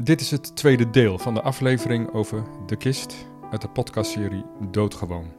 Dit 0.00 0.20
is 0.20 0.30
het 0.30 0.56
tweede 0.56 0.90
deel 0.90 1.18
van 1.18 1.34
de 1.34 1.42
aflevering 1.42 2.12
over 2.12 2.42
de 2.66 2.76
kist 2.76 3.26
uit 3.50 3.60
de 3.60 3.68
podcastserie 3.68 4.44
Doodgewoon. 4.70 5.32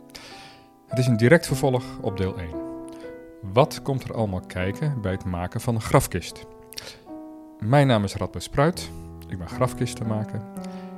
Het 0.88 1.00
is 1.00 1.08
een 1.08 1.18
direct 1.18 1.46
vervolg 1.46 1.84
op 2.02 2.18
deel 2.18 2.38
1. 2.38 2.50
Wat 3.54 3.82
komt 3.82 4.04
er 4.04 4.14
allemaal 4.14 4.46
kijken 4.48 5.02
bij 5.02 5.12
het 5.12 5.26
maken 5.26 5.62
van 5.62 5.76
een 5.76 5.82
grafkist? 5.82 6.46
Mijn 7.60 7.88
naam 7.88 8.04
is 8.04 8.16
Radboud 8.16 8.44
Spruit, 8.44 8.90
ik 9.28 9.38
ben 9.38 9.48
grafkistenmaker 9.48 10.42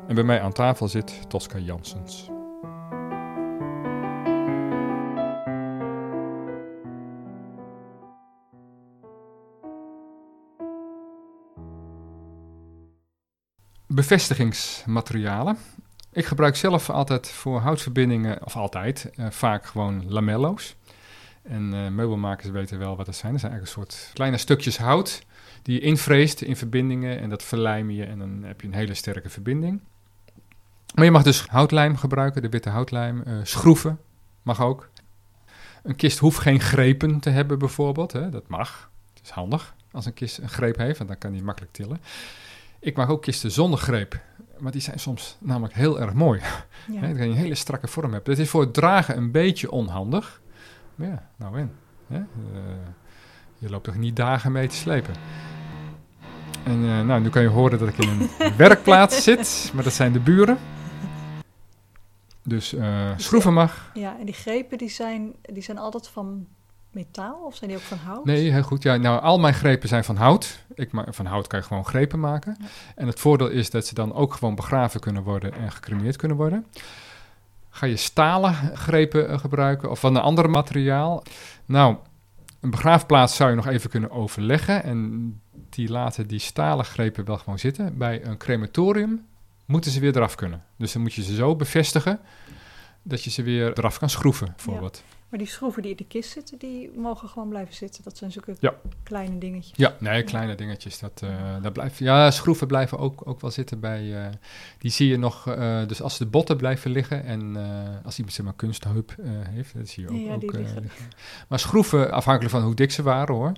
en 0.07 0.15
bij 0.15 0.23
mij 0.23 0.41
aan 0.41 0.53
tafel 0.53 0.87
zit 0.87 1.29
Tosca 1.29 1.57
Janssens. 1.57 2.29
Bevestigingsmaterialen. 13.97 15.57
Ik 16.11 16.25
gebruik 16.25 16.55
zelf 16.55 16.89
altijd 16.89 17.29
voor 17.29 17.59
houtverbindingen, 17.59 18.45
of 18.45 18.55
altijd, 18.55 19.09
eh, 19.15 19.25
vaak 19.29 19.65
gewoon 19.65 20.03
lamello's. 20.07 20.75
En 21.43 21.73
eh, 21.73 21.87
meubelmakers 21.87 22.49
weten 22.49 22.79
wel 22.79 22.95
wat 22.95 23.05
dat 23.05 23.15
zijn. 23.15 23.31
Dat 23.31 23.41
zijn 23.41 23.51
eigenlijk 23.51 23.87
een 23.87 23.91
soort 23.91 24.13
kleine 24.13 24.37
stukjes 24.37 24.77
hout 24.77 25.25
die 25.61 25.73
je 25.73 25.81
invreest 25.81 26.41
in 26.41 26.55
verbindingen 26.55 27.19
en 27.19 27.29
dat 27.29 27.43
verlijm 27.43 27.89
je 27.89 28.03
en 28.03 28.19
dan 28.19 28.43
heb 28.43 28.61
je 28.61 28.67
een 28.67 28.73
hele 28.73 28.93
sterke 28.93 29.29
verbinding. 29.29 29.81
Maar 30.95 31.05
je 31.05 31.11
mag 31.11 31.23
dus 31.23 31.47
houtlijm 31.47 31.97
gebruiken, 31.97 32.41
de 32.41 32.49
witte 32.49 32.69
houtlijm. 32.69 33.21
eh, 33.21 33.33
schroeven 33.43 33.99
mag 34.41 34.61
ook. 34.61 34.89
Een 35.83 35.95
kist 35.95 36.19
hoeft 36.19 36.39
geen 36.39 36.59
grepen 36.59 37.19
te 37.19 37.29
hebben 37.29 37.59
bijvoorbeeld. 37.59 38.11
Hè. 38.11 38.29
Dat 38.29 38.47
mag. 38.47 38.89
Het 39.13 39.23
is 39.23 39.29
handig 39.29 39.75
als 39.91 40.05
een 40.05 40.13
kist 40.13 40.37
een 40.37 40.49
greep 40.49 40.77
heeft, 40.77 40.97
want 40.97 41.09
dan 41.09 41.17
kan 41.17 41.31
die 41.31 41.43
makkelijk 41.43 41.73
tillen. 41.73 42.01
Ik 42.87 42.95
maak 42.95 43.09
ook 43.09 43.21
kisten 43.21 43.51
zonder 43.51 43.79
greep, 43.79 44.19
maar 44.57 44.71
die 44.71 44.81
zijn 44.81 44.99
soms 44.99 45.37
namelijk 45.39 45.73
heel 45.73 45.99
erg 45.99 46.13
mooi. 46.13 46.41
Ja. 46.91 47.01
Dat 47.07 47.17
je 47.17 47.23
een 47.23 47.33
hele 47.33 47.55
strakke 47.55 47.87
vorm 47.87 48.13
hebt. 48.13 48.27
Het 48.27 48.39
is 48.39 48.49
voor 48.49 48.61
het 48.61 48.73
dragen 48.73 49.17
een 49.17 49.31
beetje 49.31 49.71
onhandig. 49.71 50.41
Maar 50.95 51.07
ja, 51.07 51.29
nou. 51.35 51.67
Hè? 52.07 52.17
Eh, 52.17 52.23
je 53.57 53.69
loopt 53.69 53.83
toch 53.83 53.95
niet 53.95 54.15
dagen 54.15 54.51
mee 54.51 54.67
te 54.67 54.75
slepen. 54.75 55.13
En 56.63 56.83
eh, 56.83 57.01
nou, 57.01 57.21
nu 57.21 57.29
kan 57.29 57.41
je 57.41 57.47
horen 57.47 57.79
dat 57.79 57.87
ik 57.87 57.97
in 57.97 58.09
een 58.39 58.55
werkplaats 58.57 59.23
zit, 59.23 59.71
maar 59.73 59.83
dat 59.83 59.93
zijn 59.93 60.13
de 60.13 60.19
buren. 60.19 60.57
Dus 62.43 62.73
eh, 62.73 63.11
schroeven 63.17 63.53
mag. 63.53 63.91
ja, 63.93 64.19
en 64.19 64.25
die 64.25 64.35
grepen 64.35 64.77
die 64.77 64.89
zijn, 64.89 65.35
die 65.41 65.63
zijn 65.63 65.77
altijd 65.77 66.07
van 66.07 66.47
metaal 66.97 67.45
of 67.45 67.55
zijn 67.55 67.69
die 67.69 67.79
ook 67.79 67.85
van 67.85 67.97
hout? 67.97 68.25
Nee, 68.25 68.51
heel 68.51 68.63
goed. 68.63 68.83
Ja, 68.83 68.95
nou, 68.95 69.21
al 69.21 69.39
mijn 69.39 69.53
grepen 69.53 69.89
zijn 69.89 70.03
van 70.03 70.15
hout. 70.15 70.65
Ik 70.73 70.89
van 71.07 71.25
hout 71.25 71.47
kan 71.47 71.59
je 71.59 71.65
gewoon 71.65 71.85
grepen 71.85 72.19
maken. 72.19 72.57
Ja. 72.59 72.65
En 72.95 73.07
het 73.07 73.19
voordeel 73.19 73.47
is 73.47 73.69
dat 73.69 73.85
ze 73.85 73.93
dan 73.93 74.13
ook 74.13 74.33
gewoon 74.33 74.55
begraven 74.55 74.99
kunnen 74.99 75.23
worden 75.23 75.53
en 75.53 75.71
gecremeerd 75.71 76.15
kunnen 76.15 76.37
worden. 76.37 76.65
Ga 77.69 77.85
je 77.85 77.95
stalen 77.95 78.53
grepen 78.73 79.29
eh, 79.29 79.39
gebruiken 79.39 79.91
of 79.91 79.99
van 79.99 80.15
een 80.15 80.21
ander 80.21 80.49
materiaal? 80.49 81.23
Nou, 81.65 81.95
een 82.59 82.69
begraafplaats 82.69 83.35
zou 83.35 83.49
je 83.49 83.55
nog 83.55 83.67
even 83.67 83.89
kunnen 83.89 84.11
overleggen. 84.11 84.83
En 84.83 85.41
die 85.69 85.89
laten 85.89 86.27
die 86.27 86.39
stalen 86.39 86.85
grepen 86.85 87.25
wel 87.25 87.37
gewoon 87.37 87.59
zitten. 87.59 87.97
Bij 87.97 88.25
een 88.25 88.37
crematorium 88.37 89.25
moeten 89.65 89.91
ze 89.91 89.99
weer 89.99 90.15
eraf 90.15 90.35
kunnen. 90.35 90.63
Dus 90.77 90.91
dan 90.91 91.01
moet 91.01 91.13
je 91.13 91.23
ze 91.23 91.35
zo 91.35 91.55
bevestigen 91.55 92.19
dat 93.03 93.23
je 93.23 93.29
ze 93.29 93.43
weer 93.43 93.77
eraf 93.77 93.99
kan 93.99 94.09
schroeven, 94.09 94.53
bijvoorbeeld. 94.55 95.03
Maar 95.29 95.39
die 95.39 95.47
schroeven 95.47 95.81
die 95.81 95.91
in 95.91 95.97
de 95.97 96.05
kist 96.05 96.31
zitten, 96.31 96.57
die 96.57 96.91
mogen 96.95 97.29
gewoon 97.29 97.49
blijven 97.49 97.73
zitten. 97.75 98.03
Dat 98.03 98.17
zijn 98.17 98.31
zulke 98.31 98.55
Ja. 98.59 98.73
kleine 99.03 99.37
dingetjes. 99.37 99.77
Ja, 99.77 99.95
nee, 99.99 100.23
kleine 100.23 100.55
dingetjes. 100.55 100.99
Dat, 100.99 101.21
eh, 101.23 101.61
dat 101.61 101.73
blijft, 101.73 101.97
ja, 101.97 102.31
schroeven 102.31 102.67
blijven 102.67 102.97
ook, 102.97 103.27
ook 103.27 103.41
wel 103.41 103.51
zitten 103.51 103.79
bij. 103.79 104.25
eh, 104.25 104.31
die 104.77 104.91
zie 104.91 105.07
je 105.07 105.17
nog. 105.17 105.47
eh, 105.47 105.85
dus 105.87 106.01
als 106.01 106.17
de 106.17 106.25
botten 106.25 106.57
blijven 106.57 106.91
liggen 106.91 107.23
en 107.23 107.55
als 108.03 108.17
iemand 108.17 108.35
zeg 108.35 108.45
maar 108.45 108.53
kunstheup 108.55 109.15
heeft, 109.49 109.73
dat 109.77 109.87
zie 109.87 110.03
je 110.03 110.09
ook. 110.09 110.17
Ja, 110.19 110.33
ook 110.33 110.41
liggen. 110.41 110.81
liggen. 110.81 111.05
Maar 111.47 111.59
schroeven, 111.59 112.11
afhankelijk 112.11 112.53
van 112.53 112.63
hoe 112.63 112.75
dik 112.75 112.91
ze 112.91 113.03
waren 113.03 113.35
hoor, 113.35 113.51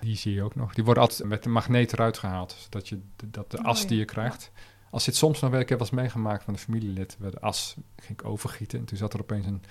die 0.00 0.16
zie 0.16 0.34
je 0.34 0.42
ook 0.42 0.54
nog. 0.54 0.74
Die 0.74 0.84
worden 0.84 1.02
altijd 1.02 1.28
met 1.28 1.42
de 1.42 1.48
magneet 1.48 1.92
eruit 1.92 2.18
gehaald, 2.18 2.56
zodat 2.62 2.88
je 2.88 3.00
de, 3.16 3.30
dat 3.30 3.50
de 3.50 3.58
Oh, 3.58 3.64
as 3.64 3.82
ja. 3.82 3.88
die 3.88 3.98
je 3.98 4.04
krijgt. 4.04 4.50
Als 4.90 5.04
dit 5.04 5.16
soms 5.16 5.40
nog 5.40 5.50
wel, 5.50 5.60
ik 5.60 5.68
heb 5.68 5.80
eens 5.80 5.90
meegemaakt 5.90 6.44
van 6.44 6.52
een 6.54 6.60
familielid, 6.60 7.16
waar 7.18 7.30
de 7.30 7.40
as 7.40 7.76
ging 7.96 8.20
ik 8.20 8.26
overgieten 8.26 8.78
en 8.78 8.84
toen 8.84 8.96
zat 8.98 9.12
er 9.12 9.20
opeens 9.20 9.46
een 9.46 9.62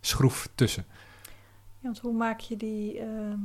schroef 0.00 0.48
tussen. 0.54 0.84
Ja, 1.82 1.88
want 1.88 1.98
hoe 1.98 2.12
maak 2.12 2.40
je 2.40 2.56
die, 2.56 2.98
ehm, 2.98 3.38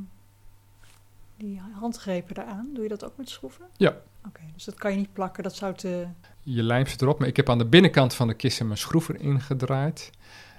die 1.37 1.61
handgrepen 1.71 2.37
eraan? 2.37 2.69
Doe 2.73 2.83
je 2.83 2.89
dat 2.89 3.05
ook 3.05 3.17
met 3.17 3.29
schroeven? 3.29 3.65
Ja. 3.77 3.95
Oké, 4.27 4.41
dus 4.53 4.63
dat 4.63 4.75
kan 4.75 4.91
je 4.91 4.97
niet 4.97 5.13
plakken. 5.13 5.43
Dat 5.43 5.55
zou 5.55 5.73
te... 5.73 6.07
je 6.43 6.63
lijmt 6.63 6.89
ze 6.89 6.97
erop. 6.99 7.19
Maar 7.19 7.27
ik 7.27 7.35
heb 7.35 7.49
aan 7.49 7.57
de 7.57 7.65
binnenkant 7.65 8.13
van 8.13 8.27
de 8.27 8.33
kist 8.33 8.63
mijn 8.63 8.77
schroef 8.77 9.09
erin 9.09 9.41
gedraaid. 9.41 10.11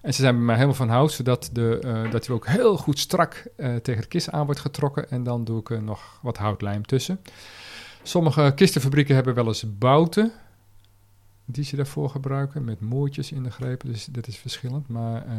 En 0.02 0.14
ze 0.14 0.20
zijn 0.20 0.34
bij 0.34 0.44
mij 0.44 0.54
helemaal 0.54 0.76
van 0.76 0.88
hout, 0.88 1.12
zodat 1.12 1.50
de, 1.52 1.78
eh, 1.78 2.10
dat 2.10 2.26
hij 2.26 2.34
ook 2.34 2.46
heel 2.46 2.76
goed 2.76 2.98
strak 2.98 3.46
eh, 3.56 3.76
tegen 3.76 4.02
de 4.02 4.08
kist 4.08 4.30
aan 4.30 4.44
wordt 4.44 4.60
getrokken. 4.60 5.10
En 5.10 5.22
dan 5.22 5.44
doe 5.44 5.60
ik 5.60 5.70
er 5.70 5.82
nog 5.82 6.18
wat 6.22 6.36
houtlijm 6.36 6.86
tussen. 6.86 7.20
Sommige 8.02 8.52
kistenfabrieken 8.54 9.14
hebben 9.14 9.34
wel 9.34 9.46
eens 9.46 9.78
bouten 9.78 10.32
die 11.50 11.64
ze 11.64 11.76
daarvoor 11.76 12.10
gebruiken, 12.10 12.64
met 12.64 12.80
moertjes 12.80 13.32
in 13.32 13.42
de 13.42 13.50
grepen. 13.50 13.92
Dus 13.92 14.04
dat 14.04 14.26
is 14.26 14.36
verschillend. 14.36 14.88
Maar 14.88 15.26
eh, 15.26 15.32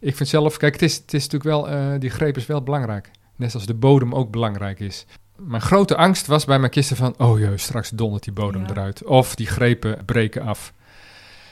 ik 0.00 0.16
vind 0.16 0.28
zelf, 0.28 0.56
kijk, 0.56 0.72
het 0.72 0.82
is, 0.82 0.96
het 0.96 1.14
is 1.14 1.28
natuurlijk 1.28 1.44
wel, 1.44 1.68
eh, 1.68 2.00
die 2.00 2.10
greep 2.10 2.36
is 2.36 2.46
wel 2.46 2.62
belangrijk. 2.62 3.10
Net 3.36 3.50
zoals 3.50 3.66
de 3.66 3.74
bodem 3.74 4.14
ook 4.14 4.30
belangrijk 4.30 4.80
is. 4.80 5.06
Mijn 5.36 5.62
grote 5.62 5.96
angst 5.96 6.26
was 6.26 6.44
bij 6.44 6.58
mijn 6.58 6.70
kisten 6.70 6.96
van, 6.96 7.14
oh 7.18 7.38
jee, 7.38 7.58
straks 7.58 7.90
dondert 7.90 8.24
die 8.24 8.32
bodem 8.32 8.62
Ja. 8.62 8.68
eruit. 8.70 9.04
Of 9.04 9.34
die 9.34 9.46
grepen 9.46 10.04
breken 10.04 10.42
af. 10.42 10.72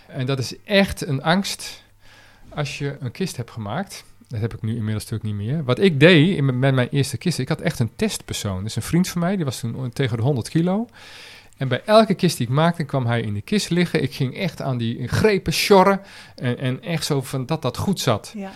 En 0.08 0.26
dat 0.26 0.38
is 0.38 0.54
echt 0.64 1.06
een 1.06 1.22
angst 1.22 1.82
als 2.48 2.78
je 2.78 2.96
een 3.00 3.10
kist 3.10 3.36
hebt 3.36 3.50
gemaakt. 3.50 4.04
Dat 4.28 4.40
heb 4.40 4.54
ik 4.54 4.62
nu 4.62 4.76
inmiddels 4.76 5.10
natuurlijk 5.10 5.38
niet 5.38 5.46
meer. 5.48 5.64
Wat 5.64 5.78
ik 5.78 6.00
deed 6.00 6.36
in, 6.36 6.58
met 6.58 6.74
mijn 6.74 6.88
eerste 6.88 7.16
kist, 7.16 7.38
ik 7.38 7.48
had 7.48 7.60
echt 7.60 7.78
een 7.78 7.90
testpersoon. 7.96 8.62
Dus 8.62 8.76
een 8.76 8.82
vriend 8.82 9.08
van 9.08 9.20
mij, 9.20 9.36
die 9.36 9.44
was 9.44 9.60
toen 9.60 9.90
tegen 9.92 10.16
de 10.16 10.22
100 10.22 10.48
kilo. 10.48 10.86
En 11.62 11.68
bij 11.68 11.82
elke 11.84 12.14
kist 12.14 12.36
die 12.36 12.46
ik 12.46 12.52
maakte, 12.52 12.84
kwam 12.84 13.06
hij 13.06 13.20
in 13.20 13.34
de 13.34 13.40
kist 13.40 13.70
liggen. 13.70 14.02
Ik 14.02 14.14
ging 14.14 14.36
echt 14.36 14.62
aan 14.62 14.76
die 14.78 15.08
grepen 15.08 15.52
sjorren. 15.52 16.00
En, 16.34 16.58
en 16.58 16.82
echt 16.82 17.04
zo 17.04 17.22
van 17.22 17.46
dat 17.46 17.62
dat 17.62 17.76
goed 17.76 18.00
zat. 18.00 18.32
Ja. 18.36 18.50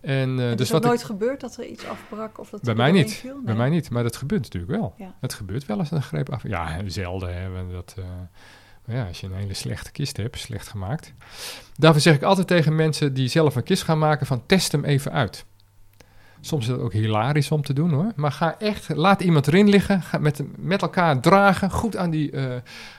En, 0.00 0.38
eh, 0.38 0.48
Het 0.48 0.58
dus 0.58 0.66
is 0.66 0.72
wat 0.72 0.80
ik- 0.82 0.86
nooit 0.88 1.04
gebeurd 1.04 1.40
dat 1.40 1.56
er 1.56 1.66
iets 1.66 1.86
afbrak 1.86 2.38
of 2.38 2.50
dat 2.50 2.60
bij 2.62 2.74
mij 2.74 2.90
niet. 2.92 3.12
viel? 3.12 3.40
Bij 3.44 3.54
mij 3.54 3.68
niet, 3.68 3.90
maar 3.90 4.02
dat 4.02 4.16
gebeurt 4.16 4.42
natuurlijk 4.42 4.72
wel. 4.72 4.94
Ja. 4.96 5.14
Het 5.20 5.34
gebeurt 5.34 5.66
wel 5.66 5.78
eens 5.78 5.90
een 5.90 6.02
greep 6.02 6.30
af. 6.30 6.42
Ja, 6.42 6.80
zelden 6.86 7.40
hebben 7.40 7.70
dat. 7.72 7.94
eh, 7.98 8.04
ja, 8.94 9.06
als 9.06 9.20
je 9.20 9.26
een 9.26 9.34
hele 9.34 9.54
slechte 9.54 9.92
kist 9.92 10.16
hebt, 10.16 10.38
slecht 10.38 10.68
gemaakt. 10.68 11.12
Daarvoor 11.76 12.00
zeg 12.00 12.14
ik 12.14 12.22
altijd 12.22 12.46
tegen 12.46 12.74
mensen 12.76 13.14
die 13.14 13.28
zelf 13.28 13.56
een 13.56 13.62
kist 13.62 13.82
gaan 13.82 13.98
maken: 13.98 14.26
van 14.26 14.46
test 14.46 14.72
hem 14.72 14.84
even 14.84 15.12
uit. 15.12 15.44
Soms 16.44 16.64
is 16.66 16.70
het 16.72 16.80
ook 16.80 16.92
hilarisch 16.92 17.50
om 17.50 17.62
te 17.62 17.72
doen 17.72 17.90
hoor. 17.90 18.12
Maar 18.16 18.32
ga 18.32 18.58
echt, 18.58 18.88
laat 18.94 19.20
iemand 19.22 19.46
erin 19.46 19.68
liggen. 19.68 20.02
Ga 20.02 20.18
met, 20.18 20.42
met 20.56 20.82
elkaar 20.82 21.20
dragen. 21.20 21.70
Goed 21.70 21.96
aan 21.96 22.10
die. 22.10 22.30
eh, 22.30 22.54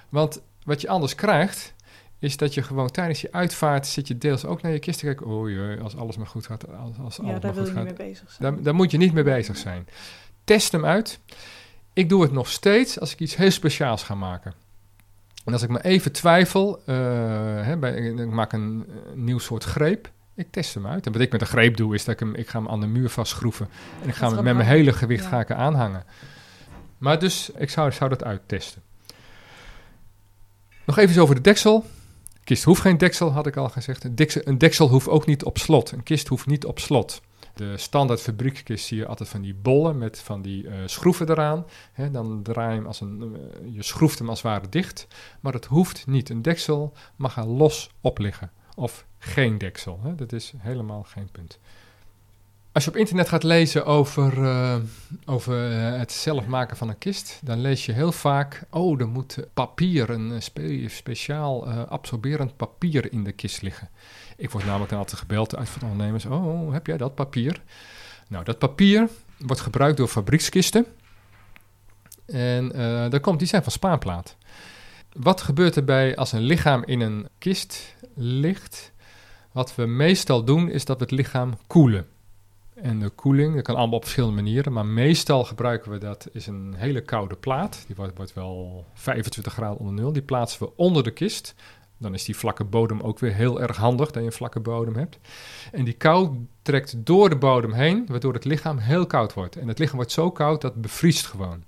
want 0.09 0.41
wat 0.63 0.81
je 0.81 0.87
anders 0.87 1.15
krijgt. 1.15 1.73
Is 2.19 2.37
dat 2.37 2.53
je 2.53 2.61
gewoon 2.63 2.89
tijdens 2.91 3.21
je 3.21 3.31
uitvaart 3.31 3.87
zit 3.87 4.07
je 4.07 4.17
deels 4.17 4.45
ook 4.45 4.61
naar 4.61 4.71
je 4.71 4.79
kist 4.79 4.99
te 4.99 5.05
kijken. 5.05 5.25
Oh 5.25 5.49
jee, 5.49 5.79
als 5.79 5.95
alles 5.95 6.17
maar 6.17 6.27
goed 6.27 6.45
gaat. 6.45 6.67
Als, 6.67 6.97
als 7.03 7.15
Ja, 7.15 7.23
alles 7.23 7.41
daar 7.41 7.41
maar 7.41 7.53
wil 7.53 7.63
goed 7.63 7.67
je 7.67 7.73
gaat. 7.79 7.87
niet 7.87 7.97
mee 7.97 8.07
bezig 8.07 8.31
zijn. 8.31 8.53
Daar, 8.53 8.63
daar 8.63 8.75
moet 8.75 8.91
je 8.91 8.97
niet 8.97 9.13
mee 9.13 9.23
bezig 9.23 9.57
zijn. 9.57 9.87
Test 10.43 10.71
hem 10.71 10.85
uit. 10.85 11.19
Ik 11.93 12.09
doe 12.09 12.21
het 12.21 12.31
nog 12.31 12.47
steeds 12.49 12.99
als 12.99 13.11
ik 13.13 13.19
iets 13.19 13.35
heel 13.35 13.51
speciaals 13.51 14.03
ga 14.03 14.15
maken. 14.15 14.53
En 15.45 15.53
als 15.53 15.61
ik 15.61 15.69
me 15.69 15.83
even 15.83 16.11
twijfel, 16.11 16.81
eh, 16.85 16.95
hè, 17.61 17.77
bij, 17.77 17.93
ik 17.95 18.29
maak 18.31 18.53
een, 18.53 18.85
nieuw 19.13 19.39
soort 19.39 19.63
greep. 19.63 20.11
Ik 20.35 20.51
test 20.51 20.73
hem 20.73 20.87
uit. 20.87 21.05
En 21.05 21.11
wat 21.11 21.21
ik 21.21 21.31
met 21.31 21.41
een 21.41 21.47
greep 21.47 21.77
doe, 21.77 21.93
is 21.93 22.05
dat 22.05 22.13
ik 22.13 22.19
hem, 22.19 22.35
ik 22.35 22.49
ga 22.49 22.59
hem 22.59 22.69
aan 22.69 22.79
de 22.79 22.87
muur 22.87 23.09
vastschroeven. 23.09 23.69
En 24.01 24.09
ik 24.09 24.15
ga 24.15 24.31
hem 24.31 24.43
met 24.43 24.55
mijn 24.55 24.67
hele 24.67 24.93
gewicht 24.93 25.23
Ja. 25.23 25.29
ga 25.29 25.39
ik 25.39 25.49
er 25.49 25.55
aanhangen. 25.55 26.03
Maar 26.97 27.19
dus, 27.19 27.49
ik 27.57 27.69
zou, 27.69 27.91
zou 27.91 28.09
dat 28.09 28.23
uittesten. 28.23 28.81
Nog 30.85 30.97
even 30.97 31.21
over 31.21 31.35
de 31.35 31.41
deksel. 31.41 31.85
Kist 32.43 32.63
hoeft 32.63 32.81
geen 32.81 32.97
deksel, 32.97 33.31
had 33.31 33.47
ik 33.47 33.55
al 33.57 33.69
gezegd. 33.69 34.03
Een 34.03 34.15
deksel, 34.15 34.41
een 34.45 34.57
deksel 34.57 34.87
hoeft 34.87 35.07
ook 35.07 35.25
niet 35.25 35.43
op 35.43 35.57
slot. 35.57 35.91
Een 35.91 36.03
kist 36.03 36.27
hoeft 36.27 36.45
niet 36.45 36.65
op 36.65 36.79
slot. 36.79 37.21
De 37.53 37.77
standaard 37.77 38.21
fabriekkist 38.21 38.85
zie 38.85 38.97
je 38.97 39.05
altijd 39.07 39.29
van 39.29 39.41
die 39.41 39.55
bollen 39.55 39.97
met 39.97 40.19
van 40.19 40.41
die 40.41 40.67
eh, 40.67 40.73
schroeven 40.85 41.29
eraan. 41.29 41.65
Dan 42.11 42.43
draai 42.43 42.69
je 42.69 42.75
hem 42.75 42.85
als 42.85 43.01
een, 43.01 43.35
eh, 43.35 43.73
je 43.73 43.83
schroeft 43.83 44.19
hem 44.19 44.29
als 44.29 44.41
het 44.41 44.51
ware 44.51 44.69
dicht. 44.69 45.07
Maar 45.39 45.51
dat 45.51 45.65
hoeft 45.65 46.07
niet. 46.07 46.29
Een 46.29 46.41
deksel 46.41 46.93
mag 47.15 47.37
er 47.37 47.45
los 47.47 47.89
op 48.01 48.17
liggen. 48.17 48.51
Of 48.75 49.05
geen 49.17 49.57
deksel. 49.57 49.99
Hè. 50.03 50.15
Dat 50.15 50.31
is 50.31 50.53
helemaal 50.57 51.03
geen 51.03 51.29
punt. 51.31 51.59
Als 52.75 52.83
je 52.83 52.89
op 52.89 52.95
internet 52.95 53.29
gaat 53.29 53.43
lezen 53.43 53.85
over, 53.85 54.43
eh, 54.43 54.75
over 55.25 55.71
eh, 55.71 55.97
het 55.99 56.11
zelf 56.11 56.45
maken 56.45 56.77
van 56.77 56.89
een 56.89 56.97
kist, 56.97 57.39
dan 57.43 57.61
lees 57.61 57.85
je 57.85 57.91
heel 57.91 58.11
vaak: 58.11 58.63
oh, 58.69 59.01
er 59.01 59.07
moet 59.07 59.37
papier, 59.53 60.09
een 60.09 60.31
eh, 60.31 60.39
spe- 60.39 60.87
speciaal 60.87 61.69
absorberend 61.69 62.57
papier 62.57 63.11
in 63.11 63.23
de 63.23 63.31
kist 63.31 63.61
liggen. 63.61 63.89
Ik 64.37 64.49
word 64.51 64.65
namelijk 64.65 64.89
dan 64.89 64.99
altijd 64.99 65.19
gebeld 65.19 65.55
uit 65.55 65.69
van 65.69 65.81
ondernemers: 65.81 66.25
oh, 66.25 66.73
heb 66.73 66.87
jij 66.87 66.97
dat 66.97 67.15
papier? 67.15 67.61
Nou, 68.27 68.43
dat 68.43 68.59
papier 68.59 69.09
wordt 69.37 69.61
gebruikt 69.61 69.97
door 69.97 70.07
fabriekskisten. 70.07 70.85
En 72.25 72.69
daar 73.09 73.19
komt, 73.19 73.39
die 73.39 73.47
zijn 73.47 73.63
van 73.63 73.71
spaanplaat. 73.71 74.35
Wat 75.15 75.41
gebeurt 75.41 75.75
er 75.75 75.83
bij 75.83 76.15
als 76.15 76.31
een 76.31 76.41
lichaam 76.41 76.83
in 76.85 77.01
een 77.01 77.27
kist 77.37 77.95
ligt? 78.15 78.91
Wat 79.51 79.75
we 79.75 79.85
meestal 79.85 80.43
doen 80.43 80.69
is 80.69 80.85
dat 80.85 80.97
we 80.97 81.03
het 81.03 81.13
lichaam 81.13 81.57
koelen. 81.67 82.07
En 82.73 82.99
de 82.99 83.09
koeling, 83.09 83.55
dat 83.55 83.63
kan 83.63 83.75
allemaal 83.75 83.95
op 83.95 84.03
verschillende 84.03 84.35
manieren, 84.35 84.73
maar 84.73 84.85
meestal 84.85 85.43
gebruiken 85.43 85.91
we 85.91 85.97
dat, 85.97 86.27
is 86.31 86.47
een 86.47 86.73
hele 86.77 87.01
koude 87.01 87.35
plaat. 87.35 87.83
Die 87.87 87.95
wordt, 87.95 88.17
wordt 88.17 88.33
wel 88.33 88.85
25 88.93 89.53
graden 89.53 89.77
onder 89.77 89.93
nul. 89.93 90.13
Die 90.13 90.21
plaatsen 90.21 90.63
we 90.63 90.71
onder 90.75 91.03
de 91.03 91.11
kist. 91.11 91.55
Dan 91.97 92.13
is 92.13 92.23
die 92.23 92.35
vlakke 92.35 92.63
bodem 92.63 93.01
ook 93.01 93.19
weer 93.19 93.33
heel 93.33 93.61
erg 93.61 93.77
handig 93.77 94.11
dat 94.11 94.21
je 94.21 94.29
een 94.29 94.35
vlakke 94.35 94.59
bodem 94.59 94.95
hebt. 94.95 95.17
En 95.71 95.83
die 95.83 95.93
kou 95.93 96.47
trekt 96.61 97.05
door 97.05 97.29
de 97.29 97.37
bodem 97.37 97.73
heen, 97.73 98.05
waardoor 98.07 98.33
het 98.33 98.45
lichaam 98.45 98.77
heel 98.77 99.05
koud 99.05 99.33
wordt. 99.33 99.55
En 99.55 99.67
het 99.67 99.79
lichaam 99.79 99.95
wordt 99.95 100.11
zo 100.11 100.31
koud 100.31 100.61
dat 100.61 100.73
het 100.73 100.81
bevriest 100.81 101.25
gewoon. 101.25 101.63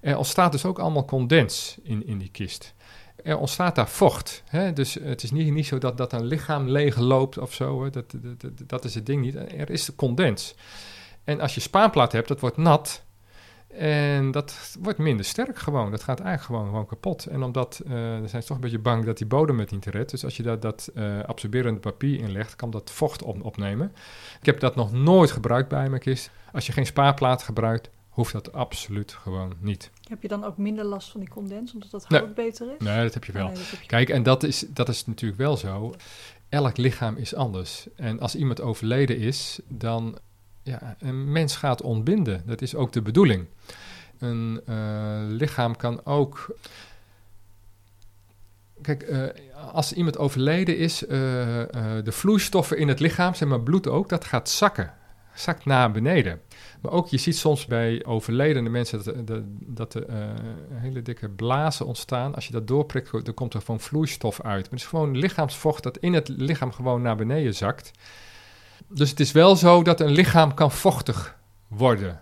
Er 0.00 0.16
ontstaat 0.16 0.52
dus 0.52 0.64
ook 0.64 0.78
allemaal 0.78 1.04
condens 1.04 1.78
in, 1.82 2.06
in 2.06 2.18
die 2.18 2.30
kist. 2.30 2.74
Er 3.24 3.38
ontstaat 3.38 3.74
daar 3.74 3.88
vocht. 3.88 4.42
Hè? 4.46 4.72
Dus 4.72 4.94
het 4.94 5.22
is 5.22 5.30
niet, 5.30 5.52
niet 5.52 5.66
zo 5.66 5.78
dat, 5.78 5.96
dat 5.96 6.12
een 6.12 6.24
lichaam 6.24 6.68
leeg 6.68 6.96
loopt 6.96 7.38
of 7.38 7.54
zo. 7.54 7.84
Hè? 7.84 7.90
Dat, 7.90 8.14
dat, 8.38 8.52
dat, 8.66 8.84
is 8.84 8.94
het 8.94 9.06
ding 9.06 9.22
niet. 9.22 9.34
Er 9.34 9.70
is 9.70 9.94
condens. 9.94 10.54
En 11.24 11.40
als 11.40 11.54
je 11.54 11.60
spaanplaat 11.60 12.12
hebt, 12.12 12.28
dat 12.28 12.40
wordt 12.40 12.56
nat. 12.56 13.04
En 13.76 14.30
dat 14.30 14.76
wordt 14.80 14.98
minder 14.98 15.24
sterk 15.24 15.58
gewoon. 15.58 15.90
Dat 15.90 16.02
gaat 16.02 16.20
eigenlijk 16.20 16.46
gewoon, 16.46 16.66
gewoon 16.66 16.86
kapot. 16.86 17.26
En 17.26 17.42
omdat, 17.42 17.82
uh, 17.86 17.90
dan 17.92 18.28
zijn 18.28 18.42
ze 18.42 18.48
toch 18.48 18.56
een 18.56 18.62
beetje 18.62 18.78
bang 18.78 19.04
dat 19.04 19.18
die 19.18 19.26
bodem 19.26 19.58
het 19.58 19.70
niet 19.70 19.86
redt. 19.86 20.10
Dus 20.10 20.24
als 20.24 20.36
je 20.36 20.42
daar 20.42 20.60
dat 20.60 20.90
uh, 20.94 21.20
absorberende 21.20 21.80
papier 21.80 22.20
in 22.20 22.32
legt, 22.32 22.56
kan 22.56 22.70
dat 22.70 22.90
vocht 22.90 23.22
op, 23.22 23.44
opnemen. 23.44 23.92
Ik 24.40 24.46
heb 24.46 24.60
dat 24.60 24.76
nog 24.76 24.92
nooit 24.92 25.30
gebruikt 25.30 25.68
bij 25.68 25.88
mijn 25.88 26.00
kist. 26.00 26.30
Als 26.52 26.66
je 26.66 26.72
geen 26.72 26.86
spaarplaat 26.86 27.42
gebruikt, 27.42 27.90
hoeft 28.10 28.32
dat 28.32 28.52
absoluut 28.52 29.12
gewoon 29.12 29.52
niet. 29.58 29.90
Heb 30.08 30.22
je 30.22 30.28
dan 30.28 30.44
ook 30.44 30.56
minder 30.56 30.84
last 30.84 31.10
van 31.10 31.20
die 31.20 31.28
condens, 31.28 31.72
omdat 31.72 31.90
dat 31.90 32.04
hout 32.04 32.24
nee. 32.24 32.46
beter 32.46 32.66
is? 32.66 32.78
Nee, 32.78 33.02
dat 33.02 33.14
heb 33.14 33.24
je 33.24 33.32
wel. 33.32 33.46
Oh, 33.46 33.52
nee, 33.52 33.58
dat 33.58 33.70
heb 33.70 33.80
je- 33.80 33.86
Kijk, 33.86 34.08
en 34.08 34.22
dat 34.22 34.42
is, 34.42 34.64
dat 34.68 34.88
is 34.88 35.06
natuurlijk 35.06 35.40
wel 35.40 35.56
zo. 35.56 35.94
Elk 36.48 36.76
lichaam 36.76 37.16
is 37.16 37.34
anders. 37.34 37.86
En 37.96 38.20
als 38.20 38.34
iemand 38.34 38.60
overleden 38.60 39.18
is, 39.18 39.60
dan 39.68 40.18
ja, 40.62 40.96
een 40.98 41.32
mens 41.32 41.56
gaat 41.56 41.82
ontbinden. 41.82 42.42
Dat 42.46 42.62
is 42.62 42.74
ook 42.74 42.92
de 42.92 43.02
bedoeling. 43.02 43.46
Een 44.18 44.60
eh, 44.66 45.20
lichaam 45.26 45.76
kan 45.76 46.04
ook. 46.06 46.56
Kijk, 48.82 49.02
eh, 49.02 49.24
als 49.72 49.92
iemand 49.92 50.18
overleden 50.18 50.76
is, 50.76 51.06
eh, 51.06 51.08
de 51.08 52.12
vloeistoffen 52.12 52.78
in 52.78 52.88
het 52.88 53.00
lichaam, 53.00 53.34
zeg 53.34 53.48
maar 53.48 53.60
bloed 53.60 53.88
ook, 53.88 54.08
dat 54.08 54.24
gaat 54.24 54.48
zakken. 54.48 54.94
Zakt 55.34 55.64
naar 55.64 55.90
beneden. 55.90 56.40
Maar 56.80 56.92
ook, 56.92 57.08
je 57.08 57.16
ziet 57.18 57.36
soms 57.36 57.66
bij 57.66 58.04
overledene 58.04 58.68
mensen 58.68 59.04
dat, 59.04 59.26
dat, 59.26 59.42
dat 59.66 59.94
er 59.94 60.06
eh, 60.06 60.28
hele 60.72 61.02
dikke 61.02 61.28
blazen 61.28 61.86
ontstaan. 61.86 62.34
Als 62.34 62.46
je 62.46 62.52
dat 62.52 62.66
doorprikt, 62.66 63.24
dan 63.24 63.34
komt 63.34 63.54
er 63.54 63.60
gewoon 63.60 63.80
vloeistof 63.80 64.40
uit. 64.40 64.64
Het 64.64 64.80
is 64.80 64.86
gewoon 64.86 65.16
lichaamsvocht 65.16 65.82
dat 65.82 65.98
in 65.98 66.12
het 66.12 66.28
lichaam 66.28 66.72
gewoon 66.72 67.02
naar 67.02 67.16
beneden 67.16 67.54
zakt. 67.54 67.90
Dus 68.88 69.10
het 69.10 69.20
is 69.20 69.32
wel 69.32 69.56
zo 69.56 69.82
dat 69.82 70.00
een 70.00 70.10
lichaam 70.10 70.54
kan 70.54 70.70
vochtig 70.70 71.38
worden. 71.68 72.20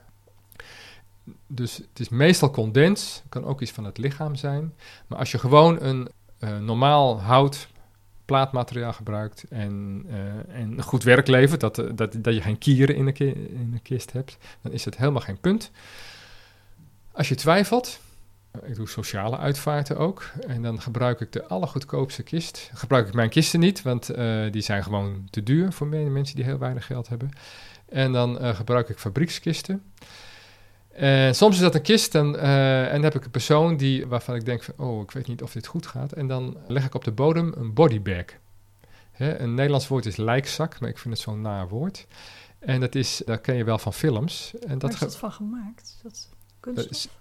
Dus 1.47 1.77
het 1.77 2.01
is 2.01 2.09
meestal 2.09 2.51
condens, 2.51 3.23
kan 3.29 3.45
ook 3.45 3.61
iets 3.61 3.73
van 3.73 3.85
het 3.85 3.99
lichaam 3.99 4.35
zijn. 4.35 4.75
Maar 5.07 5.19
als 5.19 5.31
je 5.31 5.39
gewoon 5.39 5.83
een 5.83 6.09
eh, 6.39 6.59
normaal 6.59 7.21
hout 7.21 7.69
plaatmateriaal 8.29 8.93
gebruikt 8.93 9.45
en, 9.51 10.05
eh, 10.09 10.61
en 10.61 10.83
goed 10.83 11.03
werk 11.03 11.27
levert, 11.27 11.61
dat, 11.61 11.79
eh, 11.79 11.87
dat, 11.95 12.15
dat 12.19 12.35
je 12.35 12.43
geen 12.43 12.59
kieren 12.59 12.95
in 12.97 13.05
de, 13.05 13.13
in 13.35 13.81
kist 13.83 14.13
hebt, 14.13 14.39
dan 14.63 14.73
is 14.73 14.85
het 14.85 14.97
helemaal 14.97 15.21
geen 15.21 15.41
punt. 15.41 15.71
Als 17.13 17.29
je 17.29 17.35
twijfelt, 17.35 18.01
eh, 18.51 18.69
ik 18.69 18.75
doe 18.75 18.89
sociale 18.89 19.39
uitvaarten 19.39 19.97
ook, 19.97 20.31
en 20.47 20.63
dan 20.63 20.81
gebruik 20.81 21.21
ik 21.21 21.33
de 21.33 21.47
allergoedkoopste 21.47 22.23
kist. 22.23 22.71
Gebruik 22.75 23.07
ik 23.07 23.15
mijn 23.15 23.31
kisten 23.31 23.61
niet, 23.61 23.83
want 23.83 24.07
die 24.51 24.63
zijn 24.63 24.83
gewoon 24.83 25.27
te 25.31 25.43
duur 25.43 25.73
voor 25.73 25.87
me- 25.87 26.11
mensen 26.11 26.37
die 26.37 26.45
heel 26.45 26.59
weinig 26.59 26.87
geld 26.87 27.09
hebben. 27.09 27.31
En 27.89 28.13
dan 28.13 28.55
gebruik 28.55 28.89
ik 28.89 28.99
fabriekskisten. 28.99 29.83
En 30.99 31.35
soms 31.35 31.55
is 31.55 31.61
dat 31.61 31.75
een 31.75 31.83
kist 31.83 32.15
en, 32.15 32.41
eh, 32.41 32.87
en 32.87 32.93
dan 32.93 33.03
heb 33.03 33.15
ik 33.15 33.25
een 33.25 33.31
persoon 33.31 33.77
die, 33.77 34.07
waarvan 34.07 34.35
ik 34.35 34.45
denk 34.45 34.63
van, 34.63 34.75
oh, 34.77 35.03
ik 35.03 35.11
weet 35.11 35.27
niet 35.27 35.43
of 35.43 35.53
dit 35.53 35.67
goed 35.67 35.87
gaat. 35.87 36.13
En 36.13 36.27
dan 36.27 36.57
leg 36.67 36.85
ik 36.85 36.95
op 36.95 37.05
de 37.05 37.13
bodem 37.13 37.53
een 37.57 37.75
bodybag. 37.75 38.25
Hè, 39.13 39.39
een 39.39 39.55
Nederlands 39.55 39.89
woord 39.89 40.07
is 40.07 40.17
lijkzak, 40.17 40.81
maar 40.81 40.89
ik 40.89 40.99
vind 40.99 41.15
het 41.15 41.23
zo'n 41.23 41.41
naar 41.41 41.69
woord. 41.69 42.07
En 42.59 42.81
dat 42.81 42.95
is, 42.95 43.23
dat 43.25 43.41
ken 43.41 43.55
je 43.55 43.65
wel 43.65 43.79
van 43.79 43.93
films. 43.93 44.53
En 44.55 44.69
Waar 44.69 44.79
dat 44.79 44.93
is 44.93 44.99
dat 44.99 45.17
van 45.17 45.33
gemaakt? 45.33 45.83
Is 45.83 45.99
dat 46.03 46.29
kunststof? 46.61 47.17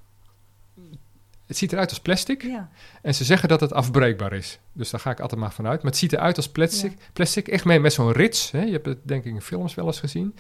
het 1.46 1.58
ziet 1.58 1.72
eruit 1.72 1.90
als 1.90 2.00
plastic. 2.00 2.42
ja. 2.42 2.70
En 3.02 3.16
ze 3.16 3.24
zeggen 3.24 3.50
dat 3.50 3.60
het 3.60 3.74
afbreekbaar 3.74 4.34
is. 4.34 4.60
Dus 4.74 4.90
daar 4.90 5.00
ga 5.00 5.12
ik 5.12 5.20
altijd 5.20 5.40
maar 5.40 5.54
vanuit. 5.54 5.82
Maar 5.82 5.92
het 5.92 6.00
ziet 6.00 6.14
eruit 6.14 6.38
als 6.38 6.50
plastic. 6.50 6.98
Plastic 7.14 7.48
echt 7.48 7.66
mee 7.66 7.80
met 7.80 7.94
zo'n 7.94 8.12
rits. 8.12 8.52
Hè? 8.52 8.62
Je 8.62 8.72
hebt 8.72 8.86
het 8.86 9.00
denk 9.04 9.26
ik 9.26 9.34
in 9.34 9.42
films 9.42 9.76
wel 9.76 9.86
eens 9.86 10.00
gezien. 10.00 10.36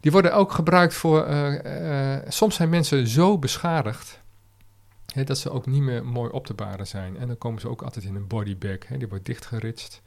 Die 0.00 0.12
worden 0.12 0.34
ook 0.34 0.52
gebruikt 0.52 0.94
voor... 0.94 1.24
eh, 1.24 2.14
eh, 2.14 2.22
soms 2.28 2.54
zijn 2.54 2.68
mensen 2.68 3.08
zo 3.08 3.38
beschadigd... 3.38 4.24
Hè, 5.14 5.24
dat 5.24 5.38
ze 5.38 5.50
ook 5.50 5.66
niet 5.66 5.82
meer 5.82 6.04
mooi 6.04 6.30
op 6.30 6.46
te 6.46 6.54
baren 6.54 6.86
zijn. 6.86 7.16
En 7.16 7.26
dan 7.26 7.38
komen 7.38 7.60
ze 7.60 7.68
ook 7.68 7.82
altijd 7.82 8.04
in 8.04 8.14
een 8.14 8.26
bodybag. 8.26 8.78
Hè? 8.86 8.98
Die 8.98 9.08
wordt 9.08 9.24
dichtgeritst. 9.24 10.02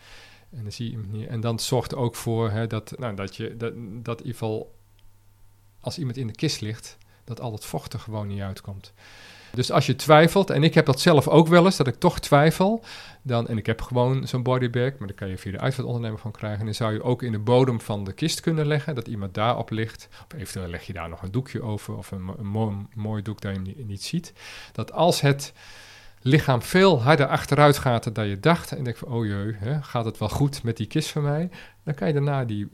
En 0.50 0.62
dan 0.62 0.72
zie 0.72 0.98
je. 1.12 1.28
En 1.28 1.42
dan 1.42 1.60
zorgt 1.60 1.96
ook 1.96 2.16
voor 2.16 2.50
hè, 2.50 2.68
dat, 2.68 2.94
nou, 2.98 3.16
dat 3.16 3.36
je... 3.36 3.58
Dat, 3.58 3.74
dat 3.76 4.20
in 4.20 4.26
ieder 4.26 4.40
geval... 4.40 4.76
Als 5.80 5.98
iemand 5.98 6.18
in 6.18 6.28
de 6.28 6.34
kist 6.34 6.62
ligt... 6.62 6.98
dat 7.24 7.42
al 7.42 7.52
het 7.52 7.66
vocht 7.66 7.94
er 7.94 8.00
gewoon 8.00 8.28
niet 8.28 8.42
uitkomt. 8.42 8.94
Dus 9.52 9.72
als 9.72 9.86
je 9.86 9.96
twijfelt, 9.96 10.50
en 10.50 10.64
ik 10.64 10.74
heb 10.74 10.86
dat 10.86 11.02
zelf 11.02 11.28
ook 11.28 11.48
wel 11.48 11.66
eens, 11.66 11.78
dat 11.78 11.88
ik 11.88 11.96
toch 11.96 12.20
twijfel, 12.20 12.84
dan, 13.22 13.48
en 13.48 13.58
ik 13.58 13.66
heb 13.66 13.82
gewoon 13.82 14.28
zo'n 14.28 14.44
bodybag, 14.44 14.98
maar 14.98 15.08
daar 15.08 15.18
kan 15.18 15.28
je 15.28 15.38
via 15.38 15.52
de 15.52 15.60
uitvaartondernemer 15.60 16.20
van 16.20 16.32
krijgen, 16.32 16.66
dan 16.66 16.74
zou 16.74 16.94
je 16.94 17.04
ook 17.04 17.24
in 17.24 17.32
de 17.32 17.40
bodem 17.40 17.82
van 17.82 18.04
de 18.04 18.14
kist 18.14 18.40
kunnen 18.40 18.68
leggen, 18.68 18.96
dat 18.96 19.08
iemand 19.08 19.34
daarop 19.34 19.70
ligt, 19.70 20.08
of 20.12 20.40
eventueel 20.40 20.68
leg 20.68 20.84
je 20.84 20.94
daar 20.94 21.10
nog 21.10 21.22
een 21.22 21.32
doekje 21.32 21.62
over, 21.62 21.98
of 21.98 22.12
een, 22.12 22.24
mo- 22.42 22.68
een 22.68 22.88
mooi, 22.96 23.22
doek 23.22 23.42
dat 23.42 23.56
je 23.56 23.84
niet, 23.86 24.04
ziet, 24.04 24.34
dat 24.72 24.92
als 24.92 25.22
het 25.22 25.54
lichaam 26.22 26.62
veel 26.62 27.02
harder 27.02 27.28
achteruit 27.28 27.78
gaat 27.78 28.16
dan 28.16 28.28
je 28.28 28.40
dacht, 28.40 28.72
en 28.72 28.78
je 28.78 28.84
denkt 28.84 29.00
van, 29.00 29.08
oh 29.08 29.26
jee, 29.26 29.54
hè, 29.58 29.82
gaat 29.82 30.06
het 30.06 30.18
wel 30.18 30.30
goed 30.30 30.64
met 30.64 30.78
die 30.78 30.88
kist 30.88 31.10
van 31.10 31.24
mij, 31.24 31.50
dan 31.84 31.94
kan 31.94 32.08
je 32.08 32.14
daarna 32.14 32.46
die 32.46 32.70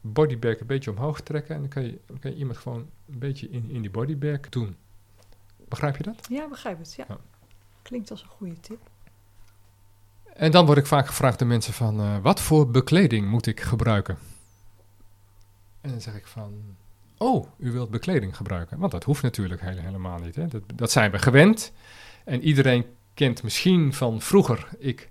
bodybag 0.00 0.60
een 0.60 0.66
beetje 0.66 0.90
omhoog 0.90 1.20
trekken, 1.20 1.54
en 1.54 1.60
dan 1.60 1.70
kan 1.70 1.82
je, 1.82 1.98
dan 2.06 2.18
kan 2.18 2.30
je 2.30 2.36
iemand 2.36 2.58
gewoon 2.58 2.86
een 3.12 3.18
beetje 3.18 3.50
in, 3.50 3.70
in 3.70 3.80
die 3.80 3.90
bodybag 3.90 4.40
doen. 4.48 4.76
Begrijp 5.70 5.96
je 5.96 6.02
dat? 6.02 6.26
ja, 6.30 6.48
begrijp 6.48 6.78
het. 6.78 6.94
Ja. 6.96 7.04
Ja. 7.08 7.18
Klinkt 7.82 8.10
als 8.10 8.22
een 8.22 8.28
goede 8.28 8.60
tip. 8.60 8.78
En 10.34 10.50
dan 10.50 10.66
word 10.66 10.78
ik 10.78 10.86
vaak 10.86 11.06
gevraagd 11.06 11.38
door 11.38 11.48
mensen 11.48 11.72
van, 11.72 12.00
eh, 12.00 12.16
wat 12.22 12.40
voor 12.40 12.70
bekleding 12.70 13.28
moet 13.28 13.46
ik 13.46 13.60
gebruiken? 13.60 14.18
En 15.80 15.90
dan 15.90 16.00
zeg 16.00 16.14
ik 16.14 16.26
van, 16.26 16.52
oh, 17.18 17.46
u 17.58 17.72
wilt 17.72 17.90
bekleding 17.90 18.36
gebruiken. 18.36 18.78
Want 18.78 18.92
dat 18.92 19.04
hoeft 19.04 19.22
natuurlijk 19.22 19.60
hele- 19.60 19.80
helemaal 19.80 20.18
niet. 20.18 20.34
Hè? 20.34 20.46
Dat, 20.46 20.62
dat 20.74 20.90
zijn 20.90 21.10
we 21.10 21.18
gewend. 21.18 21.72
En 22.24 22.42
iedereen 22.42 22.84
kent 23.14 23.42
misschien 23.42 23.94
van 23.94 24.20
vroeger, 24.20 24.68
ik 24.78 25.10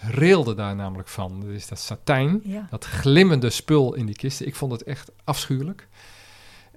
reelde 0.00 0.54
daar 0.54 0.74
namelijk 0.76 1.08
van. 1.08 1.40
Dat 1.40 1.50
is 1.50 1.68
dat 1.68 1.78
satijn, 1.78 2.40
Ja. 2.44 2.66
dat 2.70 2.84
glimmende 2.84 3.50
spul 3.50 3.94
in 3.94 4.06
die 4.06 4.16
kisten. 4.16 4.46
Ik 4.46 4.54
vond 4.54 4.72
het 4.72 4.82
echt 4.82 5.10
afschuwelijk. 5.24 5.88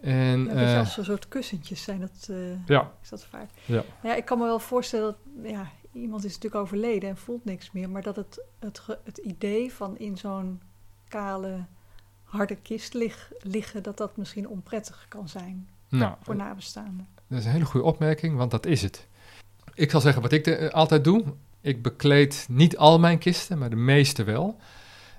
En, 0.02 0.14
Ja, 0.14 0.32
een 0.34 0.44
beetje 0.48 0.64
eh, 0.66 0.78
als 0.80 0.98
een 0.98 1.06
soort 1.06 1.28
kussentjes 1.28 1.84
zijn 1.84 2.00
dat, 2.00 2.28
eh, 2.32 2.66
ja, 2.66 2.92
is 3.02 3.10
dat 3.10 3.26
vaak. 3.26 3.50
Ja. 3.66 3.84
ja, 4.04 4.16
ik 4.16 4.26
kan 4.26 4.38
me 4.38 4.44
wel 4.44 4.60
voorstellen 4.60 5.16
dat 5.36 5.52
ja, 5.52 5.68
iemand 5.94 6.24
is 6.26 6.34
natuurlijk 6.34 6.62
overleden 6.64 7.10
en 7.10 7.18
voelt 7.18 7.46
niks 7.46 7.72
meer, 7.72 7.90
maar 7.90 8.02
dat 8.02 8.16
het, 8.16 8.42
het, 8.60 8.82
het 9.04 9.18
idee 9.18 9.74
van 9.74 9.98
in 9.98 10.18
zo'n 10.18 10.62
kale, 11.08 11.66
harde 12.24 12.56
kist 12.56 12.94
lig- 12.94 13.32
liggen, 13.40 13.84
dat 13.84 13.98
dat 13.98 14.18
misschien 14.18 14.48
onprettig 14.48 15.06
kan 15.10 15.30
zijn 15.30 15.70
nou, 15.90 16.16
voor 16.22 16.36
nabestaanden. 16.36 17.08
Dat 17.28 17.40
is 17.40 17.46
een 17.46 17.52
hele 17.52 17.66
goede 17.66 17.86
opmerking, 17.86 18.36
want 18.38 18.52
dat 18.52 18.66
is 18.66 18.82
het. 18.82 19.08
Ik 19.74 19.92
zal 19.92 20.02
zeggen 20.02 20.22
wat 20.22 20.32
ik 20.32 20.44
de- 20.44 20.56
eh, 20.56 20.70
altijd 20.74 21.04
doe. 21.04 21.24
Ik 21.62 21.82
bekleed 21.82 22.46
niet 22.50 22.78
al 22.78 23.00
mijn 23.00 23.18
kisten, 23.18 23.58
maar 23.58 23.70
de 23.70 23.76
meeste 23.76 24.24
wel. 24.24 24.58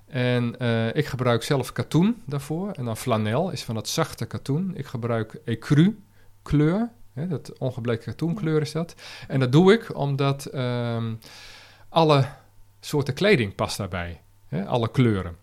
En 0.09 0.59
eh, 0.59 0.95
ik 0.95 1.07
gebruik 1.07 1.43
zelf 1.43 1.73
katoen 1.73 2.23
daarvoor. 2.25 2.71
En 2.71 2.85
dan 2.85 2.97
flanel 2.97 3.50
is 3.50 3.65
van 3.65 3.77
het 3.77 3.88
zachte 3.88 4.27
katoen. 4.27 4.73
Ik 4.75 4.87
gebruik 4.87 5.41
ecru 5.45 5.99
kleur. 6.43 6.91
Hè, 7.12 7.27
dat 7.27 7.59
ongebleken 7.59 8.05
katoenkleur 8.05 8.61
is 8.61 8.73
dat. 8.73 8.95
En 9.29 9.41
dat 9.41 9.53
doe 9.53 9.73
ik 9.73 9.97
omdat 9.97 10.45
ehm, 10.45 11.15
alle 11.88 12.25
soorten 12.81 13.15
kleding 13.15 13.55
past 13.55 13.77
daarbij. 13.77 14.21
Hè, 14.49 14.67
alle 14.67 14.91
kleuren. 14.91 15.37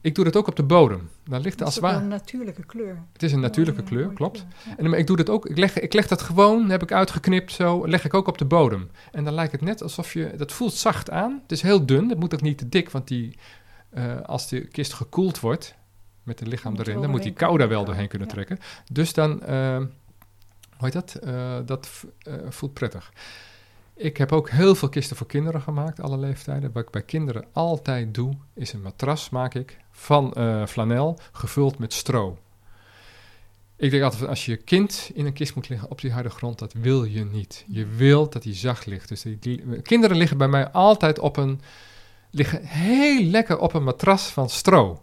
Ik 0.00 0.14
doe 0.14 0.24
dat 0.24 0.36
ook 0.36 0.46
op 0.46 0.56
de 0.56 0.62
bodem. 0.62 1.10
Dan 1.24 1.40
ligt 1.40 1.58
Dat 1.58 1.66
als 1.66 1.76
is 1.78 1.82
het 1.90 2.00
een 2.00 2.08
natuurlijke 2.08 2.64
kleur. 2.66 3.02
Het 3.12 3.22
is 3.22 3.32
een 3.32 3.40
natuurlijke 3.40 3.80
Mooie- 3.80 3.92
kleur, 3.92 4.04
mooie 4.04 4.16
klopt. 4.16 4.46
kleur, 4.62 4.74
ja. 4.76 4.82
En, 4.84 4.90
maar 4.90 4.98
ik 4.98 5.06
doe 5.06 5.16
dat 5.16 5.30
ook. 5.30 5.46
Ik 5.46 5.58
leg, 5.58 5.80
ik 5.80 5.92
leg 5.92 6.06
dat 6.06 6.22
gewoon, 6.22 6.70
heb 6.70 6.82
ik 6.82 6.92
uitgeknipt 6.92 7.52
zo, 7.52 7.88
leg 7.88 8.04
ik 8.04 8.14
ook 8.14 8.28
op 8.28 8.38
de 8.38 8.44
bodem. 8.44 8.90
En 9.12 9.24
dan 9.24 9.34
lijkt 9.34 9.52
het 9.52 9.60
net 9.60 9.82
alsof 9.82 10.12
je, 10.12 10.32
dat 10.36 10.52
voelt 10.52 10.72
zacht 10.74 11.10
aan. 11.10 11.38
Het 11.42 11.52
is 11.52 11.62
heel 11.62 11.86
dun, 11.86 12.08
het 12.08 12.18
moet 12.18 12.34
ook 12.34 12.40
niet 12.40 12.58
te 12.58 12.68
dik, 12.68 12.90
want 12.90 13.08
die, 13.08 13.36
eh, 13.92 14.20
als 14.20 14.48
de 14.48 14.60
kist 14.60 14.92
gekoeld 14.92 15.40
wordt 15.40 15.74
met 16.22 16.38
het 16.38 16.48
lichaam 16.48 16.76
er 16.76 16.88
erin, 16.88 17.00
dan 17.00 17.10
moet 17.10 17.22
die 17.22 17.32
kou 17.32 17.58
daar 17.58 17.68
wel 17.68 17.84
doorheen 17.84 18.08
kunnen 18.08 18.28
trekken. 18.28 18.58
Dus 18.92 19.12
dan, 19.12 19.42
eh, 19.42 19.76
hoe 20.76 20.90
heet 20.90 20.92
dat? 20.92 21.14
Eh, 21.14 21.56
dat 21.66 22.04
eh, 22.18 22.34
voelt 22.48 22.72
prettig. 22.72 23.12
Ik 23.94 24.16
heb 24.16 24.32
ook 24.32 24.50
heel 24.50 24.74
veel 24.74 24.88
kisten 24.88 25.16
voor 25.16 25.26
kinderen 25.26 25.60
gemaakt, 25.60 26.00
alle 26.00 26.18
leeftijden. 26.18 26.72
Wat 26.72 26.82
ik 26.82 26.90
bij 26.90 27.02
kinderen 27.02 27.44
altijd 27.52 28.14
doe, 28.14 28.36
is 28.54 28.72
een 28.72 28.82
matras 28.82 29.30
maak 29.30 29.54
ik 29.54 29.78
van 29.90 30.34
uh, 30.38 30.66
flanel, 30.66 31.18
gevuld 31.32 31.78
met 31.78 31.92
stro. 31.92 32.38
Ik 33.76 33.90
denk 33.90 34.02
altijd, 34.02 34.26
als 34.26 34.44
je 34.46 34.56
kind 34.56 35.10
in 35.14 35.26
een 35.26 35.32
kist 35.32 35.54
moet 35.54 35.68
liggen 35.68 35.90
op 35.90 36.00
die 36.00 36.12
harde 36.12 36.30
grond, 36.30 36.58
dat 36.58 36.72
wil 36.72 37.04
je 37.04 37.24
niet. 37.24 37.64
Je 37.68 37.86
wil 37.86 38.30
dat 38.30 38.44
hij 38.44 38.54
zacht 38.54 38.86
ligt. 38.86 39.08
Dus 39.08 39.24
die, 39.38 39.80
kinderen 39.82 40.16
liggen 40.16 40.38
bij 40.38 40.48
mij 40.48 40.70
altijd 40.70 41.18
op 41.18 41.36
een, 41.36 41.60
liggen 42.32 42.64
heel 42.64 43.24
lekker 43.24 43.58
op 43.58 43.74
een 43.74 43.84
matras 43.84 44.26
van 44.26 44.50
stro. 44.50 45.02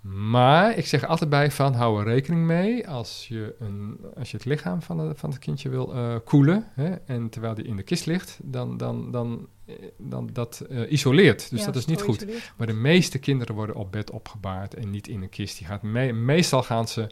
Maar 0.00 0.76
ik 0.76 0.86
zeg 0.86 1.06
altijd 1.06 1.30
bij 1.30 1.50
van 1.50 1.74
hou 1.74 2.00
er 2.00 2.06
rekening 2.06 2.46
mee 2.46 2.88
als 2.88 3.26
je, 3.28 3.54
een, 3.58 3.98
als 4.16 4.30
je 4.30 4.36
het 4.36 4.46
lichaam 4.46 4.82
van, 4.82 4.96
de, 4.96 5.14
van 5.14 5.30
het 5.30 5.38
kindje 5.38 5.68
wil 5.68 5.96
uh, 5.96 6.16
koelen. 6.24 6.66
Hè, 6.74 6.94
en 6.94 7.28
terwijl 7.28 7.54
die 7.54 7.64
in 7.64 7.76
de 7.76 7.82
kist 7.82 8.06
ligt, 8.06 8.38
dan, 8.42 8.76
dan, 8.76 9.10
dan, 9.10 9.48
eh, 9.64 9.74
dan 9.96 10.30
dat 10.32 10.64
uh, 10.70 10.92
isoleert. 10.92 11.50
Dus 11.50 11.64
dat 11.64 11.76
is 11.76 11.86
niet 11.86 12.02
goed. 12.02 12.26
Maar 12.56 12.66
de 12.66 12.72
meeste 12.72 13.18
kinderen 13.18 13.54
worden 13.54 13.76
op 13.76 13.92
bed 13.92 14.10
opgebaard 14.10 14.74
en 14.74 14.90
niet 14.90 15.08
in 15.08 15.22
een 15.22 15.28
kist. 15.28 15.58
Die 15.58 15.66
gaat 15.66 15.82
mee, 15.82 16.12
meestal 16.12 16.62
gaan 16.62 16.88
ze 16.88 17.06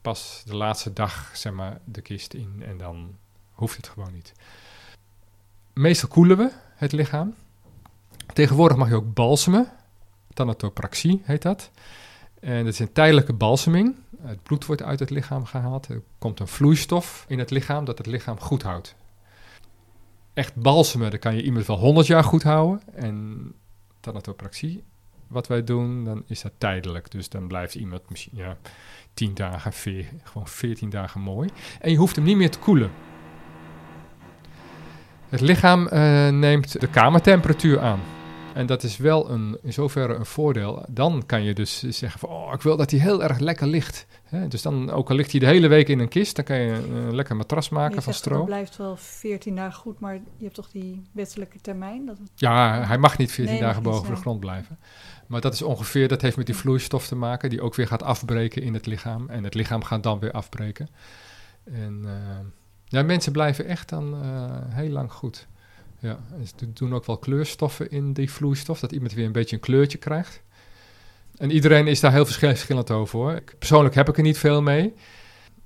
pas 0.00 0.42
de 0.46 0.56
laatste 0.56 0.92
dag 0.92 1.30
zeg 1.34 1.52
maar, 1.52 1.80
de 1.84 2.00
kist 2.00 2.34
in 2.34 2.62
en 2.66 2.76
dan 2.76 3.16
hoeft 3.52 3.76
het 3.76 3.88
gewoon 3.88 4.12
niet. 4.12 4.32
Meestal 5.72 6.08
koelen 6.08 6.36
we 6.36 6.50
het 6.76 6.92
lichaam. 6.92 7.34
Tegenwoordig 8.32 8.76
mag 8.76 8.88
je 8.88 8.94
ook 8.94 9.14
balsemen. 9.14 9.72
Thanatopraxie 10.34 11.22
heet 11.24 11.42
dat. 11.42 11.70
En 12.40 12.64
dat 12.64 12.72
is 12.72 12.78
een 12.78 12.92
tijdelijke 12.92 13.32
balseming. 13.32 13.96
Het 14.22 14.42
bloed 14.42 14.66
wordt 14.66 14.82
uit 14.82 15.00
het 15.00 15.10
lichaam 15.10 15.44
gehaald. 15.44 15.88
Er 15.88 16.02
komt 16.18 16.40
een 16.40 16.48
vloeistof 16.48 17.24
in 17.28 17.38
het 17.38 17.50
lichaam 17.50 17.84
dat 17.84 17.98
het 17.98 18.06
lichaam 18.06 18.40
goed 18.40 18.62
houdt. 18.62 18.94
Echt 20.34 20.54
balsemen, 20.54 21.10
dan 21.10 21.18
kan 21.18 21.34
je 21.34 21.42
iemand 21.42 21.66
wel 21.66 21.78
100 21.78 22.06
jaar 22.06 22.24
goed 22.24 22.42
houden. 22.42 22.82
En 22.94 23.52
thanatopraxie, 24.00 24.84
wat 25.26 25.46
wij 25.46 25.64
doen, 25.64 26.04
dan 26.04 26.22
is 26.26 26.42
dat 26.42 26.52
tijdelijk. 26.58 27.10
Dus 27.10 27.28
dan 27.28 27.46
blijft 27.46 27.74
iemand 27.74 28.10
misschien 28.10 28.36
ja, 28.36 28.56
10 29.14 29.34
dagen, 29.34 29.72
gewoon 30.22 30.48
14 30.48 30.90
dagen 30.90 31.20
mooi. 31.20 31.50
En 31.80 31.90
je 31.90 31.96
hoeft 31.96 32.16
hem 32.16 32.24
niet 32.24 32.36
meer 32.36 32.50
te 32.50 32.58
koelen. 32.58 32.90
Het 35.28 35.40
lichaam 35.40 35.88
uh, 35.92 36.28
neemt 36.28 36.80
de 36.80 36.86
kamertemperatuur 36.86 37.80
aan. 37.80 38.00
En 38.56 38.66
dat 38.66 38.82
is 38.82 38.96
wel 38.96 39.30
een, 39.30 39.58
in 39.62 39.72
zoverre 39.72 40.14
een 40.14 40.26
voordeel. 40.26 40.84
Dan 40.88 41.22
kan 41.26 41.42
je 41.42 41.54
dus 41.54 41.82
zeggen 41.88 42.20
van, 42.20 42.28
oh, 42.28 42.52
ik 42.52 42.62
wil 42.62 42.76
dat 42.76 42.90
hij 42.90 43.00
heel 43.00 43.22
erg 43.22 43.38
lekker 43.38 43.66
ligt. 43.66 44.06
Hè? 44.24 44.48
Dus 44.48 44.62
dan, 44.62 44.90
ook 44.90 45.10
al 45.10 45.16
ligt 45.16 45.30
hij 45.30 45.40
de 45.40 45.46
hele 45.46 45.68
week 45.68 45.88
in 45.88 45.98
een 45.98 46.08
kist, 46.08 46.36
dan 46.36 46.44
kan 46.44 46.56
je 46.56 46.72
een, 46.72 47.14
lekker 47.14 47.36
matras 47.36 47.68
maken 47.68 48.02
van 48.02 48.14
stro. 48.14 48.36
Het 48.36 48.44
blijft 48.44 48.76
wel 48.76 48.96
14 48.96 49.56
dagen 49.56 49.80
goed, 49.80 50.00
maar 50.00 50.14
je 50.14 50.44
hebt 50.44 50.54
toch 50.54 50.70
die 50.70 51.02
wettelijke 51.12 51.60
termijn? 51.60 52.06
Dat 52.06 52.18
Ja, 52.34 52.86
hij 52.86 52.98
mag 52.98 53.18
niet 53.18 53.32
14 53.32 53.58
dagen 53.60 53.82
boven 53.82 54.14
de 54.14 54.20
grond 54.20 54.40
blijven. 54.40 54.78
Maar 55.26 55.40
dat 55.40 55.54
is 55.54 55.62
ongeveer, 55.62 56.08
dat 56.08 56.22
heeft 56.22 56.36
met 56.36 56.46
die 56.46 56.56
vloeistof 56.56 57.06
te 57.06 57.16
maken, 57.16 57.50
die 57.50 57.60
ook 57.60 57.74
weer 57.74 57.86
gaat 57.86 58.02
afbreken 58.02 58.62
in 58.62 58.74
het 58.74 58.86
lichaam. 58.86 59.28
En 59.28 59.44
het 59.44 59.54
lichaam 59.54 59.84
gaat 59.84 60.02
dan 60.02 60.18
weer 60.18 60.32
afbreken. 60.32 60.88
En 61.64 62.02
uh, 62.04 62.12
ja, 62.84 63.02
mensen 63.02 63.32
blijven 63.32 63.66
echt 63.66 63.88
dan 63.88 64.24
uh, 64.24 64.50
heel 64.68 64.90
lang 64.90 65.12
goed. 65.12 65.46
Ja, 66.06 66.18
ze 66.58 66.72
doen 66.72 66.94
ook 66.94 67.04
wel 67.04 67.18
kleurstoffen 67.18 67.90
in 67.90 68.12
die 68.12 68.30
vloeistof, 68.30 68.80
dat 68.80 68.92
iemand 68.92 69.12
weer 69.12 69.26
een 69.26 69.32
beetje 69.32 69.56
een 69.56 69.62
kleurtje 69.62 69.98
krijgt. 69.98 70.42
En 71.36 71.50
iedereen 71.50 71.86
is 71.86 72.00
daar 72.00 72.12
heel 72.12 72.26
verschillend 72.26 72.90
over 72.90 73.18
hoor. 73.18 73.42
Persoonlijk 73.58 73.94
heb 73.94 74.08
ik 74.08 74.16
er 74.16 74.22
niet 74.22 74.38
veel 74.38 74.62
mee. 74.62 74.94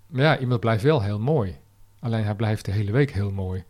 Maar 0.07 0.23
ja, 0.23 0.39
iemand 0.39 0.61
blijft 0.61 0.83
wel 0.83 1.03
heel 1.03 1.19
mooi. 1.19 1.59
Alleen 2.01 2.25
hij 2.25 2.35
blijft 2.35 2.65
de 2.65 2.71
hele 2.71 2.93
week 2.93 3.11
heel 3.11 3.31
mooi. 3.31 3.65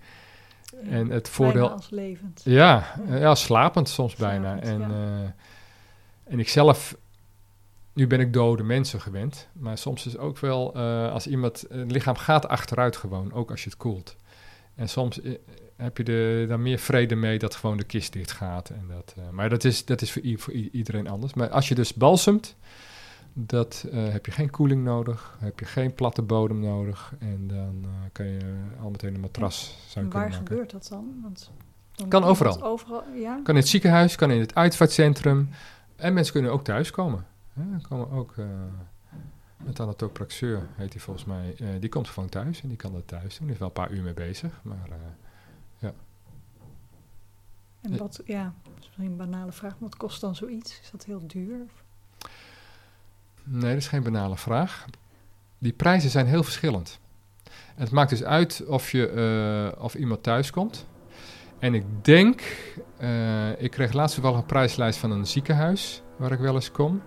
en 0.90 1.10
het 1.10 1.28
voordeel. 1.28 1.60
Bijna 1.60 1.74
als 1.74 1.90
levend. 1.90 2.40
Ja, 2.44 2.94
ja, 3.08 3.34
slapend 3.34 3.88
soms 3.88 4.14
bijna. 4.14 4.60
En, 4.60 4.80
uh, 4.80 6.32
en 6.32 6.38
ik 6.38 6.48
zelf, 6.48 6.96
nu 7.92 8.06
ben 8.06 8.20
ik 8.20 8.32
dode 8.32 8.62
mensen 8.62 9.00
gewend. 9.00 9.48
Maar 9.52 9.78
soms 9.78 10.06
is 10.06 10.16
ook 10.16 10.38
wel 10.38 10.76
uh, 10.76 11.12
als 11.12 11.26
iemand. 11.26 11.64
Het 11.68 11.90
lichaam 11.90 12.16
gaat 12.16 12.48
achteruit 12.48 12.96
gewoon, 12.96 13.32
ook 13.32 13.50
als 13.50 13.64
je 13.64 13.70
het 13.70 13.78
koelt. 13.78 14.16
En 14.74 14.88
soms 14.88 15.20
eh, 15.20 15.34
heb 15.80 15.96
je 15.96 16.04
er 16.04 16.48
dan 16.48 16.62
meer 16.62 16.78
vrede 16.78 17.14
mee 17.14 17.38
dat 17.38 17.54
gewoon 17.54 17.76
de 17.76 17.84
kist 17.84 18.12
dicht 18.12 18.30
gaat. 18.30 18.70
En 18.70 18.84
dat, 18.88 19.14
uh, 19.18 19.30
maar 19.30 19.48
dat 19.48 19.64
is, 19.64 19.84
dat 19.84 20.02
is 20.02 20.12
voor, 20.12 20.22
voor, 20.36 20.52
iedereen 20.52 21.08
anders. 21.08 21.34
Maar 21.34 21.48
als 21.48 21.68
je 21.68 21.74
dus 21.74 21.94
balsemt, 21.94 22.56
dat, 23.32 23.86
uh, 23.92 24.08
heb 24.08 24.26
je 24.26 24.32
geen 24.32 24.50
koeling 24.50 24.84
nodig, 24.84 25.36
heb 25.38 25.58
je 25.58 25.64
geen 25.64 25.94
platte 25.94 26.22
bodem 26.22 26.60
nodig. 26.60 27.12
En 27.18 27.46
dan 27.46 27.82
uh, 27.84 27.90
kan 28.12 28.26
je 28.26 28.38
al 28.82 28.90
meteen 28.90 29.14
een 29.14 29.20
matras 29.20 29.76
zou 29.88 30.04
en 30.04 30.10
waar 30.12 30.32
gebeurt 30.32 30.70
dat 30.70 30.86
dan? 30.90 31.18
Want 31.22 31.50
dan 31.92 32.08
kan 32.08 32.24
overal. 32.24 32.62
overal 32.62 33.04
ja? 33.14 33.40
Kan 33.42 33.54
in 33.54 33.60
het 33.60 33.68
ziekenhuis, 33.68 34.16
kan 34.16 34.30
in 34.30 34.40
het 34.40 34.54
uitvaartcentrum. 34.54 35.48
En 35.96 36.12
mensen 36.12 36.32
kunnen 36.32 36.52
ook 36.52 36.64
thuiskomen. 36.64 37.26
Hè? 37.52 37.62
komen 37.88 38.10
ook... 38.10 38.34
Met 39.64 39.80
anatopraxeur 39.80 40.68
heet 40.76 40.92
hij 40.92 41.02
volgens 41.02 41.24
mij. 41.26 41.78
die 41.80 41.88
komt 41.88 42.08
gewoon 42.08 42.28
thuis 42.28 42.62
en 42.62 42.68
die 42.68 42.76
kan 42.76 42.92
dat 42.92 43.06
thuis 43.06 43.38
doen. 43.38 43.46
Die 43.46 43.52
is 43.54 43.58
wel 43.58 43.68
een 43.68 43.74
paar 43.74 43.90
uur 43.90 44.02
mee 44.02 44.14
bezig. 44.14 44.60
Maar 44.62 44.88
ja. 45.80 45.92
En 47.80 47.96
wat, 47.96 48.20
ja, 48.24 48.54
misschien 48.76 49.04
een 49.04 49.16
banale 49.16 49.52
vraag, 49.52 49.74
wat 49.78 49.96
kost 49.96 50.20
dan 50.20 50.34
zoiets? 50.34 50.80
Is 50.82 50.90
dat 50.90 51.04
heel 51.04 51.26
duur? 51.26 51.66
Nee, 53.44 53.70
dat 53.70 53.80
is 53.80 53.88
geen 53.88 54.02
banale 54.02 54.36
vraag. 54.36 54.86
Die 55.58 55.72
prijzen 55.72 56.10
zijn 56.10 56.26
heel 56.26 56.42
verschillend. 56.42 56.98
het 57.74 57.90
maakt 57.90 58.10
dus 58.10 58.24
uit 58.24 58.64
of, 58.66 58.90
je, 58.90 59.72
uh, 59.76 59.82
of 59.82 59.94
iemand 59.94 60.22
thuis 60.22 60.50
komt. 60.50 60.86
En 61.58 61.74
ik 61.74 61.84
denk, 62.02 62.42
uh, 63.00 63.62
ik 63.62 63.70
kreeg 63.70 63.92
laatst 63.92 64.20
wel 64.20 64.34
een 64.34 64.46
prijslijst 64.46 64.98
van 64.98 65.10
een 65.10 65.26
ziekenhuis 65.26 66.02
waar 66.16 66.32
ik 66.32 66.38
wel 66.38 66.54
eens 66.54 66.70
kom. 66.70 67.02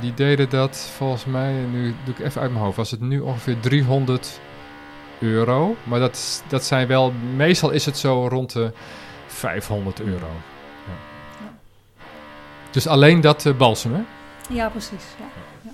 Die 0.00 0.14
deden 0.14 0.48
dat 0.48 0.76
volgens 0.76 1.24
mij, 1.24 1.64
nu 1.64 1.94
doe 2.04 2.14
ik 2.14 2.20
even 2.20 2.40
uit 2.40 2.50
mijn 2.50 2.64
hoofd, 2.64 2.76
was 2.76 2.90
het 2.90 3.00
nu 3.00 3.20
ongeveer 3.20 3.60
300 3.60 4.40
euro. 5.20 5.76
Maar 5.82 6.00
dat, 6.00 6.44
dat 6.48 6.64
zijn 6.64 6.86
wel, 6.86 7.12
meestal 7.36 7.70
is 7.70 7.84
het 7.84 7.98
zo 7.98 8.28
rond 8.28 8.52
de 8.52 8.72
500 9.26 10.00
euro. 10.00 10.26
Ja. 10.86 10.92
Ja. 11.44 11.58
Dus 12.70 12.86
alleen 12.86 13.20
dat 13.20 13.44
uh, 13.44 13.56
balsem, 13.56 13.94
hè? 13.94 14.02
Ja, 14.54 14.68
precies. 14.68 15.04
Ja. 15.18 15.26
ja. 15.62 15.70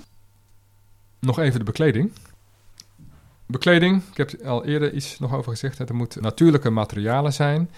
Nog 1.19 1.39
even 1.39 1.59
de 1.59 1.65
bekleding. 1.65 2.11
Bekleding, 3.47 4.01
ik 4.11 4.17
heb 4.17 4.45
al 4.45 4.65
eerder 4.65 4.93
iets 4.93 5.19
nog 5.19 5.33
over 5.33 5.51
gezegd. 5.51 5.77
Het 5.77 5.91
moet 5.91 6.21
natuurlijke 6.21 6.69
materialen 6.69 7.33
zijn. 7.33 7.69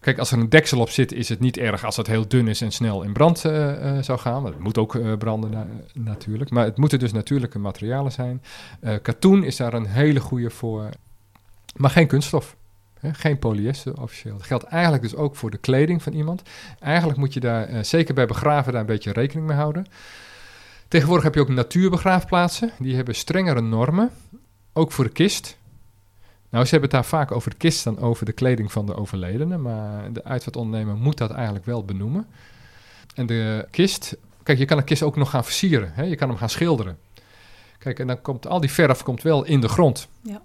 Kijk, 0.00 0.18
als 0.18 0.32
er 0.32 0.38
een 0.38 0.48
deksel 0.48 0.80
op 0.80 0.90
zit, 0.90 1.12
is 1.12 1.28
het 1.28 1.40
niet 1.40 1.56
erg 1.56 1.84
als 1.84 1.96
het 1.96 2.06
heel 2.06 2.28
dun 2.28 2.48
is 2.48 2.60
en 2.60 2.70
snel 2.70 3.02
in 3.02 3.12
brand 3.12 3.44
uh, 3.44 3.52
uh, 3.52 4.02
zou 4.02 4.18
gaan. 4.18 4.44
Het 4.44 4.58
moet 4.58 4.78
ook 4.78 4.94
uh, 4.94 5.16
branden 5.16 5.84
natuurlijk. 5.94 6.50
Maar 6.50 6.64
het 6.64 6.76
moeten 6.76 6.98
dus 6.98 7.12
natuurlijke 7.12 7.58
materialen 7.58 8.12
zijn. 8.12 8.42
katoen 9.02 9.44
is 9.44 9.56
daar 9.56 9.74
een 9.74 9.86
hele 9.86 10.20
goede 10.20 10.50
voor. 10.50 10.88
Maar 11.76 11.90
geen 11.90 12.06
kunststof. 12.06 12.56
Geen 13.02 13.38
polyester 13.38 14.00
officieel. 14.00 14.36
Dat 14.36 14.46
geldt 14.46 14.64
eigenlijk 14.64 15.02
dus 15.02 15.14
ook 15.14 15.36
voor 15.36 15.50
de 15.50 15.58
kleding 15.58 16.02
van 16.02 16.12
iemand. 16.12 16.42
Eigenlijk 16.80 17.18
moet 17.18 17.34
je 17.34 17.40
daar, 17.40 17.70
uh, 17.70 17.82
zeker 17.82 18.14
bij 18.14 18.26
begraven, 18.26 18.72
daar 18.72 18.80
een 18.80 18.86
beetje 18.86 19.12
rekening 19.12 19.46
mee 19.46 19.56
houden. 19.56 19.86
Tegenwoordig 20.88 21.24
heb 21.24 21.34
je 21.34 21.40
ook 21.40 21.48
natuurbegraafplaatsen. 21.48 22.70
Die 22.78 22.96
hebben 22.96 23.14
strengere 23.14 23.60
normen. 23.60 24.10
Ook 24.72 24.92
voor 24.92 25.04
de 25.04 25.10
kist. 25.10 25.58
Nou, 26.50 26.64
ze 26.64 26.70
hebben 26.70 26.90
het 26.90 26.98
daar 26.98 27.18
vaak 27.18 27.32
over 27.32 27.50
de 27.50 27.56
kist 27.56 27.84
dan 27.84 27.98
over 27.98 28.26
de 28.26 28.32
kleding 28.32 28.72
van 28.72 28.86
de 28.86 28.94
overledene. 28.94 29.56
Maar 29.58 30.12
de 30.12 30.24
uitvaartondernemer 30.24 30.96
moet 30.96 31.18
dat 31.18 31.30
eigenlijk 31.30 31.64
wel 31.64 31.84
benoemen. 31.84 32.26
En 33.14 33.26
de 33.26 33.66
kist... 33.70 34.16
Kijk, 34.42 34.58
je 34.58 34.64
kan 34.64 34.78
een 34.78 34.84
kist 34.84 35.02
ook 35.02 35.16
nog 35.16 35.30
gaan 35.30 35.44
versieren. 35.44 36.08
Je 36.08 36.16
kan 36.16 36.28
hem 36.28 36.38
gaan 36.38 36.50
schilderen. 36.50 36.98
Kijk, 37.78 37.98
en 37.98 38.06
dan 38.06 38.20
komt 38.20 38.46
al 38.46 38.60
die 38.60 38.70
verf 38.70 39.02
komt 39.02 39.22
wel 39.22 39.44
in 39.44 39.60
de 39.60 39.68
grond. 39.68 40.08
Ja. 40.22 40.42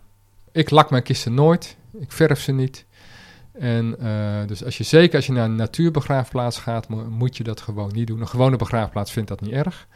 Ik 0.56 0.70
lak 0.70 0.90
mijn 0.90 1.04
kisten 1.04 1.34
nooit. 1.34 1.78
Ik 2.00 2.12
verf 2.12 2.40
ze 2.40 2.52
niet. 2.52 2.86
En 3.52 3.96
uh, 4.00 4.48
dus 4.48 4.64
als 4.64 4.78
je 4.78 4.84
zeker 4.84 5.16
als 5.16 5.26
je 5.26 5.32
naar 5.32 5.46
een 5.46 5.56
natuurbegraafplaats 5.56 6.58
gaat, 6.58 6.88
moet 7.10 7.38
je 7.38 7.44
dat 7.44 7.62
gewoon 7.62 7.92
niet 7.94 8.08
doen. 8.08 8.22
Een 8.22 8.28
gewone 8.28 8.56
begraafplaats 8.56 9.12
vindt 9.12 9.30
dat 9.30 9.42
niet 9.42 9.52
erg. 9.52 9.88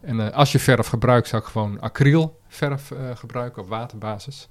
En 0.00 0.16
uh, 0.16 0.30
als 0.30 0.52
je 0.52 0.58
verf 0.58 0.86
gebruikt, 0.86 1.28
zou 1.28 1.42
ik 1.42 1.48
gewoon 1.48 1.80
acrylverf 1.80 2.90
uh, 2.90 3.16
gebruiken 3.16 3.62
op 3.62 3.68
waterbasis. 3.68 4.48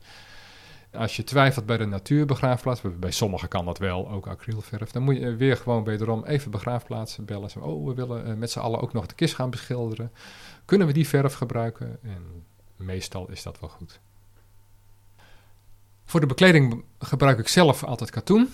Als 0.93 1.15
je 1.15 1.23
twijfelt 1.23 1.65
bij 1.65 1.77
de 1.77 1.85
natuurbegraafplaats, 1.85 2.81
bij 2.99 3.11
sommigen 3.11 3.47
kan 3.47 3.65
dat 3.65 3.77
wel, 3.77 4.09
ook 4.09 4.27
acrylverf, 4.27 4.91
dan 4.91 5.03
moet 5.03 5.17
je 5.17 5.35
weer 5.35 5.57
gewoon 5.57 5.83
wederom 5.83 6.25
even 6.25 6.51
begraafplaatsen 6.51 7.25
bellen. 7.25 7.49
Oh, 7.61 7.87
we 7.87 7.93
willen 7.93 8.39
met 8.39 8.51
z'n 8.51 8.59
allen 8.59 8.81
ook 8.81 8.93
nog 8.93 9.05
de 9.05 9.15
kist 9.15 9.35
gaan 9.35 9.49
beschilderen. 9.49 10.11
Kunnen 10.65 10.87
we 10.87 10.93
die 10.93 11.07
verf 11.07 11.33
gebruiken? 11.33 11.99
En 12.03 12.45
meestal 12.75 13.29
is 13.29 13.43
dat 13.43 13.59
wel 13.59 13.69
goed. 13.69 13.99
Voor 16.09 16.19
de 16.19 16.25
bekleding 16.25 16.83
gebruik 16.99 17.39
ik 17.39 17.47
zelf 17.47 17.83
altijd 17.83 18.09
katoen. 18.09 18.49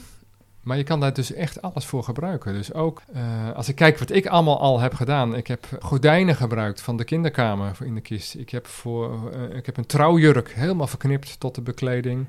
Maar 0.62 0.78
je 0.78 0.84
kan 0.84 1.00
daar 1.00 1.14
dus 1.14 1.34
echt 1.34 1.62
alles 1.62 1.86
voor 1.86 2.04
gebruiken. 2.04 2.54
Dus 2.54 2.74
ook 2.74 3.02
uh, 3.16 3.52
als 3.52 3.70
ik 3.70 3.76
kijk 3.76 4.00
wat 4.00 4.12
ik 4.12 4.26
allemaal 4.26 4.60
al 4.60 4.80
heb 4.80 4.94
gedaan. 4.94 5.36
Ik 5.36 5.48
heb 5.48 5.78
gordijnen 5.80 6.36
gebruikt 6.36 6.82
van 6.82 6.98
de 6.98 7.04
kinderkamer 7.04 7.78
in 7.84 7.96
de 7.96 8.02
kist. 8.02 8.36
Ik 8.36 8.50
heb, 8.50 8.68
voor, 8.68 9.32
uh, 9.34 9.58
ik 9.58 9.66
heb 9.66 9.78
een 9.78 9.86
trouwjurk 9.86 10.52
helemaal 10.52 10.88
verknipt 10.88 11.40
tot 11.40 11.56
de 11.56 11.62
bekleding. 11.62 12.26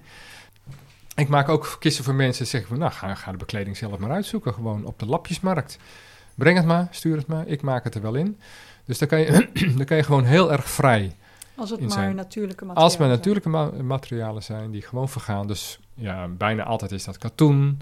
Ik 1.14 1.28
maak 1.28 1.48
ook 1.48 1.76
kisten 1.78 2.04
voor 2.04 2.14
mensen 2.14 2.46
zeggen 2.46 2.68
van, 2.68 2.78
nou, 2.78 2.92
ga, 2.92 3.14
ga 3.14 3.30
de 3.30 3.38
bekleding 3.38 3.76
zelf 3.76 3.98
maar 3.98 4.10
uitzoeken. 4.10 4.54
Gewoon 4.54 4.84
op 4.84 4.98
de 4.98 5.06
lapjesmarkt. 5.06 5.78
Breng 6.34 6.56
het 6.56 6.66
maar, 6.66 6.88
stuur 6.90 7.16
het 7.16 7.26
maar, 7.26 7.46
ik 7.46 7.62
maak 7.62 7.84
het 7.84 7.94
er 7.94 8.02
wel 8.02 8.14
in. 8.14 8.38
Dus 8.84 8.98
dan 8.98 9.08
kan 9.08 9.20
je, 9.20 9.48
dan 9.76 9.84
kan 9.84 9.96
je 9.96 10.02
gewoon 10.02 10.24
heel 10.24 10.52
erg 10.52 10.68
vrij 10.68 11.14
Als 11.56 11.70
het 11.70 11.80
maar 11.80 11.90
zijn. 11.90 12.14
natuurlijke 12.16 12.64
materialen 12.64 12.82
Als 12.82 12.92
het 12.92 13.00
maar 13.00 13.16
natuurlijke 13.16 13.48
ma- 13.48 13.82
materialen 13.82 14.42
zijn 14.42 14.70
die 14.70 14.82
gewoon 14.82 15.08
vergaan. 15.08 15.46
Dus 15.46 15.80
ja, 15.94 16.28
bijna 16.28 16.64
altijd 16.64 16.92
is 16.92 17.04
dat 17.04 17.18
katoen 17.18 17.80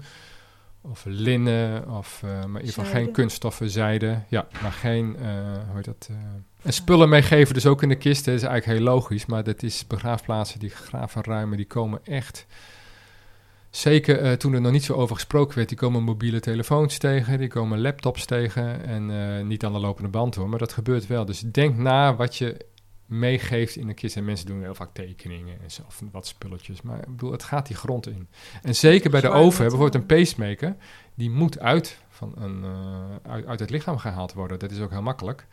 of 0.81 1.03
linnen 1.07 1.89
of 1.89 2.21
eh, 2.23 2.29
maar 2.29 2.39
in 2.61 2.67
ieder 2.67 2.73
geval 2.73 2.85
geen 2.85 3.11
kunststoffen, 3.11 3.69
zijde. 3.69 4.19
Ja, 4.29 4.47
maar 4.61 4.71
geen, 4.71 5.15
eh 5.17 5.25
hoe 5.67 5.75
heet 5.75 5.85
dat? 5.85 6.07
eh, 6.11 6.15
en 6.61 6.73
spullen 6.73 7.09
meegeven 7.09 7.53
dus 7.53 7.65
ook 7.65 7.83
in 7.83 7.89
de 7.89 7.95
kist. 7.95 8.25
Dat 8.25 8.33
is 8.33 8.43
eigenlijk 8.43 8.79
heel 8.79 8.87
logisch. 8.93 9.25
Maar 9.25 9.43
dat 9.43 9.63
is 9.63 9.87
begraafplaatsen 9.87 10.59
die 10.59 10.69
graven 10.69 11.23
ruimen, 11.23 11.57
die 11.57 11.67
komen 11.67 11.99
echt... 12.05 12.45
Zeker 13.69 14.37
toen 14.37 14.53
er 14.53 14.61
nog 14.61 14.71
niet 14.71 14.83
zo 14.83 14.93
over 14.93 15.15
gesproken 15.15 15.55
werd, 15.55 15.69
die 15.69 15.77
komen 15.77 16.03
mobiele 16.03 16.39
telefoons 16.39 16.97
tegen, 16.97 17.37
die 17.37 17.47
komen 17.47 17.81
laptops 17.81 18.25
tegen 18.25 18.85
en 18.85 19.47
niet 19.47 19.65
aan 19.65 19.73
de 19.73 19.79
lopende 19.79 20.09
band 20.09 20.35
hoor, 20.35 20.49
maar 20.49 20.59
dat 20.59 20.73
gebeurt 20.73 21.07
wel. 21.07 21.25
Dus 21.25 21.39
denk 21.39 21.77
na 21.77 22.15
wat 22.15 22.35
je 22.35 22.65
meegeeft 23.05 23.75
in 23.75 23.87
een 23.87 23.95
kist. 23.95 24.17
En 24.17 24.25
mensen 24.25 24.45
doen 24.45 24.61
heel 24.61 24.75
vaak 24.75 24.93
tekeningen 24.93 25.61
en 25.61 25.71
zo, 25.71 25.81
of 25.87 26.01
wat 26.11 26.27
spulletjes. 26.27 26.81
Maar 26.81 26.99
ik 26.99 27.05
bedoel, 27.05 27.31
het 27.31 27.43
gaat 27.43 27.67
die 27.67 27.75
grond 27.75 28.07
in. 28.07 28.27
En 28.61 28.75
zeker 28.75 29.09
bij 29.09 29.21
de 29.21 29.29
oven, 29.29 29.61
bijvoorbeeld 29.61 29.95
een 29.95 30.05
pacemaker, 30.05 30.75
die 31.13 31.29
moet 31.29 31.59
uit, 31.59 31.99
van 32.09 32.33
een, 32.37 32.63
eh, 32.63 33.31
uit, 33.31 33.45
uit 33.45 33.59
het 33.59 33.69
lichaam 33.69 33.97
gehaald 33.97 34.33
worden. 34.33 34.59
Dat 34.59 34.71
is 34.71 34.79
ook 34.79 34.91
heel 34.91 35.01
makkelijk. 35.01 35.47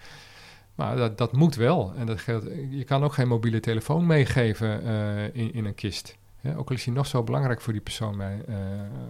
Maar 0.75 0.97
dat, 0.97 1.19
dat 1.19 1.33
moet 1.33 1.55
wel. 1.55 1.93
En 1.97 2.07
dat 2.07 2.21
geldt, 2.21 2.45
je 2.71 2.85
kan 2.85 3.05
ook 3.05 3.13
geen 3.13 3.29
mobiele 3.29 3.61
telefoon 3.61 4.07
meegeven 4.07 4.83
eh, 4.83 5.25
in, 5.25 5.53
in 5.53 5.65
een 5.65 5.75
kist. 5.75 6.17
Ook 6.57 6.69
al 6.69 6.75
is 6.75 6.85
die 6.85 6.93
nog 6.93 7.07
zo 7.07 7.23
belangrijk 7.23 7.61
voor 7.61 7.73
die 7.73 7.83
persoon 7.83 8.17
mee, 8.17 8.43
eh, 8.43 8.57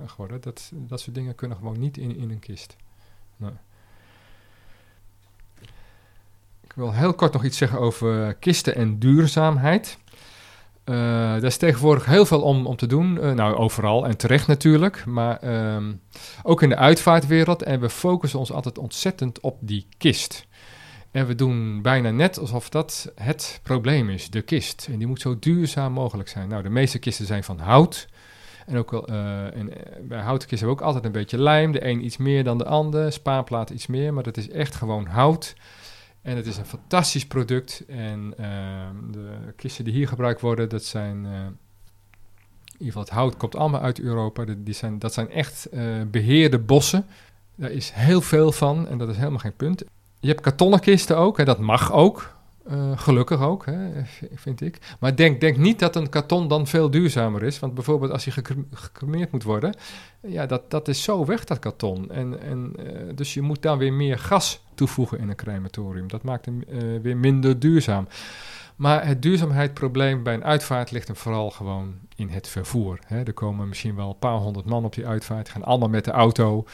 geworden. 0.07 0.41
Dat, 0.41 0.73
dat 0.75 1.01
soort 1.01 1.15
dingen 1.15 1.35
kunnen 1.35 1.57
gewoon 1.57 1.79
niet 1.79 1.97
in, 1.97 2.17
in 2.17 2.31
een 2.31 2.39
kist. 2.39 2.77
Nee. 3.37 3.51
Ik 6.73 6.79
wil 6.79 6.93
heel 6.93 7.15
kort 7.15 7.33
nog 7.33 7.45
iets 7.45 7.59
zeggen 7.59 7.79
over 7.79 8.35
kisten 8.35 8.75
en 8.75 8.99
duurzaamheid. 8.99 9.99
Eh 10.85 10.95
daar 10.95 11.45
is 11.45 11.57
tegenwoordig 11.57 12.05
heel 12.05 12.27
veel 12.27 12.41
om, 12.43 12.67
om 12.67 12.77
te 12.77 12.87
doen. 12.87 13.21
Eh, 13.21 13.33
nou, 13.33 13.55
overal 13.55 14.07
en 14.07 14.17
terecht 14.17 14.47
natuurlijk. 14.47 15.05
Maar 15.07 15.37
ehm, 15.37 15.93
ook 16.43 16.63
in 16.63 16.69
de 16.69 16.77
uitvaartwereld. 16.77 17.63
En 17.63 17.81
we 17.81 17.91
focussen 17.91 18.39
ons 18.39 18.53
altijd 18.53 18.79
ontzettend 18.79 19.41
op 19.41 19.57
die 19.61 19.87
kist. 19.99 20.47
En 21.11 21.27
we 21.27 21.35
doen 21.35 21.83
bijna 21.83 22.11
net 22.11 22.39
alsof 22.39 22.69
dat 22.69 23.13
het 23.15 23.61
probleem 23.63 24.11
is, 24.11 24.31
de 24.31 24.43
kist. 24.43 24.89
En 24.91 24.99
die 24.99 25.07
moet 25.07 25.21
zo 25.21 25.39
duurzaam 25.39 25.93
mogelijk 25.93 26.29
zijn. 26.29 26.49
Nou, 26.49 26.63
de 26.63 26.69
meeste 26.69 26.99
kisten 26.99 27.27
zijn 27.27 27.45
van 27.45 27.59
hout. 27.59 28.09
En 28.67 28.77
ook 28.77 28.91
wel, 28.91 29.07
eh, 29.07 29.57
en, 29.57 29.77
eh, 29.77 30.03
bij 30.03 30.21
houten 30.21 30.49
kisten 30.49 30.67
hebben 30.69 30.77
we 30.77 30.83
ook 30.83 30.87
altijd 30.95 31.05
een 31.05 31.21
beetje 31.21 31.39
lijm. 31.39 31.73
De 31.73 31.87
een 31.87 32.05
iets 32.05 32.17
meer 32.17 32.45
dan 32.45 32.59
de 32.59 32.65
ander, 32.65 33.13
spaarplaat 33.13 33.71
iets 33.71 33.87
meer. 33.87 34.15
Maar 34.15 34.23
dat 34.23 34.37
is 34.37 34.51
echt 34.51 34.75
gewoon 34.75 35.07
hout. 35.07 35.55
En 36.23 36.37
het 36.37 36.47
is 36.47 36.57
een 36.57 36.67
fantastisch 36.67 37.27
product. 37.27 37.85
En 37.89 38.35
ehm, 38.37 39.11
de 39.11 39.53
kisten 39.57 39.85
die 39.85 39.93
hier 39.93 40.09
gebruikt 40.09 40.41
worden, 40.41 40.69
dat 40.69 40.85
zijn... 40.85 41.27
eh, 41.27 41.33
in 42.83 42.89
ieder 42.89 43.03
geval 43.03 43.03
het 43.03 43.11
hout 43.11 43.37
komt 43.37 43.57
allemaal 43.57 43.81
uit 43.81 44.01
Europa. 44.01 44.45
Die 44.59 44.75
zijn, 44.75 44.99
dat 44.99 45.15
zijn 45.15 45.31
echt 45.31 45.67
eh, 45.67 45.85
beheerde 46.11 46.59
bossen. 46.59 47.07
Daar 47.55 47.71
is 47.71 47.91
heel 47.91 48.21
veel 48.21 48.53
van 48.53 48.89
en 48.89 48.99
dat 48.99 49.09
is 49.09 49.17
helemaal 49.17 49.39
geen 49.39 49.57
punt. 49.57 49.85
Je 50.21 50.29
hebt 50.29 50.41
kartonnen 50.41 50.81
kisten 50.81 51.17
ook 51.17 51.39
en 51.39 51.45
dat 51.45 51.59
mag 51.59 51.93
ook. 51.93 52.37
Eh, 52.67 52.99
gelukkig 52.99 53.41
ook, 53.41 53.67
hè, 53.67 53.91
vind 54.35 54.61
ik. 54.61 54.79
Maar 55.01 55.17
denk, 55.17 55.41
denk 55.41 55.57
niet 55.57 55.79
dat 55.79 55.97
een 55.97 56.09
karton 56.09 56.49
dan 56.49 56.67
veel 56.67 56.91
duurzamer 56.91 57.43
is. 57.43 57.59
Want 57.59 57.75
bijvoorbeeld 57.75 58.13
als 58.13 58.25
hij 58.25 58.33
gecre- 58.33 58.65
gecremeerd 58.71 59.33
moet 59.33 59.43
worden... 59.43 59.75
ja, 60.21 60.47
dat, 60.47 60.71
dat 60.71 60.89
is 60.89 61.03
zo 61.03 61.25
weg, 61.25 61.45
dat 61.45 61.59
karton. 61.59 62.11
En, 62.11 62.41
en, 62.41 62.73
eh, 62.77 63.17
dus 63.17 63.35
je 63.35 63.43
moet 63.43 63.63
dan 63.63 63.79
weer 63.79 63.93
meer 63.93 64.19
gas 64.19 64.65
toevoegen 64.75 65.19
in 65.19 65.29
een 65.29 65.37
crematorium. 65.37 66.09
Dat 66.09 66.23
maakt 66.23 66.45
hem 66.45 66.63
eh, 66.63 66.79
weer 67.03 67.17
minder 67.17 67.59
duurzaam. 67.59 68.09
Maar 68.77 69.07
het 69.07 69.23
duurzaamheidsprobleem 69.23 70.23
bij 70.23 70.35
een 70.35 70.45
uitvaart 70.45 70.91
ligt 70.91 71.07
hem 71.07 71.17
vooral 71.17 71.51
gewoon 71.51 71.95
in 72.17 72.29
het 72.29 72.49
vervoer. 72.49 72.99
Hè. 73.07 73.23
Er 73.23 73.33
komen 73.33 73.69
misschien 73.69 73.97
wel 73.97 74.09
een 74.09 74.19
paar 74.19 74.37
honderd 74.37 74.67
man 74.67 74.85
op 74.85 74.95
die 74.95 75.07
uitvaart, 75.07 75.49
gaan 75.49 75.65
allemaal 75.65 75.89
met 75.89 76.05
de 76.05 76.11
auto. 76.11 76.67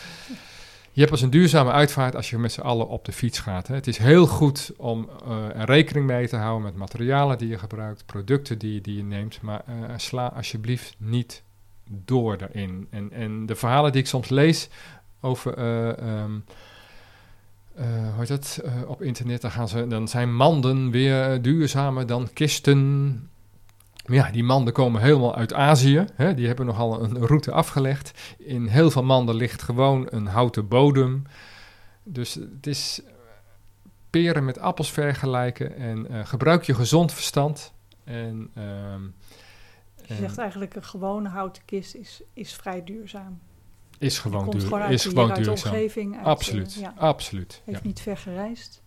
Je 0.99 1.05
hebt 1.05 1.17
als 1.17 1.23
een 1.23 1.31
duurzame 1.31 1.71
uitvaart 1.71 2.17
als 2.17 2.31
je 2.31 2.39
met 2.39 2.53
z'n 2.53 2.61
allen 2.61 2.89
op 2.89 3.05
de 3.05 3.13
fiets 3.13 3.39
gaat. 3.39 3.67
Hè. 3.67 3.75
Het 3.75 3.87
is 3.87 3.99
heel 3.99 4.27
goed 4.27 4.73
om 4.77 5.09
eh, 5.27 5.61
er 5.61 5.67
rekening 5.67 6.07
mee 6.07 6.29
te 6.29 6.37
houden 6.37 6.63
met 6.63 6.77
materialen 6.77 7.39
die 7.39 7.49
je 7.49 7.59
gebruikt, 7.59 8.07
producten 8.07 8.59
die, 8.59 8.81
die 8.81 8.97
je 8.97 9.03
neemt. 9.03 9.43
Maar 9.43 9.63
eh, 9.67 9.75
sla 9.97 10.27
alsjeblieft 10.27 10.95
niet 10.99 11.43
door 11.91 12.39
daarin. 12.39 12.87
En, 12.91 13.13
en 13.13 13.47
de 13.47 13.55
verhalen 13.55 13.93
die 13.93 14.01
ik 14.01 14.07
soms 14.07 14.29
lees 14.29 14.69
over. 15.21 15.55
ehm, 15.55 16.39
eh, 17.75 18.15
hoe 18.17 18.27
dat? 18.27 18.63
op 18.87 19.03
internet, 19.03 19.41
dan, 19.41 19.51
gaan 19.51 19.69
ze, 19.69 19.87
dan 19.87 20.09
zijn 20.09 20.35
manden 20.35 20.91
weer 20.91 21.43
duurzamer 21.43 22.07
dan 22.07 22.29
kisten. 22.33 23.31
Maar 24.09 24.17
ja, 24.17 24.31
die 24.31 24.45
manden 24.45 24.73
komen 24.73 25.01
helemaal 25.01 25.35
uit 25.37 25.53
Azië. 25.55 26.05
Hè? 26.15 26.35
Die 26.35 26.47
hebben 26.47 26.67
nogal 26.67 27.03
een 27.03 27.27
route 27.27 27.53
afgelegd. 27.53 28.35
In 28.39 28.67
heel 28.67 28.91
veel 28.91 29.03
manden 29.05 29.35
ligt 29.35 29.63
gewoon 29.63 30.07
een 30.11 30.27
houten 30.27 30.69
bodem. 30.69 31.23
Dus 32.03 32.35
het 32.35 32.67
is 32.67 33.01
eh, 33.07 33.13
peren 34.11 34.45
met 34.45 34.59
appels 34.59 34.91
vergelijken. 34.93 35.77
En 35.77 36.07
eh, 36.11 36.27
gebruik 36.27 36.65
je 36.65 36.75
gezond 36.75 37.13
verstand. 37.13 37.73
En, 38.05 38.51
ehm, 38.55 39.03
Je 40.07 40.15
zegt 40.15 40.39
eigenlijk 40.39 40.75
een 40.75 40.85
gewone 40.85 41.29
houten 41.29 41.63
kist 41.65 41.95
is, 41.95 42.23
is 42.33 42.55
vrij 42.55 42.85
duurzaam. 42.85 43.39
is 43.99 44.19
gewoon, 44.19 44.51
duur, 44.51 44.61
gewoon 44.61 44.89
is 44.91 45.05
gewoon 45.05 45.29
uit 45.29 45.37
de 45.39 45.43
duurzaam. 45.43 45.73
omgeving. 45.73 46.17
uit, 46.17 46.27
Absoluut, 46.27 46.75
eh, 46.75 46.81
ja, 46.81 46.95
absoluut. 46.97 47.63
heeft 47.65 47.81
Ja. 47.81 47.87
niet 47.87 48.01
ver 48.01 48.17
gereisd. 48.17 48.83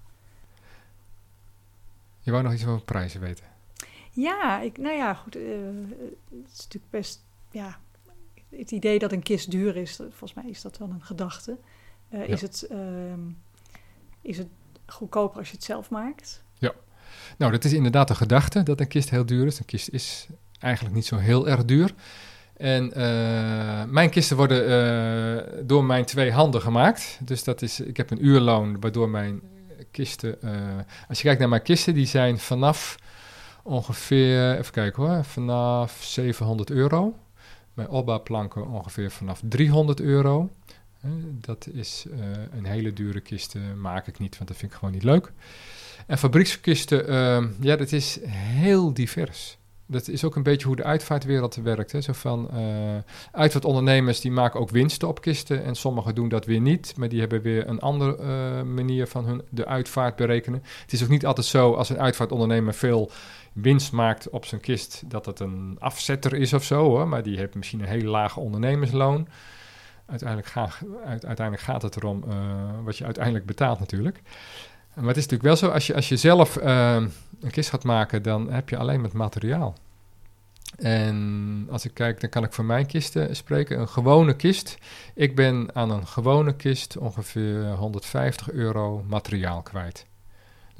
Je 2.20 2.32
wou 2.32 2.44
nog 2.44 2.54
iets 2.54 2.66
over 2.66 2.84
prijzen 2.84 3.22
weten? 3.22 3.46
Ja, 4.14 4.60
ik, 4.62 4.78
nou 4.78 4.96
ja, 4.96 5.14
goed. 5.14 5.36
eh, 5.36 5.42
het 6.30 6.52
is 6.54 6.58
natuurlijk 6.58 6.90
best, 6.92 7.24
ja, 7.52 7.80
het 8.50 8.72
idee 8.72 9.00
dat 9.00 9.12
een 9.12 9.24
kist 9.24 9.52
duur 9.52 9.76
is, 9.76 9.96
volgens 9.96 10.34
mij 10.34 10.50
is 10.50 10.62
dat 10.62 10.78
wel 10.78 10.90
een 10.90 11.04
gedachte. 11.04 11.58
Eh, 12.10 12.20
Ja. 12.20 12.26
is, 12.34 12.42
het, 12.42 12.68
ehm, 12.70 13.20
is 14.22 14.38
het 14.38 14.48
goedkoper 14.86 15.38
als 15.40 15.48
je 15.50 15.56
het 15.56 15.64
zelf 15.64 15.90
maakt? 15.90 16.44
Nou, 17.38 17.52
dat 17.52 17.64
is 17.64 17.74
inderdaad 17.74 18.10
een 18.10 18.16
gedachte 18.16 18.64
dat 18.64 18.80
een 18.80 18.88
kist 18.88 19.10
heel 19.10 19.26
duur 19.26 19.46
is. 19.46 19.60
Een 19.60 19.66
kist 19.66 19.90
is 19.90 20.28
eigenlijk 20.60 20.96
niet 20.96 21.06
zo 21.06 21.16
heel 21.18 21.48
erg 21.50 21.66
duur. 21.66 21.94
En 22.58 22.94
eh, 22.94 23.84
mijn 23.84 24.10
kisten 24.10 24.38
worden 24.38 25.68
door 25.68 25.84
mijn 25.84 26.06
twee 26.06 26.32
handen 26.32 26.62
gemaakt. 26.62 27.20
Dus 27.22 27.44
dat 27.44 27.62
is, 27.62 27.80
ik 27.80 27.98
heb 27.98 28.12
een 28.12 28.26
uurloon 28.26 28.80
waardoor 28.80 29.10
mijn 29.10 29.42
kisten. 29.92 30.38
als 31.08 31.18
je 31.18 31.24
kijkt 31.24 31.40
naar 31.40 31.50
mijn 31.50 31.62
kisten, 31.62 31.94
die 31.94 32.06
zijn 32.08 32.40
vanaf 32.40 32.98
ongeveer, 33.64 34.58
even 34.58 34.72
kijken 34.72 35.04
hoor, 35.04 35.24
vanaf 35.24 36.04
700 36.04 36.70
euro. 36.70 37.14
Mijn 37.74 37.90
opbouwplanken 37.90 38.68
ongeveer 38.68 39.12
vanaf 39.12 39.42
300 39.44 40.00
euro. 40.00 40.50
Dat 41.42 41.68
is 41.74 42.06
eh, 42.12 42.20
een 42.58 42.66
hele 42.66 42.94
dure 42.94 43.20
kist, 43.20 43.56
eh, 43.56 43.62
maak 43.78 44.08
ik 44.08 44.20
niet, 44.20 44.38
want 44.38 44.50
dat 44.50 44.58
vind 44.58 44.72
ik 44.72 44.78
gewoon 44.78 44.94
niet 44.94 45.04
leuk. 45.04 45.32
En 46.08 46.18
fabriekskisten, 46.18 47.08
ehm, 47.08 47.48
ja, 47.60 47.76
dat 47.76 47.92
is 47.92 48.20
heel 48.28 48.94
divers. 48.94 49.58
Dat 49.86 50.08
is 50.08 50.24
ook 50.24 50.36
een 50.36 50.44
beetje 50.44 50.68
hoe 50.68 50.76
de 50.76 50.84
uitvaartwereld 50.84 51.56
werkt. 51.56 51.92
Hè. 51.92 52.02
Zo 52.02 52.14
van, 52.14 52.50
eh, 52.52 52.60
uitvaartondernemers 53.32 54.22
die 54.22 54.32
maken 54.32 54.60
ook 54.60 54.70
winsten 54.70 55.08
op 55.08 55.22
kisten 55.22 55.64
en 55.64 55.76
sommigen 55.76 56.16
doen 56.16 56.30
dat 56.30 56.46
weer 56.46 56.62
niet. 56.62 56.94
Maar 56.98 57.10
die 57.10 57.20
hebben 57.20 57.42
weer 57.42 57.68
een 57.68 57.80
andere 57.80 58.64
manier 58.64 59.08
van 59.08 59.26
hun, 59.26 59.42
de 59.50 59.66
uitvaart 59.66 60.16
berekenen. 60.16 60.64
Het 60.82 60.94
is 60.94 61.04
ook 61.04 61.10
niet 61.10 61.26
altijd 61.26 61.48
zo 61.48 61.74
als 61.74 61.90
een 61.90 62.00
uitvaartondernemer 62.00 62.74
veel 62.74 63.12
winst 63.54 63.92
maakt 63.92 64.30
op 64.30 64.46
zijn 64.46 64.62
kist, 64.62 65.04
dat 65.06 65.26
het 65.26 65.40
een 65.40 65.76
afzetter 65.80 66.34
is 66.34 66.54
of 66.54 66.64
zo. 66.64 67.06
Maar 67.08 67.24
die 67.24 67.38
heeft 67.38 67.56
misschien 67.56 67.80
een 67.80 67.88
heel 67.88 68.10
laag 68.10 68.38
ondernemersloon. 68.38 69.28
Uiteindelijk, 70.06 70.54
uiteindelijk 71.06 71.62
gaat 71.62 71.82
het 71.82 71.96
erom 71.96 72.24
eh, 72.28 72.36
wat 72.84 72.98
je 72.98 73.06
uiteindelijk 73.06 73.46
betaalt 73.46 73.80
natuurlijk. 73.80 74.22
Maar 74.94 75.08
het 75.08 75.18
is 75.18 75.28
natuurlijk 75.28 75.44
wel 75.44 75.56
zo, 75.56 75.68
als 75.68 75.88
je, 75.88 75.96
als 75.96 76.10
je 76.10 76.18
zelf 76.18 76.58
eh, 76.58 76.96
een 77.40 77.52
kist 77.52 77.70
gaat 77.70 77.84
maken, 77.84 78.24
dan 78.24 78.52
heb 78.52 78.70
je 78.70 78.78
alleen 78.78 79.02
met 79.02 79.14
materiaal. 79.14 79.76
En 80.78 81.68
als 81.70 81.86
ik 81.86 81.94
kijk, 81.94 82.22
dan 82.22 82.30
kan 82.30 82.44
ik 82.44 82.54
voor 82.54 82.66
mijn 82.66 82.86
kisten 82.86 83.36
spreken. 83.36 83.80
Een 83.80 83.88
gewone 83.88 84.36
kist. 84.36 84.78
Ik 85.14 85.36
ben 85.36 85.70
aan 85.74 85.92
een 85.92 86.08
gewone 86.08 86.56
kist 86.56 86.98
ongeveer 86.98 87.66
150 87.66 88.52
euro 88.52 89.04
materiaal 89.08 89.62
kwijt. 89.62 90.06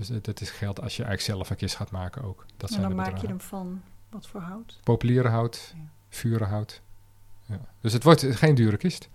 Dus 0.08 0.22
dat, 0.22 0.42
is 0.42 0.50
geld 0.50 0.82
als 0.82 0.96
je 0.98 1.04
eigenlijk 1.04 1.38
zelf 1.38 1.50
een 1.50 1.56
kist 1.56 1.76
gaat 1.76 1.92
maken 1.92 2.24
ook. 2.24 2.46
Dat 2.58 2.70
en 2.70 2.76
zijn 2.76 2.88
dan 2.88 2.96
maak 2.98 3.18
je 3.18 3.28
hem 3.28 3.42
van 3.42 3.82
wat 4.10 4.28
voor 4.28 4.42
hout? 4.42 4.80
Populierenhout, 4.84 5.74
Ja. 5.76 5.82
vurenhout. 6.10 6.82
Ja. 7.46 7.60
Dus 7.80 7.94
het 7.94 8.04
wordt 8.04 8.26
geen 8.26 8.56
dure 8.56 8.78
kist. 8.78 9.10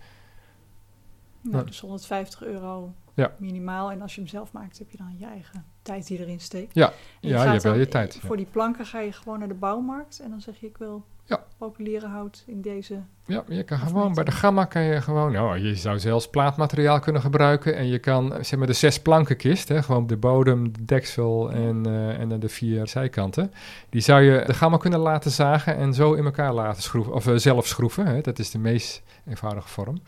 Ja. 1.41 1.63
dus 1.63 1.79
150 1.79 2.43
euro 2.43 2.93
Ja. 3.13 3.31
minimaal. 3.39 3.91
En 3.91 4.01
als 4.01 4.15
je 4.15 4.21
hem 4.21 4.29
zelf 4.29 4.51
maakt, 4.51 4.77
heb 4.77 4.89
je 4.91 4.97
dan 4.97 5.15
je 5.17 5.25
eigen 5.25 5.65
tijd 5.81 6.07
die 6.07 6.19
erin 6.19 6.39
steekt. 6.39 6.73
Ja. 6.75 6.87
En 7.21 7.29
Ja, 7.29 7.43
je 7.43 7.49
hebt 7.49 7.63
wel 7.63 7.73
je 7.75 7.87
tijd, 7.87 8.13
ja. 8.21 8.27
Voor 8.27 8.37
die 8.37 8.47
planken 8.51 8.85
ga 8.85 8.99
je 8.99 9.11
gewoon 9.11 9.39
naar 9.39 9.47
de 9.47 9.53
bouwmarkt. 9.53 10.19
En 10.19 10.29
dan 10.29 10.41
zeg 10.41 10.59
je, 10.59 10.67
ik 10.67 10.77
wil 10.77 11.03
Ja. 11.23 11.43
populiere 11.57 12.07
hout 12.07 12.43
in 12.45 12.61
deze. 12.61 13.01
Ja, 13.25 13.43
je 13.47 13.63
kan 13.63 13.77
gewoon 13.77 14.13
bij 14.13 14.23
de 14.23 14.31
gamma 14.31 14.65
kan 14.65 14.81
je 14.81 15.01
gewoon, 15.01 15.31
nou, 15.31 15.57
je 15.57 15.75
zou 15.75 15.99
zelfs 15.99 16.29
plaatmateriaal 16.29 16.99
kunnen 16.99 17.21
gebruiken 17.21 17.75
en 17.75 17.87
je 17.87 17.99
kan, 17.99 18.33
zeg 18.41 18.57
maar, 18.59 18.67
de 18.67 18.73
zes 18.73 19.01
plankenkist, 19.01 19.67
hè, 19.67 19.83
gewoon 19.83 20.07
de 20.07 20.17
bodem, 20.17 20.73
de 20.73 20.85
deksel 20.85 21.51
en, 21.51 21.85
eh, 21.85 22.19
en 22.19 22.29
dan 22.29 22.39
de 22.39 22.49
vier 22.49 22.87
zijkanten, 22.87 23.51
die 23.89 24.01
zou 24.01 24.21
je 24.21 24.43
de 24.45 24.53
gamma 24.53 24.77
kunnen 24.77 24.99
laten 24.99 25.31
zagen 25.31 25.75
en 25.77 25.93
zo 25.93 26.13
in 26.13 26.25
elkaar 26.25 26.53
laten 26.53 26.81
schroeven, 26.81 27.13
of 27.13 27.27
eh, 27.27 27.35
zelf 27.35 27.67
schroeven, 27.67 28.05
hè, 28.05 28.21
dat 28.21 28.39
is 28.39 28.51
de 28.51 28.59
meest 28.59 29.01
eenvoudige 29.25 29.67
vorm. 29.67 30.01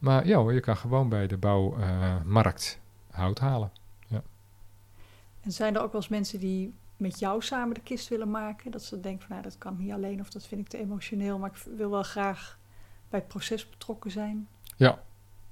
Maar 0.00 0.26
ja, 0.26 0.36
hoor, 0.36 0.52
je 0.52 0.60
kan 0.60 0.76
gewoon 0.76 1.08
bij 1.08 1.26
de 1.26 1.36
bouwmarkt 1.36 2.78
hout 3.10 3.38
halen. 3.38 3.72
En 5.40 5.52
zijn 5.52 5.74
er 5.74 5.82
ook 5.82 5.92
wel 5.92 6.00
eens 6.00 6.10
mensen 6.10 6.38
die 6.38 6.74
met 6.96 7.18
jou 7.18 7.42
samen 7.42 7.74
de 7.74 7.80
kist 7.80 8.08
willen 8.08 8.30
maken? 8.30 8.70
Dat 8.70 8.82
ze 8.82 9.00
denken 9.00 9.20
van, 9.26 9.30
nou, 9.30 9.42
dat 9.42 9.58
kan 9.58 9.76
niet 9.78 9.92
alleen 9.92 10.20
of 10.20 10.30
dat 10.30 10.46
vind 10.46 10.60
ik 10.60 10.68
te 10.68 10.78
emotioneel. 10.78 11.38
Maar 11.38 11.50
ik 11.50 11.62
wil 11.76 11.90
wel 11.90 12.02
graag 12.02 12.58
bij 13.08 13.18
het 13.20 13.28
proces 13.28 13.70
betrokken 13.70 14.10
zijn. 14.10 14.48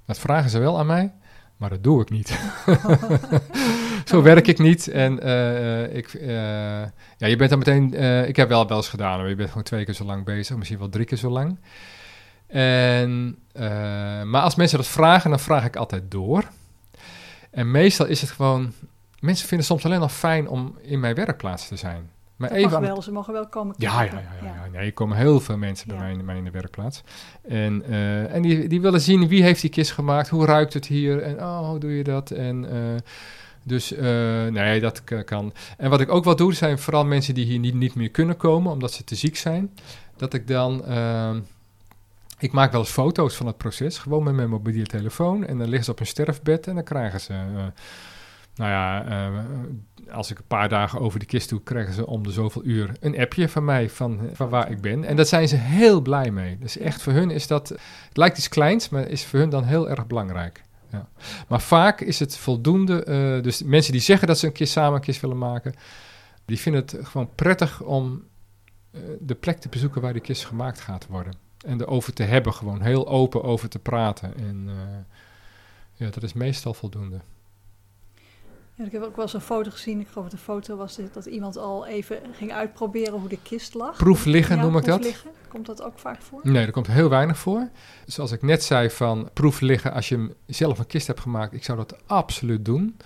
Dat 0.05 0.19
vragen 0.19 0.51
ze 0.51 0.59
wel 0.59 0.79
aan 0.79 0.87
mij, 0.87 1.13
maar 1.57 1.71
dat 1.71 1.85
doe 1.85 2.03
ik 2.03 2.11
niet. 2.11 2.29
Zo 4.05 4.23
werk 4.23 4.47
ik 4.47 4.59
niet. 4.59 4.89
En 4.89 5.21
eh, 5.21 5.97
ik, 5.97 6.15
eh, 6.15 6.29
ja, 7.17 7.27
je 7.27 7.37
bent 7.37 7.51
dan 7.51 7.59
meteen. 7.59 7.95
eh, 7.95 8.29
ik 8.29 8.37
heb 8.37 8.49
wel 8.49 8.69
wel 8.69 8.77
eens 8.77 8.89
gedaan, 8.89 9.19
maar 9.19 9.29
je 9.29 9.35
bent 9.35 9.49
gewoon 9.49 9.63
twee 9.63 9.85
keer 9.85 9.95
zo 9.95 10.05
lang 10.05 10.25
bezig, 10.25 10.57
misschien 10.57 10.79
wel 10.79 10.89
drie 10.89 11.05
keer 11.05 11.19
zo 11.19 11.31
lang. 11.31 11.59
En, 12.49 13.39
eh, 13.53 13.63
maar 14.23 14.43
als 14.43 14.55
mensen 14.55 14.79
dat 14.79 14.87
vragen, 14.87 15.31
dan 15.31 15.41
vraag 15.41 15.65
ik 15.65 15.77
altijd 15.77 16.03
door. 16.11 16.45
En 17.51 17.71
meestal 17.71 18.07
is 18.07 18.21
het 18.21 18.31
gewoon. 18.31 18.73
Mensen 19.21 19.49
vinden 19.49 19.67
het 19.67 19.67
soms 19.67 19.85
alleen 19.85 20.01
nog 20.01 20.13
fijn 20.13 20.49
om 20.49 20.79
in 20.83 21.01
mijn 21.01 21.15
werkplaats 21.15 21.69
te 21.69 21.77
zijn. 21.77 22.11
Maar 22.37 22.49
Dat 22.49 22.59
even 22.59 22.71
mag 22.71 22.81
wel, 22.81 23.03
ze 23.03 23.13
mogen 23.13 23.33
wel 23.33 23.49
komen 23.49 23.75
ja, 23.79 23.93
ja, 23.93 23.99
kijken. 23.99 24.19
ja, 24.43 24.47
ja, 24.49 24.55
ja. 24.65 24.71
Nee, 24.73 24.87
er 24.87 24.93
komen 24.93 25.17
heel 25.17 25.41
veel 25.41 25.57
mensen 25.57 25.89
bij 25.89 25.97
Ja. 25.97 26.03
mij, 26.03 26.13
in- 26.13 26.25
mij 26.25 26.37
in 26.37 26.45
de 26.45 26.51
werkplaats. 26.51 27.03
En, 27.49 27.83
eh, 27.89 28.35
en 28.35 28.43
die, 28.43 28.69
die 28.69 28.81
willen 28.81 29.01
zien 29.01 29.29
wie 29.29 29.43
heeft 29.43 29.61
die 29.61 29.71
kist 29.71 29.93
gemaakt, 29.93 30.29
hoe 30.29 30.45
ruikt 30.47 30.75
het 30.75 30.87
hier 30.87 31.23
en 31.23 31.37
oh, 31.41 31.69
hoe 31.69 31.79
doe 31.79 31.97
je 31.97 32.05
dat? 32.05 32.31
En, 32.31 32.71
eh, 32.71 33.01
dus 33.63 33.91
nee, 34.51 34.81
dat 34.81 35.05
k- 35.05 35.23
kan. 35.27 35.53
En 35.77 35.91
wat 35.91 36.01
ik 36.01 36.11
ook 36.11 36.25
wel 36.25 36.37
doe, 36.37 36.55
zijn 36.55 36.79
vooral 36.79 37.05
mensen 37.05 37.35
die 37.35 37.45
hier 37.45 37.59
niet, 37.59 37.75
niet 37.75 37.95
meer 37.95 38.11
kunnen 38.11 38.37
komen 38.37 38.73
omdat 38.73 38.93
ze 38.93 39.05
te 39.05 39.15
ziek 39.15 39.37
zijn. 39.37 39.75
Dat 40.17 40.35
ik 40.35 40.47
dan, 40.49 40.85
eh, 40.85 41.31
ik 42.38 42.53
maak 42.53 42.72
wel 42.72 42.81
eens 42.81 42.90
foto's 42.90 43.37
van 43.37 43.46
het 43.46 43.57
proces, 43.57 43.98
gewoon 43.98 44.22
met 44.22 44.35
mijn 44.35 44.51
mobiele 44.51 44.87
telefoon. 44.87 45.46
En 45.46 45.59
dan 45.59 45.66
liggen 45.66 45.85
ze 45.85 45.90
op 45.90 46.01
een 46.01 46.07
sterfbed 46.07 46.66
en 46.66 46.74
dan 46.74 46.85
krijgen 46.85 47.20
ze... 47.20 47.33
eh, 47.33 47.66
nou 48.55 48.70
ja, 48.70 49.05
eh, 49.07 49.38
als 50.14 50.31
ik 50.31 50.38
een 50.38 50.46
paar 50.46 50.68
dagen 50.68 51.01
over 51.01 51.18
de 51.18 51.24
kist 51.24 51.48
doe, 51.48 51.62
krijgen 51.62 51.94
ze 51.94 52.07
om 52.07 52.22
de 52.22 52.31
zoveel 52.31 52.64
uur 52.64 52.92
een 53.01 53.18
appje 53.18 53.48
van 53.48 53.64
mij 53.64 53.90
van, 53.90 54.20
van 54.33 54.48
waar 54.48 54.70
ik 54.70 54.81
ben. 54.81 55.05
En 55.05 55.16
daar 55.16 55.27
zijn 55.27 55.48
ze 55.48 55.57
heel 55.57 56.01
blij 56.01 56.31
mee. 56.31 56.59
Dus 56.59 56.79
echt 56.79 57.03
voor 57.03 57.12
hun 57.12 57.31
is 57.31 57.46
dat, 57.46 57.68
het 57.68 58.16
lijkt 58.16 58.38
iets 58.38 58.48
kleins, 58.48 58.88
maar 58.88 59.09
is 59.09 59.24
voor 59.24 59.38
hun 59.38 59.51
dan 59.51 59.64
heel 59.64 59.90
erg 59.90 60.07
belangrijk. 60.07 60.62
Ja. 60.90 61.09
Maar 61.48 61.61
vaak 61.61 62.01
is 62.01 62.18
het 62.18 62.37
voldoende, 62.37 63.05
eh, 63.05 63.42
dus 63.42 63.62
mensen 63.62 63.92
die 63.92 64.01
zeggen 64.01 64.29
dat 64.29 64.38
ze 64.38 64.46
een 64.46 64.53
keer 64.53 64.66
samen 64.66 65.01
kist 65.01 65.20
willen 65.20 65.38
maken, 65.38 65.74
die 66.44 66.59
vinden 66.59 66.81
het 66.81 66.98
gewoon 67.03 67.31
prettig 67.35 67.83
om 67.83 68.22
de 69.20 69.35
plek 69.35 69.59
te 69.59 69.68
bezoeken 69.68 70.01
waar 70.01 70.12
die 70.12 70.22
kist 70.22 70.46
gemaakt 70.46 70.81
gaat 70.81 71.07
worden. 71.07 71.48
En 71.66 71.81
erover 71.81 72.12
te 72.12 72.23
hebben, 72.23 72.53
gewoon 72.55 72.81
heel 72.83 73.09
open 73.09 73.42
over 73.42 73.68
te 73.68 73.79
praten. 73.79 74.37
En 74.37 74.64
eh, 74.68 74.75
ja, 75.94 76.11
dat 76.11 76.23
is 76.23 76.33
meestal 76.33 76.75
voldoende. 76.75 77.21
Ja, 78.75 78.85
ik 78.85 78.92
heb 78.92 79.03
ook 79.03 79.16
wel 79.16 79.25
eens 79.25 79.35
een 79.35 79.40
foto 79.40 79.71
gezien. 79.71 80.01
Ik 80.01 80.09
geloof 80.09 80.29
dat 80.29 80.38
de 80.38 80.44
foto 80.44 80.77
was 80.77 80.97
dat, 80.97 81.14
dat 81.14 81.27
iemand 81.27 81.57
al 81.57 81.87
even 81.87 82.18
ging 82.33 82.53
uitproberen 82.53 83.18
hoe 83.21 83.29
de 83.29 83.38
kist 83.42 83.75
lag. 83.75 83.97
Proef 83.97 84.25
liggen 84.25 84.57
Ja, 84.57 84.62
noem 84.62 84.77
ik 84.77 84.85
dat. 84.85 85.03
liggen. 85.03 85.31
Komt 85.49 85.66
dat 85.66 85.83
ook 85.83 85.99
vaak 85.99 86.23
voor? 86.23 86.40
Nee, 86.42 86.66
er 86.66 86.73
komt 86.73 86.87
heel 86.87 87.09
weinig 87.09 87.38
voor. 87.38 87.68
Zoals 88.07 88.33
ik 88.33 88.42
net 88.42 88.62
zei 88.64 88.90
van 88.90 89.31
proef 89.33 89.61
liggen 89.61 89.92
als 89.92 90.09
je 90.09 90.35
zelf 90.47 90.79
een 90.79 90.87
kist 90.87 91.07
hebt 91.07 91.21
gemaakt. 91.21 91.53
Ik 91.53 91.64
zou 91.64 91.79
dat 91.79 91.97
absoluut 92.07 92.64
doen. 92.64 92.97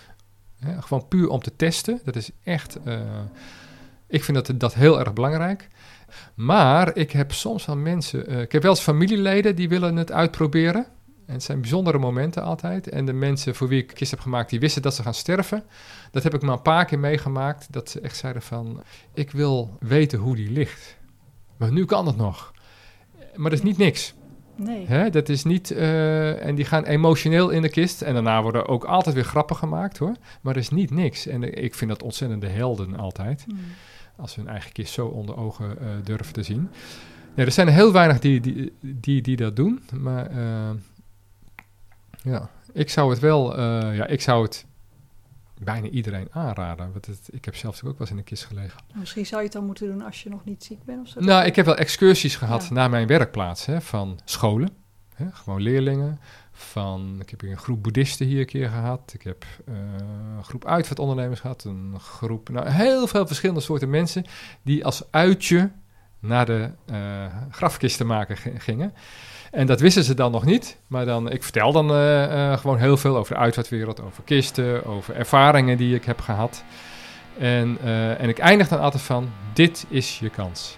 Gewoon 0.81 1.09
puur 1.09 1.29
om 1.29 1.41
te 1.41 1.57
testen. 1.57 2.01
Dat 2.05 2.17
is 2.17 2.31
echt... 2.45 2.83
eh, 2.85 3.01
ik 4.07 4.25
vind 4.25 4.47
dat, 4.47 4.61
dat 4.61 4.75
heel 4.75 4.99
erg 5.01 5.13
belangrijk. 5.13 5.69
Maar 6.35 6.97
ik 6.97 7.11
heb 7.11 7.33
soms 7.33 7.67
wel 7.67 7.77
mensen... 7.77 8.27
eh, 8.27 8.41
ik 8.41 8.53
heb 8.53 8.63
wel 8.63 8.71
eens 8.71 8.81
familieleden 8.81 9.57
die 9.57 9.69
willen 9.69 9.97
het 9.97 10.13
uitproberen. 10.13 10.87
En 11.27 11.35
het 11.35 11.43
zijn 11.43 11.61
bijzondere 11.61 11.99
momenten 11.99 12.43
altijd. 12.43 12.89
En 12.89 13.05
de 13.07 13.13
mensen 13.13 13.55
voor 13.55 13.69
wie 13.69 13.83
ik 13.83 13.87
kist 13.95 14.11
heb 14.11 14.21
gemaakt, 14.21 14.51
die 14.51 14.61
wisten 14.61 14.83
dat 14.83 14.95
ze 14.95 15.03
gaan 15.03 15.15
sterven. 15.15 15.63
Dat 16.11 16.23
heb 16.23 16.35
ik 16.35 16.43
maar 16.43 16.55
een 16.55 16.63
paar 16.63 16.85
keer 16.85 16.99
meegemaakt. 16.99 17.67
Dat 17.73 17.91
ze 17.91 18.01
echt 18.01 18.17
zeiden 18.17 18.43
van, 18.43 18.83
ik 19.15 19.31
wil 19.31 19.77
weten 19.81 20.19
hoe 20.19 20.37
die 20.37 20.51
ligt. 20.51 20.97
Maar 21.57 21.73
nu 21.73 21.85
kan 21.85 22.07
het 22.07 22.17
nog. 22.17 22.53
Maar 23.35 23.51
dat 23.51 23.59
is 23.59 23.65
niet 23.65 23.79
niks. 23.79 24.15
Nee. 24.57 24.87
Hè? 24.87 25.11
Dat 25.11 25.29
is 25.29 25.45
niet. 25.45 25.71
eh, 25.71 26.47
en 26.47 26.55
die 26.55 26.65
gaan 26.65 26.85
emotioneel 26.85 27.51
in 27.51 27.63
de 27.63 27.69
kist. 27.71 28.03
En 28.03 28.15
daarna 28.15 28.43
worden 28.43 28.69
ook 28.69 28.85
altijd 28.85 29.15
weer 29.15 29.25
grappen 29.25 29.57
gemaakt 29.57 29.99
hoor. 29.99 30.15
Maar 30.41 30.55
dat 30.55 30.63
is 30.63 30.69
niet 30.71 30.91
niks. 30.91 31.27
En 31.27 31.63
ik 31.65 31.75
vind 31.75 31.91
dat 31.91 32.03
ontzettende 32.03 32.47
helden 32.49 32.97
altijd. 32.97 33.45
Hmm. 33.47 33.59
Als 34.17 34.33
ze 34.33 34.41
hun 34.41 34.49
eigen 34.49 34.73
kist 34.73 34.93
zo 34.93 35.07
onder 35.07 35.37
ogen 35.37 35.79
eh, 35.81 35.87
durven 36.05 36.33
te 36.33 36.43
zien. 36.43 36.71
Ja, 37.35 37.45
er 37.45 37.53
zijn 37.53 37.67
er 37.67 37.73
heel 37.73 37.93
weinig 37.93 38.19
die, 38.19 38.41
die, 38.41 38.73
die, 38.81 39.23
die 39.23 39.37
dat 39.37 39.57
doen. 39.57 39.83
Maar 40.01 40.27
eh, 40.27 40.71
ja, 42.23 42.51
ik 42.73 42.91
zou 42.91 43.11
het 43.11 43.19
wel. 43.19 43.57
eh, 43.57 43.97
ja, 43.97 44.07
ik 44.07 44.21
zou 44.21 44.43
het 44.43 44.67
bijna 45.63 45.89
iedereen 45.89 46.29
aanraden. 46.31 46.93
Want 46.93 47.07
het, 47.07 47.29
ik 47.31 47.45
heb 47.45 47.57
zelf 47.57 47.77
ook 47.77 47.83
wel 47.83 47.95
eens 48.01 48.11
in 48.11 48.17
een 48.19 48.25
kist 48.25 48.45
gelegen. 48.45 48.81
Misschien 48.95 49.27
zou 49.27 49.41
je 49.41 49.47
het 49.47 49.57
dan 49.57 49.67
moeten 49.67 49.87
doen 49.87 50.03
als 50.03 50.23
je 50.23 50.29
nog 50.31 50.45
niet 50.45 50.65
ziek 50.65 50.85
bent 50.85 51.01
of 51.01 51.09
zo. 51.09 51.21
Nou, 51.21 51.45
ik 51.47 51.57
heb 51.57 51.67
wel 51.67 51.77
excursies 51.77 52.37
gehad 52.37 52.63
Ja. 52.69 52.73
naar 52.75 52.91
mijn 52.91 53.07
werkplaats. 53.07 53.67
Hè, 53.67 53.81
van 53.81 54.19
scholen, 54.25 54.69
hè, 55.15 55.27
gewoon 55.33 55.61
leerlingen. 55.63 56.19
Van, 56.53 57.17
ik 57.21 57.31
heb 57.31 57.41
hier 57.41 57.51
een 57.51 57.59
groep 57.59 57.83
boeddhisten 57.83 58.27
hier 58.27 58.41
een 58.41 58.47
keer 58.47 58.69
gehad. 58.69 59.13
Ik 59.15 59.23
heb 59.23 59.45
eh, 59.67 59.75
een 60.37 60.45
groep 60.45 60.67
uitvaartondernemers 60.67 61.41
gehad. 61.41 61.65
Een 61.65 61.95
groep, 62.01 62.49
nou, 62.49 62.69
heel 62.69 63.07
veel 63.07 63.27
verschillende 63.27 63.61
soorten 63.61 63.91
mensen... 63.91 64.25
die 64.63 64.85
als 64.85 65.03
uitje 65.11 65.71
naar 66.19 66.47
de 66.47 66.71
eh 66.87 67.27
grafkisten 67.51 68.07
maken 68.07 68.37
gingen. 68.59 68.95
En 69.51 69.67
dat 69.67 69.81
wisten 69.81 70.05
ze 70.05 70.15
dan 70.15 70.33
nog 70.33 70.45
niet. 70.45 70.79
Maar 70.87 71.05
dan, 71.05 71.31
ik 71.31 71.43
vertel 71.43 71.73
dan 71.73 71.95
eh, 71.95 72.59
gewoon 72.59 72.79
heel 72.79 72.97
veel 72.97 73.17
over 73.17 73.35
de 73.35 73.41
uitvaartwereld... 73.41 74.01
over 74.01 74.23
kisten, 74.23 74.85
over 74.85 75.17
ervaringen 75.17 75.77
die 75.77 75.95
ik 75.95 76.05
heb 76.05 76.21
gehad... 76.21 76.65
En, 77.39 77.79
en 78.19 78.29
ik 78.29 78.39
eindig 78.39 78.69
dan 78.69 78.81
altijd 78.81 79.03
van, 79.03 79.29
dit 79.53 79.87
is 79.89 80.19
je 80.19 80.31
kans. 80.31 80.77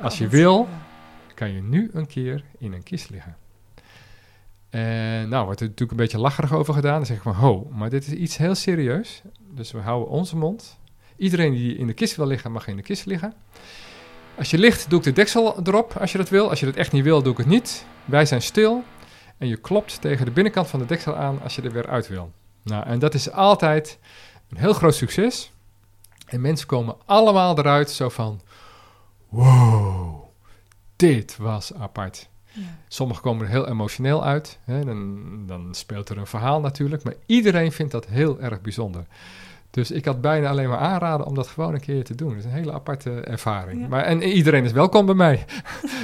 Als 0.00 0.18
je 0.18 0.28
wil. 0.28 0.68
Kan 1.34 1.52
je 1.52 1.62
nu 1.62 1.90
een 1.92 2.06
keer 2.06 2.44
in 2.58 2.72
een 2.72 2.82
kist 2.82 3.10
liggen? 3.10 3.36
En 4.70 5.28
nou, 5.28 5.44
wordt 5.44 5.60
er 5.60 5.66
natuurlijk 5.66 5.90
een 5.90 6.04
beetje 6.04 6.18
lacherig 6.18 6.52
over 6.52 6.74
gedaan. 6.74 6.96
Dan 6.96 7.06
zeg 7.06 7.16
ik 7.16 7.22
van, 7.22 7.34
ho, 7.34 7.68
maar 7.70 7.90
dit 7.90 8.06
is 8.06 8.12
iets 8.12 8.36
heel 8.36 8.54
serieus. 8.54 9.22
Dus 9.38 9.72
we 9.72 9.78
houden 9.78 10.08
onze 10.08 10.36
mond. 10.36 10.78
Iedereen 11.16 11.52
die 11.52 11.76
in 11.76 11.86
de 11.86 11.92
kist 11.92 12.16
wil 12.16 12.26
liggen, 12.26 12.52
mag 12.52 12.66
in 12.66 12.76
de 12.76 12.82
kist 12.82 13.06
liggen. 13.06 13.34
Als 14.38 14.50
je 14.50 14.58
ligt, 14.58 14.90
doe 14.90 14.98
ik 14.98 15.04
de 15.04 15.12
deksel 15.12 15.60
erop 15.64 15.96
als 15.96 16.12
je 16.12 16.18
dat 16.18 16.28
wil. 16.28 16.48
Als 16.50 16.60
je 16.60 16.66
dat 16.66 16.74
echt 16.74 16.92
niet 16.92 17.04
wil, 17.04 17.22
doe 17.22 17.32
ik 17.32 17.38
het 17.38 17.46
niet. 17.46 17.86
Wij 18.04 18.26
zijn 18.26 18.42
stil. 18.42 18.84
En 19.38 19.48
je 19.48 19.56
klopt 19.56 20.00
tegen 20.00 20.24
de 20.24 20.30
binnenkant 20.30 20.68
van 20.68 20.78
de 20.78 20.86
deksel 20.86 21.16
aan 21.16 21.42
als 21.42 21.54
je 21.54 21.62
er 21.62 21.72
weer 21.72 21.88
uit 21.88 22.08
wil. 22.08 22.32
Nou, 22.62 22.86
en 22.86 22.98
dat 22.98 23.14
is 23.14 23.30
altijd 23.30 23.98
een 24.48 24.56
heel 24.56 24.72
groot 24.72 24.94
succes. 24.94 25.52
En 26.26 26.40
mensen 26.40 26.66
komen 26.66 26.96
allemaal 27.04 27.58
eruit 27.58 27.90
zo 27.90 28.08
van... 28.08 28.40
Wow, 29.28 30.24
dit 30.96 31.36
was 31.36 31.74
apart. 31.74 32.29
Ja. 32.52 32.62
Sommigen 32.88 33.22
komen 33.22 33.44
er 33.44 33.50
heel 33.50 33.68
emotioneel 33.68 34.24
uit. 34.24 34.58
Hè, 34.64 34.84
dan, 34.84 35.46
dan 35.46 35.74
speelt 35.74 36.08
er 36.08 36.18
een 36.18 36.26
verhaal 36.26 36.60
natuurlijk. 36.60 37.02
Maar 37.02 37.14
iedereen 37.26 37.72
vindt 37.72 37.92
dat 37.92 38.06
heel 38.06 38.40
erg 38.40 38.60
bijzonder. 38.60 39.04
Dus 39.70 39.90
ik 39.90 40.04
had 40.04 40.20
bijna 40.20 40.48
alleen 40.48 40.68
maar 40.68 40.78
aanraden 40.78 41.26
om 41.26 41.34
dat 41.34 41.46
gewoon 41.46 41.74
een 41.74 41.80
keer 41.80 42.04
te 42.04 42.14
doen. 42.14 42.28
Dat 42.28 42.38
is 42.38 42.44
een 42.44 42.50
hele 42.50 42.72
aparte 42.72 43.20
ervaring. 43.20 43.80
Ja. 43.80 43.88
Maar, 43.88 44.04
en 44.04 44.22
iedereen 44.22 44.64
is 44.64 44.72
welkom 44.72 45.06
bij 45.06 45.14
mij. 45.14 45.44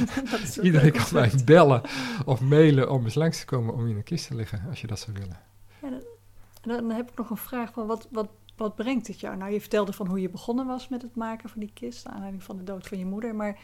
Iedereen 0.62 0.92
kan 0.92 1.06
mij 1.12 1.30
bellen 1.44 1.80
of 2.24 2.40
mailen 2.40 2.90
om 2.90 3.04
eens 3.04 3.14
langs 3.14 3.38
te 3.38 3.44
komen 3.44 3.74
om 3.74 3.88
in 3.88 3.96
een 3.96 4.02
kist 4.02 4.26
te 4.26 4.34
liggen, 4.34 4.62
als 4.68 4.80
je 4.80 4.86
dat 4.86 4.98
zou 4.98 5.16
willen. 5.18 5.38
En 5.80 6.72
dan 6.72 6.90
heb 6.90 7.10
ik 7.10 7.16
nog 7.16 7.30
een 7.30 7.36
vraag 7.36 7.72
van 7.72 7.86
wat, 7.86 8.08
wat, 8.10 8.28
wat 8.56 8.74
brengt 8.74 9.06
het 9.06 9.20
jou? 9.20 9.36
Nou, 9.36 9.52
je 9.52 9.60
vertelde 9.60 9.92
van 9.92 10.06
hoe 10.06 10.20
je 10.20 10.30
begonnen 10.30 10.66
was 10.66 10.88
met 10.88 11.02
het 11.02 11.14
maken 11.14 11.48
van 11.48 11.60
die 11.60 11.70
kist, 11.74 12.04
naar 12.04 12.14
aanleiding 12.14 12.42
van 12.42 12.56
de 12.56 12.64
dood 12.64 12.86
van 12.86 12.98
je 12.98 13.06
moeder. 13.06 13.34
Maar 13.34 13.58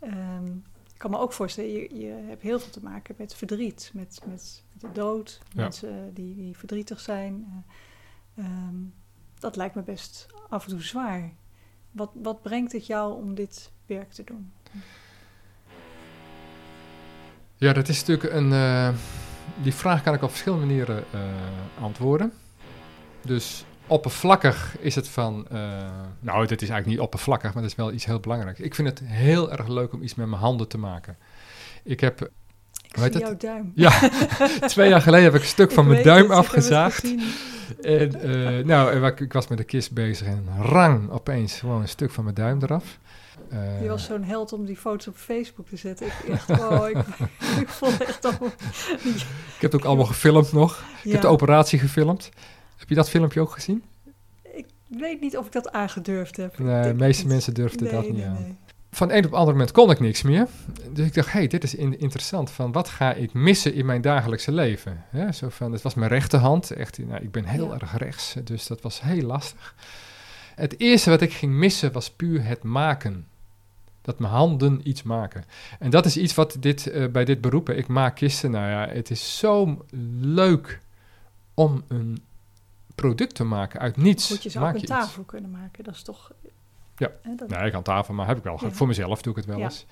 ehm, 0.00 0.50
ik 0.94 1.00
kan 1.00 1.10
me 1.10 1.18
ook 1.18 1.32
voorstellen, 1.32 1.70
je, 1.72 1.94
je 1.98 2.24
hebt 2.28 2.42
heel 2.42 2.58
veel 2.60 2.70
te 2.70 2.82
maken 2.82 3.14
met 3.18 3.34
verdriet, 3.34 3.90
met, 3.94 4.20
met, 4.26 4.62
met 4.72 4.80
de 4.80 4.92
dood, 4.92 5.40
Ja. 5.52 5.62
mensen 5.62 6.14
die, 6.14 6.34
die 6.34 6.56
verdrietig 6.56 7.00
zijn. 7.00 7.64
Eh, 8.34 8.44
ehm, 8.44 8.74
dat 9.38 9.56
lijkt 9.56 9.74
me 9.74 9.82
best 9.82 10.26
af 10.48 10.64
en 10.64 10.70
toe 10.70 10.82
zwaar. 10.82 11.32
Wat, 11.90 12.10
wat 12.14 12.42
brengt 12.42 12.72
het 12.72 12.86
jou 12.86 13.14
om 13.22 13.34
dit 13.34 13.70
werk 13.86 14.12
te 14.12 14.24
doen? 14.24 14.52
Ja, 17.56 17.72
dat 17.72 17.88
is 17.88 17.98
natuurlijk 18.04 18.32
een. 18.34 18.52
eh, 18.52 18.88
die 19.62 19.74
vraag 19.74 20.02
kan 20.02 20.14
ik 20.14 20.22
op 20.22 20.30
verschillende 20.30 20.66
manieren 20.66 21.04
uh, 21.14 21.20
antwoorden. 21.82 22.32
Dus 23.22 23.64
oppervlakkig 23.86 24.76
is 24.78 24.94
het 24.94 25.08
van... 25.08 25.46
Uh, 25.52 25.58
nou, 26.20 26.46
dit 26.46 26.62
is 26.62 26.68
eigenlijk 26.68 26.86
niet 26.86 27.06
oppervlakkig, 27.06 27.54
maar 27.54 27.62
dat 27.62 27.70
is 27.70 27.76
wel 27.76 27.92
iets 27.92 28.04
heel 28.04 28.20
belangrijks. 28.20 28.60
Ik 28.60 28.74
vind 28.74 28.88
het 28.88 29.00
heel 29.04 29.52
erg 29.52 29.68
leuk 29.68 29.92
om 29.92 30.02
iets 30.02 30.14
met 30.14 30.26
mijn 30.26 30.40
handen 30.40 30.68
te 30.68 30.78
maken. 30.78 31.16
Ik 31.84 32.00
heb... 32.00 32.30
Ik 32.88 33.12
zie 33.12 33.18
jouw 33.18 33.36
duim. 33.36 33.72
Ja, 33.74 34.10
twee 34.66 34.88
jaar 34.88 35.00
geleden 35.00 35.24
heb 35.24 35.34
ik 35.34 35.40
een 35.40 35.46
stuk 35.46 35.72
van 35.78 35.86
mijn 35.86 36.02
duim 36.02 36.30
afgezaagd. 36.30 37.14
En, 37.82 38.28
uh, 38.30 38.64
nou, 38.64 39.06
ik 39.06 39.32
was 39.32 39.48
met 39.48 39.58
de 39.58 39.64
kist 39.64 39.92
bezig 39.92 40.26
en 40.26 40.48
rang, 40.58 41.10
opeens 41.10 41.58
gewoon 41.58 41.80
een 41.80 41.88
stuk 41.88 42.10
van 42.10 42.24
mijn 42.24 42.36
duim 42.36 42.62
eraf. 42.62 42.98
Uh, 43.52 43.82
je 43.82 43.88
was 43.88 44.04
zo'n 44.04 44.22
held 44.22 44.52
om 44.52 44.64
die 44.64 44.76
foto's 44.76 45.06
op 45.06 45.16
Facebook 45.16 45.68
te 45.68 45.76
zetten. 45.76 46.06
Ik, 46.06 46.28
echt, 46.28 46.50
oh, 46.50 46.88
ik, 46.88 46.96
ik 47.62 47.68
vond 47.68 48.04
echt 48.04 48.24
allemaal... 48.24 48.48
ik 49.04 49.60
heb 49.60 49.72
het 49.72 49.74
ook 49.74 49.84
allemaal 49.84 50.06
gefilmd 50.06 50.52
nog. 50.52 50.84
Ik 51.02 51.12
heb 51.12 51.20
de 51.20 51.26
operatie 51.26 51.78
gefilmd. 51.78 52.30
Heb 52.84 52.92
je 52.92 52.98
dat 52.98 53.10
filmpje 53.10 53.40
ook 53.40 53.50
gezien? 53.50 53.82
Ik 54.42 54.66
weet 54.88 55.20
niet 55.20 55.36
of 55.36 55.46
ik 55.46 55.52
dat 55.52 55.72
aangedurfd 55.72 56.36
heb. 56.36 56.58
Nee, 56.58 56.82
de 56.82 56.94
meeste 56.94 57.26
mensen 57.26 57.54
durfden 57.54 57.90
dat 57.90 58.08
niet 58.08 58.24
aan. 58.24 58.58
Van 58.90 59.10
een 59.10 59.24
op 59.24 59.32
ander 59.32 59.54
moment 59.54 59.72
kon 59.72 59.90
ik 59.90 60.00
niks 60.00 60.22
meer. 60.22 60.46
Dus 60.92 61.06
ik 61.06 61.14
dacht, 61.14 61.32
hé, 61.32 61.38
hey, 61.38 61.46
dit 61.46 61.64
is 61.64 61.74
interessant. 61.74 62.50
Van 62.50 62.72
wat 62.72 62.88
ga 62.88 63.12
ik 63.12 63.32
missen 63.32 63.74
in 63.74 63.86
mijn 63.86 64.00
dagelijkse 64.00 64.52
leven? 64.52 65.04
zo 65.32 65.48
van, 65.48 65.72
het 65.72 65.82
was 65.82 65.94
mijn 65.94 66.10
rechterhand. 66.10 66.70
Echt, 66.70 66.98
nou, 66.98 67.22
ik 67.22 67.30
ben 67.30 67.44
heel 67.44 67.74
erg 67.74 67.96
rechts, 67.96 68.34
dus 68.44 68.66
dat 68.66 68.80
was 68.80 69.02
heel 69.02 69.22
lastig. 69.22 69.74
Het 70.54 70.80
eerste 70.80 71.10
wat 71.10 71.20
ik 71.20 71.32
ging 71.32 71.52
missen 71.52 71.92
was 71.92 72.10
puur 72.10 72.44
het 72.44 72.62
maken. 72.62 73.26
Dat 74.02 74.18
mijn 74.18 74.32
handen 74.32 74.80
iets 74.88 75.02
maken. 75.02 75.44
En 75.78 75.90
dat 75.90 76.06
is 76.06 76.16
iets 76.16 76.34
wat 76.34 76.56
dit, 76.60 76.86
uh, 76.86 77.06
bij 77.06 77.24
dit 77.24 77.40
beroep, 77.40 77.70
ik 77.70 77.86
maak 77.86 78.16
kisten. 78.16 78.50
Nou 78.50 78.68
ja, 78.68 78.94
het 78.94 79.10
is 79.10 79.38
zo 79.38 79.84
leuk 80.20 80.80
om 81.54 81.84
een 81.88 82.22
product 82.94 83.34
te 83.34 83.44
maken 83.44 83.80
uit 83.80 83.96
niets. 83.96 84.30
Moet 84.30 84.42
je 84.42 84.50
zou 84.50 84.68
ook 84.68 84.74
een 84.74 84.84
tafel 84.84 85.22
kunnen 85.22 85.50
maken, 85.50 85.84
dat 85.84 85.94
is 85.94 86.02
toch... 86.02 86.30
Ja, 86.96 87.10
hè, 87.22 87.34
dat... 87.34 87.48
nee, 87.48 87.66
ik 87.66 87.72
kan 87.72 87.82
tafel, 87.82 88.14
maar 88.14 88.26
heb 88.26 88.36
ik 88.36 88.42
wel. 88.42 88.58
Ja. 88.62 88.70
Voor 88.70 88.86
mezelf 88.86 89.22
doe 89.22 89.32
ik 89.32 89.38
het 89.38 89.48
wel 89.48 89.58
ja. 89.58 89.64
eens. 89.64 89.86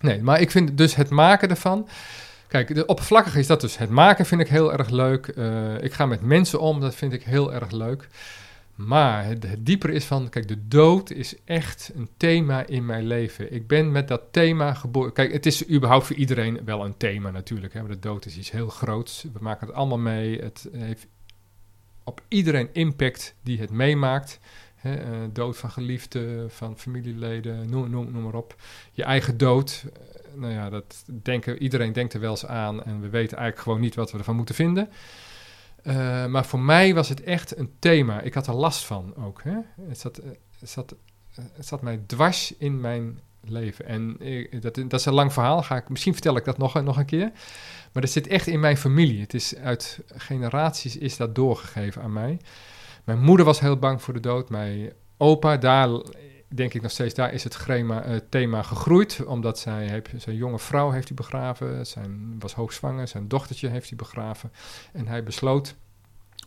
Nee, 0.00 0.22
maar 0.22 0.40
ik 0.40 0.50
vind 0.50 0.78
dus 0.78 0.94
het 0.94 1.10
maken 1.10 1.48
ervan... 1.48 1.88
Kijk, 2.48 2.74
de 2.74 2.86
oppervlakkig 2.86 3.36
is 3.36 3.46
dat 3.46 3.60
dus. 3.60 3.78
Het 3.78 3.90
maken 3.90 4.26
vind 4.26 4.40
ik 4.40 4.48
heel 4.48 4.72
erg 4.72 4.88
leuk. 4.88 5.32
Uh, 5.36 5.82
ik 5.82 5.92
ga 5.92 6.06
met 6.06 6.20
mensen 6.20 6.60
om, 6.60 6.80
dat 6.80 6.94
vind 6.94 7.12
ik 7.12 7.22
heel 7.22 7.52
erg 7.52 7.70
leuk. 7.70 8.08
Maar 8.74 9.24
het, 9.24 9.42
het 9.42 9.66
dieper 9.66 9.90
is 9.90 10.04
van, 10.04 10.28
kijk, 10.28 10.48
de 10.48 10.68
dood 10.68 11.10
is 11.10 11.34
echt 11.44 11.90
een 11.94 12.08
thema 12.16 12.66
in 12.66 12.86
mijn 12.86 13.06
leven. 13.06 13.52
Ik 13.52 13.66
ben 13.66 13.92
met 13.92 14.08
dat 14.08 14.22
thema 14.30 14.74
geboren. 14.74 15.12
Kijk, 15.12 15.32
het 15.32 15.46
is 15.46 15.68
überhaupt 15.68 16.06
voor 16.06 16.16
iedereen 16.16 16.60
wel 16.64 16.84
een 16.84 16.96
thema 16.96 17.30
natuurlijk. 17.30 17.72
Hè? 17.72 17.80
Maar 17.80 17.90
de 17.90 17.98
dood 17.98 18.26
is 18.26 18.36
iets 18.36 18.50
heel 18.50 18.68
groots. 18.68 19.22
We 19.32 19.38
maken 19.40 19.66
het 19.66 19.76
allemaal 19.76 19.98
mee. 19.98 20.38
Het 20.38 20.68
heeft 20.72 21.06
op 22.08 22.22
iedereen 22.28 22.68
impact 22.72 23.34
die 23.42 23.60
het 23.60 23.70
meemaakt. 23.70 24.40
Uh, 24.86 24.94
dood 25.32 25.56
van 25.56 25.70
geliefden, 25.70 26.50
van 26.50 26.78
familieleden, 26.78 27.70
noem, 27.70 27.90
noem, 27.90 28.12
noem 28.12 28.22
maar 28.22 28.34
op. 28.34 28.54
Je 28.92 29.02
eigen 29.02 29.36
dood, 29.36 29.84
uh, 29.86 30.40
nou 30.40 30.52
ja, 30.52 30.70
dat 30.70 31.04
denken, 31.22 31.62
iedereen 31.62 31.92
denkt 31.92 32.14
er 32.14 32.20
wel 32.20 32.30
eens 32.30 32.46
aan 32.46 32.84
en 32.84 33.00
we 33.00 33.08
weten 33.08 33.36
eigenlijk 33.36 33.58
gewoon 33.58 33.80
niet 33.80 33.94
wat 33.94 34.12
we 34.12 34.18
ervan 34.18 34.36
moeten 34.36 34.54
vinden. 34.54 34.88
Uh, 35.82 36.26
maar 36.26 36.46
voor 36.46 36.60
mij 36.60 36.94
was 36.94 37.08
het 37.08 37.22
echt 37.22 37.58
een 37.58 37.72
thema. 37.78 38.20
Ik 38.20 38.34
had 38.34 38.46
er 38.46 38.54
last 38.54 38.84
van 38.84 39.16
ook. 39.16 39.42
Hè? 39.42 39.56
Het, 39.88 39.98
zat, 39.98 40.20
het, 40.58 40.70
zat, 40.70 40.94
het 41.52 41.66
zat 41.66 41.82
mij 41.82 42.00
dwars 42.06 42.56
in 42.56 42.80
mijn 42.80 43.20
leven. 43.44 43.86
En 43.86 44.16
dat, 44.60 44.74
dat 44.74 45.00
is 45.00 45.04
een 45.04 45.12
lang 45.12 45.32
verhaal. 45.32 45.62
Ga 45.62 45.76
ik, 45.76 45.88
misschien 45.88 46.12
vertel 46.12 46.36
ik 46.36 46.44
dat 46.44 46.58
nog, 46.58 46.82
nog 46.82 46.96
een 46.96 47.06
keer. 47.06 47.30
Maar 47.92 48.02
dat 48.02 48.10
zit 48.10 48.26
echt 48.26 48.46
in 48.46 48.60
mijn 48.60 48.76
familie. 48.76 49.20
Het 49.20 49.34
is 49.34 49.56
uit 49.56 50.00
generaties 50.14 50.96
is 50.96 51.16
dat 51.16 51.34
doorgegeven 51.34 52.02
aan 52.02 52.12
mij. 52.12 52.38
Mijn 53.04 53.20
moeder 53.20 53.46
was 53.46 53.60
heel 53.60 53.78
bang 53.78 54.02
voor 54.02 54.14
de 54.14 54.20
dood. 54.20 54.48
Mijn 54.48 54.92
opa, 55.16 55.56
daar 55.56 55.88
denk 56.48 56.74
ik 56.74 56.82
nog 56.82 56.90
steeds, 56.90 57.14
daar 57.14 57.32
is 57.32 57.44
het 57.44 57.66
uh, 57.68 58.16
thema 58.28 58.62
gegroeid. 58.62 59.24
Omdat 59.24 59.58
zij, 59.58 59.86
heeft, 59.86 60.08
zijn 60.16 60.36
jonge 60.36 60.58
vrouw 60.58 60.90
heeft 60.90 61.08
hij 61.08 61.16
begraven. 61.16 61.86
Zijn, 61.86 62.36
was 62.38 62.54
hoogzwanger. 62.54 63.08
Zijn 63.08 63.28
dochtertje 63.28 63.68
heeft 63.68 63.88
hij 63.88 63.98
begraven. 63.98 64.52
En 64.92 65.06
hij 65.06 65.22
besloot 65.22 65.74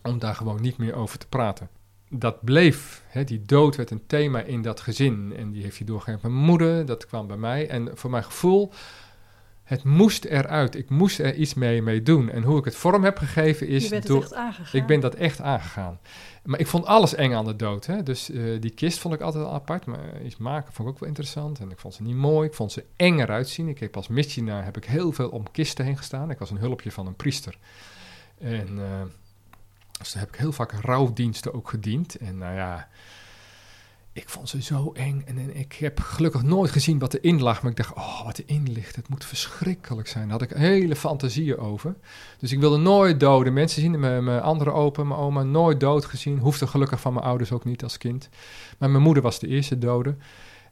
om 0.04 0.19
daar 0.19 0.36
gewoon 0.36 0.62
niet 0.62 0.77
meer 0.77 0.93
over 0.93 1.17
te 1.17 1.27
praten. 1.27 1.69
Dat 2.13 2.43
bleef, 2.43 3.04
hè, 3.08 3.24
die 3.24 3.41
dood 3.41 3.76
werd 3.76 3.91
een 3.91 4.08
thema 4.08 4.41
in 4.41 4.62
dat 4.62 4.80
gezin. 4.80 5.34
En 5.38 5.52
die 5.52 5.63
heeft 5.63 5.78
hij 5.78 5.88
doorgegeven 5.88 6.32
mijn 6.32 6.45
moeder, 6.45 6.86
dat 6.86 7.06
kwam 7.06 7.28
bij 7.28 7.38
mij. 7.38 7.69
En 7.69 7.89
voor 7.93 8.10
mijn 8.10 8.24
gevoel 8.24 8.71
het 9.71 9.84
moest 9.84 10.26
eruit. 10.26 10.76
Ik 10.76 10.89
moest 10.89 11.19
er 11.19 11.36
iets 11.36 11.54
mee, 11.54 11.82
mee 11.82 12.04
doen. 12.04 12.30
En 12.30 12.43
hoe 12.43 12.58
ik 12.58 12.65
het 12.65 12.76
vorm 12.76 13.04
heb 13.04 13.17
gegeven 13.17 13.67
is... 13.67 13.89
Je 13.89 14.00
door, 14.00 14.21
echt 14.21 14.34
aangegaan. 14.34 14.82
Ik 14.82 14.88
ben 14.88 15.00
dat 15.00 15.15
echt 15.15 15.41
aangegaan. 15.41 16.00
Maar 16.43 16.60
ik 16.60 16.67
vond 16.67 16.86
alles 16.86 17.15
eng 17.15 17.34
aan 17.34 17.45
de 17.45 17.56
dood. 17.56 17.86
Hè? 17.86 18.04
Dus 18.04 18.30
uh, 18.30 18.62
die 18.62 18.71
kist 18.71 19.00
vond 19.00 19.13
ik 19.13 19.21
altijd 19.21 19.43
al 19.43 19.54
apart. 19.54 19.86
Maar 19.86 20.21
iets 20.26 20.38
maken 20.38 20.74
vond 20.74 20.88
ik 20.88 20.93
ook 20.93 21.00
wel 21.00 21.10
interessant. 21.10 21.60
En 21.60 21.71
ik 21.71 21.80
vond 21.80 21.93
ze 21.93 22.04
niet 22.04 22.15
mooi. 22.15 22.47
Ik 22.47 22.54
vond 22.54 22.71
ze 22.71 22.86
eng 22.95 23.19
eruit 23.19 23.50
zien. 23.50 23.67
Ik 23.67 23.80
heb 23.80 23.95
als 23.95 24.08
missionaar 24.08 24.63
heb 24.63 24.78
ik 24.78 24.86
heel 24.86 25.12
veel 25.12 25.30
om 25.30 25.52
kisten 25.52 25.86
heen 25.86 25.97
gestaan. 25.97 26.32
Ik 26.32 26.39
was 26.39 26.50
een 26.50 26.58
hulpje 26.58 26.91
van 26.91 27.08
een 27.08 27.15
priester. 27.15 27.58
En 28.38 28.67
uh, 28.78 29.02
dus 30.02 30.12
daar 30.12 30.24
heb 30.24 30.34
ik 30.34 30.40
heel 30.40 30.52
vaak 30.52 30.72
rouwdiensten 30.72 31.54
ook 31.54 31.70
gediend. 31.70 32.16
En 32.16 32.38
nou 32.38 32.56
ja 32.56 32.88
ik 34.14 34.30
vond 34.30 34.50
ze 34.50 34.62
zo 34.62 34.92
eng. 34.94 35.24
En, 35.26 35.56
ik 35.56 35.74
heb 35.74 36.00
gelukkig 36.00 36.44
nooit 36.44 36.72
gezien 36.72 37.00
wat 37.00 37.14
erin 37.14 37.42
lag. 37.42 37.62
Maar 37.62 37.72
ik 37.72 37.78
dacht, 37.78 37.94
oh, 37.94 38.24
wat 38.26 38.38
erin 38.38 38.72
ligt. 38.72 38.96
Het 38.96 39.10
moet 39.10 39.26
verschrikkelijk 39.26 40.08
zijn. 40.08 40.30
Daar 40.30 40.40
had 40.40 40.52
ik 40.52 40.58
hele 40.58 40.96
fantasieën 40.96 41.58
over. 41.58 41.96
Dus 42.40 42.52
ik 42.52 42.60
wilde 42.60 42.78
nooit 42.78 43.20
doden. 43.20 43.54
Mensen 43.54 43.82
zien 43.82 44.00
mijn, 44.00 44.24
mijn 44.24 44.42
andere 44.42 44.72
open, 44.72 45.08
mijn 45.08 45.20
oma, 45.20 45.44
nooit 45.44 45.80
dood 45.80 46.06
gezien. 46.06 46.38
Hoefde 46.38 46.68
gelukkig 46.68 47.00
van 47.00 47.14
mijn 47.14 47.26
ouders 47.26 47.52
ook 47.52 47.66
niet 47.66 47.84
als 47.84 47.98
kind. 47.98 48.30
Maar 48.78 48.90
mijn 48.90 49.04
moeder 49.04 49.24
was 49.24 49.40
de 49.40 49.48
eerste 49.48 49.78
dode. 49.78 50.16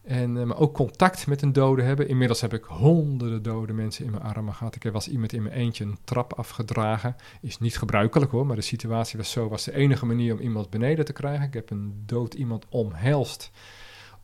En 0.10 0.36
uh, 0.36 0.43
maar 0.43 0.58
ook 0.58 0.74
contact 0.74 1.28
met 1.28 1.41
een 1.41 1.54
dode 1.54 1.82
hebben. 1.82 2.08
Inmiddels 2.08 2.41
heb 2.41 2.54
ik 2.54 2.63
honderden 2.63 3.41
dode 3.41 3.74
mensen 3.74 4.06
in 4.06 4.12
mijn 4.12 4.24
armen 4.24 4.54
gehad. 4.54 4.76
Ik 4.76 4.84
heb 4.84 4.93
was 4.93 5.08
iemand 5.08 5.34
in 5.34 5.43
mijn 5.43 5.56
eentje 5.56 5.84
een 5.84 5.98
trap 6.04 6.34
afgedragen. 6.34 7.15
Is 7.41 7.60
niet 7.60 7.78
gebruikelijk 7.78 8.32
hoor, 8.32 8.45
maar 8.45 8.56
de 8.56 8.62
situatie 8.62 9.17
was 9.17 9.32
zo. 9.32 9.50
Was 9.50 9.63
de 9.63 9.76
enige 9.76 10.06
manier 10.06 10.34
om 10.34 10.39
iemand 10.39 10.69
beneden 10.69 11.06
te 11.06 11.13
krijgen. 11.13 11.48
Ik 11.48 11.54
heb 11.54 11.69
een 11.69 12.04
dood 12.06 12.34
iemand 12.34 12.65
omhelst, 12.69 13.52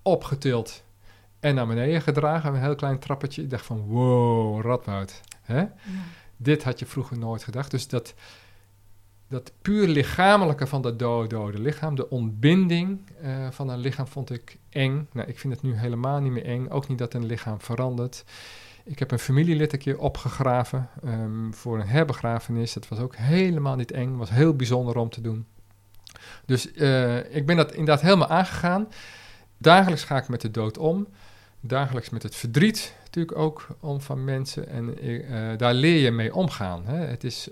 opgetild 0.01 0.83
en 1.39 1.55
naar 1.55 1.67
beneden 1.67 2.01
gedragen. 2.01 2.53
Een 2.53 2.61
heel 2.61 2.75
klein 2.75 2.99
trappetje. 2.99 3.41
Ik 3.41 3.49
dacht 3.49 3.65
van 3.65 3.79
wow, 3.79 4.61
Radboud. 4.61 5.21
Hè? 5.41 5.59
Ja. 5.59 5.73
Dit 6.37 6.63
had 6.63 6.79
je 6.79 6.85
vroeger 6.85 7.17
nooit 7.17 7.43
gedacht. 7.43 7.71
Dus 7.71 7.87
dat 7.87 8.13
dat 9.27 9.51
puur 9.61 9.87
lichamelijke 9.87 10.67
van 10.67 10.81
dat 10.81 10.99
dode, 10.99 11.27
dode 11.27 11.59
lichaam, 11.59 11.95
de 11.95 12.09
ontbinding 12.09 13.01
uh, 13.23 13.47
van 13.51 13.69
een 13.69 13.79
lichaam 13.79 14.07
vond 14.07 14.29
ik 14.29 14.57
eng. 14.69 15.07
Nou, 15.11 15.27
ik 15.27 15.39
vind 15.39 15.53
het 15.53 15.61
nu 15.61 15.75
helemaal 15.75 16.19
niet 16.19 16.31
meer 16.31 16.45
eng. 16.45 16.69
Ook 16.69 16.87
niet 16.87 16.97
dat 16.97 17.13
een 17.13 17.25
lichaam 17.25 17.61
verandert. 17.61 18.23
Ik 18.83 18.99
heb 18.99 19.11
een 19.11 19.19
familielid 19.19 19.73
een 19.73 19.79
keer 19.79 19.97
opgegraven 19.97 20.89
um, 21.05 21.53
voor 21.53 21.79
een 21.79 21.87
herbegrafenis. 21.87 22.73
Dat 22.73 22.87
was 22.87 22.99
ook 22.99 23.15
helemaal 23.15 23.75
niet 23.75 23.91
eng. 23.91 24.17
was 24.17 24.29
heel 24.29 24.55
bijzonder 24.55 24.97
om 24.97 25.09
te 25.09 25.21
doen. 25.21 25.45
Dus 26.45 26.73
uh, 26.75 27.35
ik 27.35 27.45
ben 27.45 27.55
dat 27.55 27.71
inderdaad 27.71 28.01
helemaal 28.01 28.27
aangegaan. 28.27 28.87
Dagelijks 29.57 30.03
ga 30.03 30.17
ik 30.17 30.27
met 30.27 30.41
de 30.41 30.51
dood 30.51 30.77
om. 30.77 31.07
Dagelijks 31.59 32.09
met 32.09 32.23
het 32.23 32.35
verdriet 32.35 32.95
natuurlijk 33.03 33.37
ook 33.37 33.67
om 33.79 34.01
van 34.01 34.23
mensen. 34.23 34.67
En 34.67 35.07
uh, 35.07 35.57
daar 35.57 35.73
leer 35.73 36.01
je 36.01 36.11
mee 36.11 36.35
omgaan. 36.35 36.85
Hè. 36.85 36.97
Het 36.97 37.23
is 37.23 37.49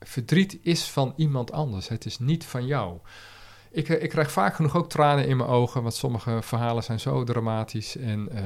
verdriet 0.00 0.58
is 0.62 0.84
van 0.84 1.12
iemand 1.16 1.52
anders. 1.52 1.88
Het 1.88 2.04
is 2.04 2.18
niet 2.18 2.44
van 2.44 2.66
jou. 2.66 2.98
Ik, 3.70 3.88
eh, 3.88 4.02
ik 4.02 4.08
krijg 4.08 4.32
vaak 4.32 4.54
genoeg 4.54 4.76
ook 4.76 4.88
tranen 4.88 5.26
in 5.26 5.36
mijn 5.36 5.48
ogen, 5.48 5.82
want 5.82 5.94
sommige 5.94 6.38
verhalen 6.42 6.82
zijn 6.82 7.00
zo 7.00 7.24
dramatisch. 7.24 7.96
En, 7.96 8.28
uh, 8.32 8.40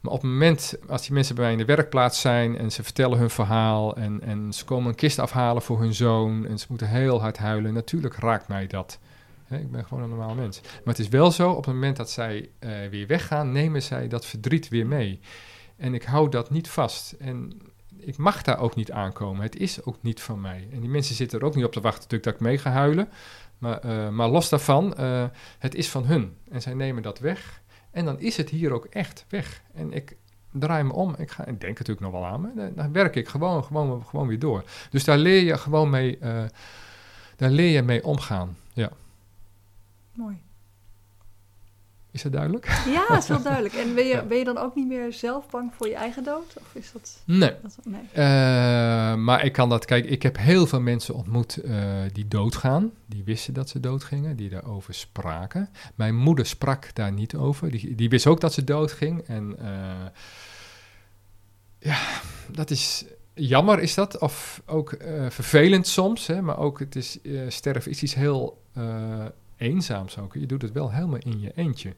maar 0.00 0.12
op 0.12 0.22
het 0.22 0.30
moment, 0.30 0.74
als 0.88 1.02
die 1.02 1.12
mensen 1.12 1.34
bij 1.34 1.44
mij 1.44 1.52
in 1.52 1.58
de 1.58 1.64
werkplaats 1.64 2.20
zijn 2.20 2.58
en 2.58 2.72
ze 2.72 2.82
vertellen 2.82 3.18
hun 3.18 3.30
verhaal 3.30 3.96
en, 3.96 4.20
en 4.22 4.52
ze 4.52 4.64
komen 4.64 4.88
een 4.88 4.94
kist 4.94 5.18
afhalen 5.18 5.62
voor 5.62 5.80
hun 5.80 5.94
zoon 5.94 6.46
en 6.46 6.58
ze 6.58 6.66
moeten 6.68 6.88
heel 6.88 7.20
hard 7.20 7.38
huilen, 7.38 7.74
natuurlijk 7.74 8.16
raakt 8.16 8.48
mij 8.48 8.66
dat. 8.66 8.98
ik 9.48 9.70
ben 9.70 9.84
gewoon 9.84 10.02
een 10.02 10.08
normaal 10.08 10.34
mens. 10.34 10.60
Maar 10.60 10.94
het 10.94 10.98
is 10.98 11.08
wel 11.08 11.30
zo, 11.30 11.50
op 11.50 11.64
het 11.64 11.74
moment 11.74 11.96
dat 11.96 12.10
zij 12.10 12.50
uh, 12.60 12.70
weer 12.90 13.06
weggaan, 13.06 13.52
nemen 13.52 13.82
zij 13.82 14.08
dat 14.08 14.26
verdriet 14.26 14.68
weer 14.68 14.86
mee. 14.86 15.20
En 15.76 15.94
ik 15.94 16.02
hou 16.02 16.28
dat 16.28 16.50
niet 16.50 16.68
vast. 16.68 17.12
En 17.12 17.60
ik 18.04 18.16
mag 18.16 18.42
daar 18.42 18.58
ook 18.58 18.74
niet 18.74 18.92
aankomen. 18.92 19.42
Het 19.42 19.56
is 19.56 19.84
ook 19.84 19.96
niet 20.00 20.20
van 20.20 20.40
mij. 20.40 20.68
En 20.72 20.80
die 20.80 20.88
mensen 20.88 21.14
zitten 21.14 21.38
er 21.38 21.44
ook 21.44 21.54
niet 21.54 21.64
op 21.64 21.72
te 21.72 21.80
wachten 21.80 22.02
natuurlijk 22.02 22.24
dat 22.24 22.34
ik 22.34 22.40
mee 22.40 22.58
ga 22.58 22.70
huilen. 22.70 23.08
Maar, 23.58 23.84
uh, 23.84 24.08
maar 24.08 24.28
los 24.28 24.48
daarvan, 24.48 24.94
uh, 24.98 25.24
het 25.58 25.74
is 25.74 25.88
van 25.88 26.04
hun. 26.04 26.36
En 26.50 26.62
zij 26.62 26.74
nemen 26.74 27.02
dat 27.02 27.18
weg. 27.18 27.62
En 27.90 28.04
dan 28.04 28.20
is 28.20 28.36
het 28.36 28.48
hier 28.48 28.72
ook 28.72 28.84
echt 28.84 29.24
weg. 29.28 29.62
En 29.74 29.92
ik 29.92 30.16
draai 30.52 30.82
me 30.82 30.92
om. 30.92 31.14
Ik, 31.18 31.30
ga, 31.30 31.46
ik 31.46 31.60
denk 31.60 31.78
natuurlijk 31.78 32.00
nog 32.00 32.12
wel 32.12 32.26
aan 32.26 32.40
me. 32.40 32.72
Dan 32.74 32.92
werk 32.92 33.16
ik 33.16 33.28
gewoon, 33.28 33.64
gewoon, 33.64 34.04
gewoon 34.04 34.26
weer 34.26 34.38
door. 34.38 34.64
Dus 34.90 35.04
daar 35.04 35.18
leer 35.18 35.42
je 35.42 35.58
gewoon 35.58 35.90
mee, 35.90 36.18
uh, 36.20 36.44
daar 37.36 37.50
leer 37.50 37.70
je 37.70 37.82
mee 37.82 38.04
omgaan. 38.04 38.56
Ja. 38.72 38.90
Mooi. 40.12 40.42
Is 42.12 42.22
dat 42.22 42.32
duidelijk? 42.32 42.82
Ja, 42.86 43.06
dat 43.08 43.22
is 43.22 43.28
wel 43.28 43.42
duidelijk. 43.52 43.74
En 43.74 43.94
ben 43.94 44.06
je, 44.06 44.24
ben 44.24 44.38
je 44.38 44.44
dan 44.44 44.58
ook 44.58 44.74
niet 44.74 44.86
meer 44.86 45.12
zelf 45.12 45.50
bang 45.50 45.74
voor 45.74 45.88
je 45.88 45.94
eigen 45.94 46.24
dood? 46.24 46.54
Of 46.58 46.74
is 46.74 46.92
dat... 46.92 47.22
Nee. 47.24 47.54
dat 47.62 47.78
nee. 47.84 48.00
Uh, 48.02 49.14
maar 49.14 49.44
ik 49.44 49.52
kan 49.52 49.68
dat, 49.68 49.84
kijk, 49.84 50.04
ik 50.04 50.22
heb 50.22 50.36
heel 50.36 50.66
veel 50.66 50.80
mensen 50.80 51.14
ontmoet 51.14 51.58
uh, 51.64 51.84
die 52.12 52.28
doodgaan. 52.28 52.90
Die 53.06 53.24
wisten 53.24 53.54
dat 53.54 53.68
ze 53.68 53.80
doodgingen, 53.80 54.36
die 54.36 54.48
daarover 54.48 54.94
spraken. 54.94 55.68
Mijn 55.94 56.16
moeder 56.16 56.46
sprak 56.46 56.94
daar 56.94 57.12
niet 57.12 57.34
over. 57.34 57.70
Die, 57.70 57.94
die 57.94 58.08
wist 58.08 58.26
ook 58.26 58.40
dat 58.40 58.52
ze 58.52 58.64
doodging. 58.64 59.22
En 59.26 59.56
uh, 59.60 59.66
ja, 61.78 61.98
dat 62.50 62.70
is 62.70 63.04
jammer 63.34 63.80
is 63.80 63.94
dat. 63.94 64.18
Of 64.18 64.62
ook 64.66 64.96
vervelend 65.28 65.86
soms. 65.86 66.26
Hè, 66.26 66.42
maar 66.42 66.58
ook 66.58 66.78
het 66.78 66.96
is, 66.96 67.18
sterven 67.48 67.90
is 67.90 68.02
iets 68.02 68.14
heel 68.14 68.60
eenzaams 69.62 70.18
ook. 70.18 70.34
Je 70.34 70.46
doet 70.46 70.62
het 70.62 70.72
wel 70.72 70.92
helemaal 70.92 71.18
in 71.18 71.40
je 71.40 71.52
eentje. 71.54 71.94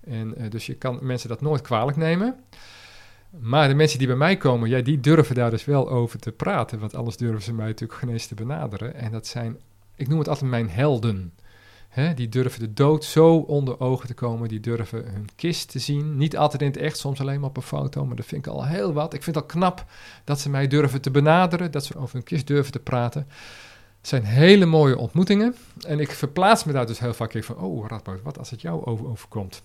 En 0.00 0.34
uh, 0.38 0.50
dus 0.50 0.66
je 0.66 0.74
kan 0.74 0.98
mensen 1.02 1.28
dat 1.28 1.40
nooit 1.40 1.60
kwalijk 1.60 1.96
nemen. 1.96 2.36
Maar 3.40 3.68
de 3.68 3.74
mensen 3.74 3.98
die 3.98 4.06
bij 4.06 4.16
mij 4.16 4.36
komen, 4.36 4.68
ja, 4.68 4.80
die 4.80 5.00
durven 5.00 5.34
daar 5.34 5.50
dus 5.50 5.64
wel 5.64 5.90
over 5.90 6.18
te 6.18 6.32
praten. 6.32 6.78
Want 6.78 6.94
anders 6.94 7.16
durven 7.16 7.42
ze 7.42 7.54
mij 7.54 7.66
natuurlijk 7.66 7.98
geen 7.98 8.08
eens 8.08 8.26
te 8.26 8.34
benaderen. 8.34 8.94
En 8.94 9.12
dat 9.12 9.26
zijn, 9.26 9.56
ik 9.96 10.08
noem 10.08 10.18
het 10.18 10.28
altijd 10.28 10.50
mijn 10.50 10.70
helden. 10.70 11.32
Hè, 11.88 12.14
die 12.14 12.28
durven 12.28 12.60
de 12.60 12.72
dood 12.72 13.04
zo 13.04 13.36
onder 13.36 13.80
ogen 13.80 14.06
te 14.06 14.14
komen. 14.14 14.48
Die 14.48 14.60
durven 14.60 15.04
hun 15.12 15.28
kist 15.36 15.70
te 15.70 15.78
zien. 15.78 16.16
Niet 16.16 16.36
altijd 16.36 16.62
in 16.62 16.68
het 16.68 16.76
echt, 16.76 16.98
soms 16.98 17.20
alleen 17.20 17.40
maar 17.40 17.48
op 17.48 17.56
een 17.56 17.62
foto. 17.62 18.06
Maar 18.06 18.16
dat 18.16 18.26
vind 18.26 18.46
ik 18.46 18.52
al 18.52 18.66
heel 18.66 18.92
wat. 18.92 19.14
Ik 19.14 19.22
vind 19.22 19.36
het 19.36 19.44
al 19.44 19.50
knap 19.50 19.84
dat 20.24 20.40
ze 20.40 20.50
mij 20.50 20.66
durven 20.66 21.00
te 21.00 21.10
benaderen. 21.10 21.70
Dat 21.70 21.84
ze 21.84 21.98
over 21.98 22.14
hun 22.14 22.24
kist 22.24 22.46
durven 22.46 22.72
te 22.72 22.78
praten. 22.78 23.26
Het 24.04 24.12
zijn 24.12 24.24
hele 24.24 24.66
mooie 24.66 24.98
ontmoetingen. 24.98 25.54
En 25.86 26.00
ik 26.00 26.10
verplaats 26.10 26.64
me 26.64 26.72
daar 26.72 26.86
dus 26.86 26.98
heel 26.98 27.14
vaak 27.14 27.34
in 27.34 27.42
van... 27.42 27.56
Oh, 27.56 27.86
Radboud, 27.88 28.22
wat 28.22 28.38
als 28.38 28.50
het 28.50 28.60
jou 28.60 28.84
over 28.84 29.08
overkomt? 29.08 29.62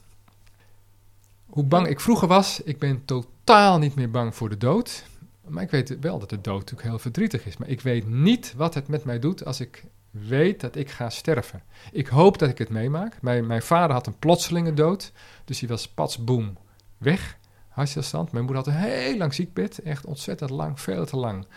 Hoe 1.45 1.63
bang 1.63 1.87
ik 1.87 1.99
vroeger 1.99 2.27
was, 2.27 2.61
ik 2.63 2.79
ben 2.79 3.05
totaal 3.05 3.77
niet 3.77 3.95
meer 3.95 4.11
bang 4.11 4.35
voor 4.35 4.49
de 4.49 4.57
dood. 4.57 5.03
Maar 5.47 5.63
ik 5.63 5.69
weet 5.69 5.99
wel 5.99 6.19
dat 6.19 6.29
de 6.29 6.41
dood 6.41 6.59
natuurlijk 6.59 6.89
heel 6.89 6.99
verdrietig 6.99 7.45
is. 7.45 7.57
Maar 7.57 7.67
ik 7.67 7.81
weet 7.81 8.07
niet 8.07 8.53
wat 8.57 8.73
het 8.73 8.87
met 8.87 9.03
mij 9.03 9.19
doet 9.19 9.45
als 9.45 9.59
ik 9.59 9.83
weet 10.11 10.61
dat 10.61 10.75
ik 10.75 10.89
ga 10.89 11.09
sterven. 11.09 11.63
Ik 11.91 12.07
hoop 12.07 12.37
dat 12.37 12.49
ik 12.49 12.57
het 12.57 12.69
meemaak. 12.69 13.21
Mijn, 13.21 13.47
mijn 13.47 13.61
vader 13.61 13.95
had 13.95 14.07
een 14.07 14.19
plotselinge 14.19 14.73
dood. 14.73 15.11
Dus 15.45 15.59
hij 15.59 15.69
was 15.69 15.87
pats 15.87 16.23
boem 16.23 16.57
weg. 16.97 17.37
Hartstilstand. 17.69 18.31
Mijn 18.31 18.45
moeder 18.45 18.63
had 18.63 18.73
een 18.73 18.79
heel 18.81 19.17
lang 19.17 19.33
ziekbed. 19.33 19.79
Echt 19.79 20.05
ontzettend 20.05 20.49
lang, 20.49 20.79
veel 20.79 21.05
te 21.05 21.17
lang. 21.17 21.47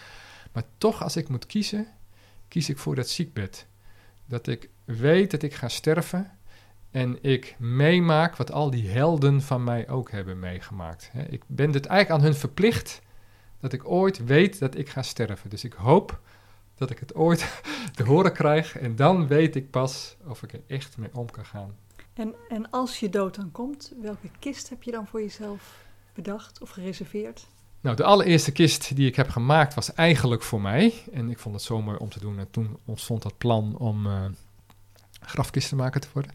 Maar 0.53 0.65
toch, 0.79 1.03
als 1.03 1.17
ik 1.17 1.29
moet 1.29 1.47
kiezen, 1.47 1.87
kies 2.53 2.69
ik 2.69 2.79
voor 2.79 2.95
dat 2.95 3.09
ziekbed. 3.09 3.67
Dat 4.27 4.47
ik 4.47 4.71
weet 4.85 5.31
dat 5.31 5.43
ik 5.43 5.55
ga 5.55 5.69
sterven 5.69 6.31
en 6.91 7.23
ik 7.23 7.57
meemaak 7.59 8.37
wat 8.37 8.53
al 8.53 8.71
die 8.71 8.89
helden 8.89 9.43
van 9.43 9.65
mij 9.65 9.89
ook 9.89 10.11
hebben 10.11 10.39
meegemaakt. 10.39 11.11
Ik 11.29 11.43
ben 11.47 11.73
het 11.73 11.87
eigenlijk 11.87 12.21
aan 12.21 12.27
hun 12.27 12.39
verplicht 12.39 13.01
dat 13.61 13.73
ik 13.73 13.89
ooit 13.89 14.25
weet 14.25 14.59
dat 14.59 14.77
ik 14.77 14.89
ga 14.89 15.03
sterven. 15.03 15.51
Dus 15.51 15.65
ik 15.65 15.73
hoop 15.73 16.21
dat 16.75 16.91
ik 16.91 16.99
het 16.99 17.15
ooit 17.15 17.63
te 17.97 18.05
horen 18.05 18.33
krijg 18.33 18.79
en 18.79 18.97
dan 18.97 19.27
weet 19.27 19.57
ik 19.57 19.71
pas 19.71 20.17
of 20.27 20.43
ik 20.43 20.53
er 20.53 20.63
echt 20.67 20.97
mee 20.97 21.11
om 21.15 21.31
kan 21.31 21.47
gaan. 21.47 21.77
En, 22.13 22.35
en 22.49 22.71
als 22.71 23.01
je 23.01 23.09
dood 23.09 23.35
dan 23.35 23.51
komt, 23.51 23.93
welke 24.01 24.29
kist 24.39 24.69
heb 24.69 24.83
je 24.83 24.91
dan 24.91 25.07
voor 25.07 25.21
jezelf 25.21 25.85
bedacht 26.15 26.61
of 26.61 26.71
gereserveerd? 26.71 27.47
Nou, 27.83 27.97
de 27.97 28.05
allereerste 28.05 28.53
kist 28.53 28.97
die 28.97 29.07
ik 29.07 29.17
heb 29.17 29.29
gemaakt 29.29 29.75
was 29.75 29.95
eigenlijk 29.95 30.43
voor 30.43 30.61
mij. 30.61 30.95
En 31.13 31.31
ik 31.31 31.39
vond 31.39 31.55
het 31.55 31.65
zo 31.65 31.83
mooi 31.83 31.97
om 31.97 32.09
te 32.09 32.21
doen. 32.21 32.39
En 32.39 32.51
toen 32.51 32.79
ontstond 32.85 33.23
dat 33.23 33.39
plan 33.39 33.77
om 33.77 34.07
uh, 34.07 34.25
grafkist 35.21 35.69
te 35.69 35.77
maken 35.77 36.01
te 36.01 36.09
worden. 36.13 36.33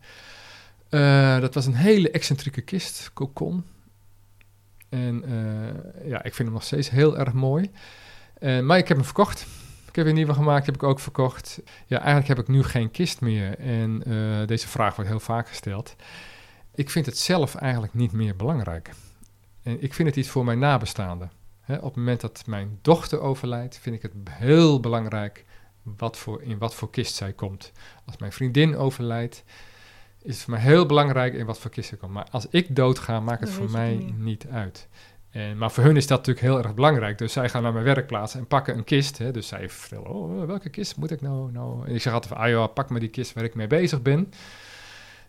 Uh, 0.90 1.40
dat 1.40 1.54
was 1.54 1.66
een 1.66 1.76
hele 1.76 2.12
excentrieke 2.12 2.62
kist, 2.62 3.12
cocon. 3.14 3.64
En 4.90 5.24
uh, 5.30 6.10
ja, 6.10 6.18
ik 6.18 6.34
vind 6.34 6.38
hem 6.38 6.52
nog 6.52 6.64
steeds 6.64 6.90
heel 6.90 7.18
erg 7.18 7.34
mooi. 7.34 7.72
maar 8.40 8.78
ik 8.78 8.88
heb 8.88 8.98
hem 8.98 9.06
verkocht. 9.06 9.46
Ik 9.88 9.96
heb 9.96 10.06
een 10.06 10.14
nieuwe 10.14 10.34
gemaakt, 10.34 10.66
heb 10.66 10.76
ik 10.76 10.84
ook 10.84 11.00
verkocht. 11.00 11.62
Ja, 11.86 11.98
eigenlijk 11.98 12.28
heb 12.28 12.40
ik 12.40 12.48
nu 12.48 12.64
geen 12.64 12.92
kist 12.92 13.22
meer. 13.22 13.60
En 13.60 14.04
deze 14.46 14.68
vraag 14.68 14.96
wordt 14.96 15.10
heel 15.10 15.20
vaak 15.20 15.48
gesteld. 15.48 15.96
Ik 16.76 16.90
vind 16.90 17.06
het 17.06 17.18
zelf 17.18 17.56
eigenlijk 17.56 17.94
niet 17.94 18.12
meer 18.12 18.36
belangrijk. 18.36 18.90
En 19.68 19.84
ik 19.84 19.94
vind 19.94 20.08
het 20.08 20.18
iets 20.18 20.30
voor 20.30 20.46
mijn 20.46 20.60
nabestaanden 20.60 21.32
op 21.68 21.84
het 21.84 21.96
moment 21.96 22.22
dat 22.22 22.44
mijn 22.46 22.80
dochter 22.82 23.20
overlijdt, 23.20 23.78
vind 23.78 23.96
ik 23.96 24.02
het 24.02 24.12
heel 24.30 24.80
belangrijk 24.80 25.46
wat 25.84 26.18
voor, 26.18 26.42
in 26.42 26.58
wat 26.58 26.76
voor 26.76 26.90
kist 26.90 27.16
zij 27.16 27.34
komt. 27.34 27.72
Als 28.06 28.18
mijn 28.18 28.32
vriendin 28.32 28.76
overlijdt, 28.76 29.44
is 30.22 30.34
het 30.34 30.44
voor 30.44 30.54
mij 30.54 30.62
heel 30.62 30.86
belangrijk 30.86 31.34
in 31.34 31.46
wat 31.46 31.60
voor 31.60 31.72
kist 31.72 31.90
zij 31.90 31.98
komt. 31.98 32.12
Maar 32.12 32.28
als 32.32 32.48
ik 32.50 32.76
doodga, 32.76 33.20
maakt 33.20 33.40
het 33.40 33.50
voor 33.50 33.72
mij 33.72 33.96
niet. 33.96 34.20
niet 34.20 34.48
uit. 34.48 34.88
En, 35.30 35.58
maar 35.58 35.72
voor 35.72 35.84
hun 35.84 35.98
is 35.98 36.08
dat 36.08 36.18
natuurlijk 36.18 36.46
heel 36.46 36.58
erg 36.58 36.74
belangrijk. 36.74 37.18
Dus 37.18 37.34
zij 37.34 37.50
gaan 37.50 37.64
naar 37.64 37.74
mijn 37.74 37.86
werkplaats 37.86 38.36
en 38.36 38.48
pakken 38.48 38.78
een 38.78 38.84
kist. 38.84 39.18
Hè. 39.18 39.32
Dus 39.32 39.48
zij 39.48 39.70
vertellen, 39.70 40.08
oh, 40.08 40.46
welke 40.46 40.70
kist 40.70 40.98
moet 40.98 41.12
ik 41.12 41.22
nou? 41.22 41.52
nou? 41.52 41.88
En 41.88 41.96
ik 41.96 42.02
zeg 42.02 42.14
altijd 42.14 42.34
van, 42.34 42.44
ah 42.44 42.50
joh, 42.50 42.74
pak 42.74 42.90
maar 42.90 43.00
die 43.00 43.10
kist 43.10 43.34
waar 43.34 43.44
ik 43.44 43.56
mee 43.56 43.68
bezig 43.68 44.02
ben. 44.02 44.32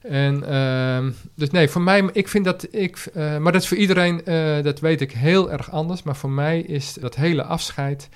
En 0.01 0.43
uh, 0.49 1.13
dus 1.35 1.51
nee, 1.51 1.69
voor 1.69 1.83
mij, 1.83 2.09
ik 2.13 2.29
vind 2.29 2.45
dat 2.45 2.67
ik, 2.75 3.11
uh, 3.17 3.39
maar 3.39 3.53
dat 3.53 3.63
is 3.63 3.69
voor 3.69 3.77
iedereen, 3.77 4.21
uh, 4.25 4.63
dat 4.63 4.81
weet 4.81 5.01
ik 5.01 5.13
heel 5.13 5.51
erg 5.51 5.71
anders. 5.71 6.03
Maar 6.03 6.17
voor 6.17 6.31
mij 6.31 6.61
is 6.61 6.95
dat 6.95 7.15
hele 7.15 7.43
afscheid, 7.43 8.09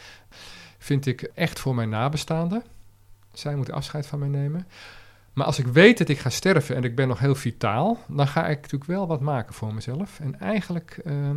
vind 0.78 1.06
ik 1.06 1.30
echt 1.34 1.58
voor 1.58 1.74
mijn 1.74 1.88
nabestaanden. 1.88 2.62
Zij 3.32 3.54
moeten 3.56 3.74
afscheid 3.74 4.06
van 4.06 4.18
mij 4.18 4.28
nemen. 4.28 4.66
Maar 5.32 5.46
als 5.46 5.58
ik 5.58 5.66
weet 5.66 5.98
dat 5.98 6.08
ik 6.08 6.18
ga 6.18 6.30
sterven 6.30 6.76
en 6.76 6.84
ik 6.84 6.94
ben 6.94 7.08
nog 7.08 7.18
heel 7.18 7.34
vitaal, 7.34 7.98
dan 8.08 8.28
ga 8.28 8.46
ik 8.46 8.56
natuurlijk 8.56 8.90
wel 8.90 9.06
wat 9.06 9.20
maken 9.20 9.54
voor 9.54 9.74
mezelf. 9.74 10.20
En 10.20 10.40
eigenlijk 10.40 11.00
uh, 11.04 11.30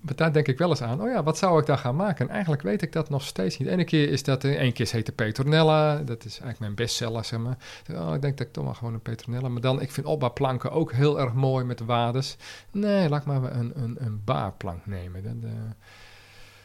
maar 0.00 0.16
daar 0.16 0.32
denk 0.32 0.48
ik 0.48 0.58
wel 0.58 0.68
eens 0.68 0.82
aan. 0.82 1.00
Oh 1.00 1.08
ja, 1.08 1.22
wat 1.22 1.38
zou 1.38 1.60
ik 1.60 1.66
dan 1.66 1.78
gaan 1.78 1.96
maken? 1.96 2.26
En 2.26 2.32
eigenlijk 2.32 2.62
weet 2.62 2.82
ik 2.82 2.92
dat 2.92 3.10
nog 3.10 3.22
steeds 3.22 3.58
niet. 3.58 3.68
De 3.68 3.74
ene 3.74 3.84
keer 3.84 4.08
is 4.10 4.22
dat, 4.22 4.44
één 4.44 4.72
keer 4.72 4.88
heette 4.90 5.12
Petronella. 5.12 5.96
Dat 5.96 6.24
is 6.24 6.30
eigenlijk 6.30 6.58
mijn 6.58 6.74
bestseller, 6.74 7.24
zeg 7.24 7.40
maar. 7.40 7.56
Oh, 7.92 8.14
ik 8.14 8.22
denk 8.22 8.38
dat 8.38 8.46
ik 8.46 8.52
toch 8.52 8.64
maar 8.64 8.74
gewoon 8.74 8.94
een 8.94 9.02
Petronella. 9.02 9.48
Maar 9.48 9.60
dan, 9.60 9.80
ik 9.80 9.90
vind 9.90 10.06
opbaarplanken 10.06 10.70
ook 10.70 10.92
heel 10.92 11.20
erg 11.20 11.32
mooi 11.32 11.64
met 11.64 11.78
de 11.78 11.84
wades. 11.84 12.36
Nee, 12.70 13.08
laat 13.08 13.24
maar 13.24 13.56
een, 13.56 13.72
een, 13.74 13.96
een 13.98 14.22
baarplank 14.24 14.86
nemen. 14.86 15.22
Dat, 15.22 15.50
uh... 15.50 15.50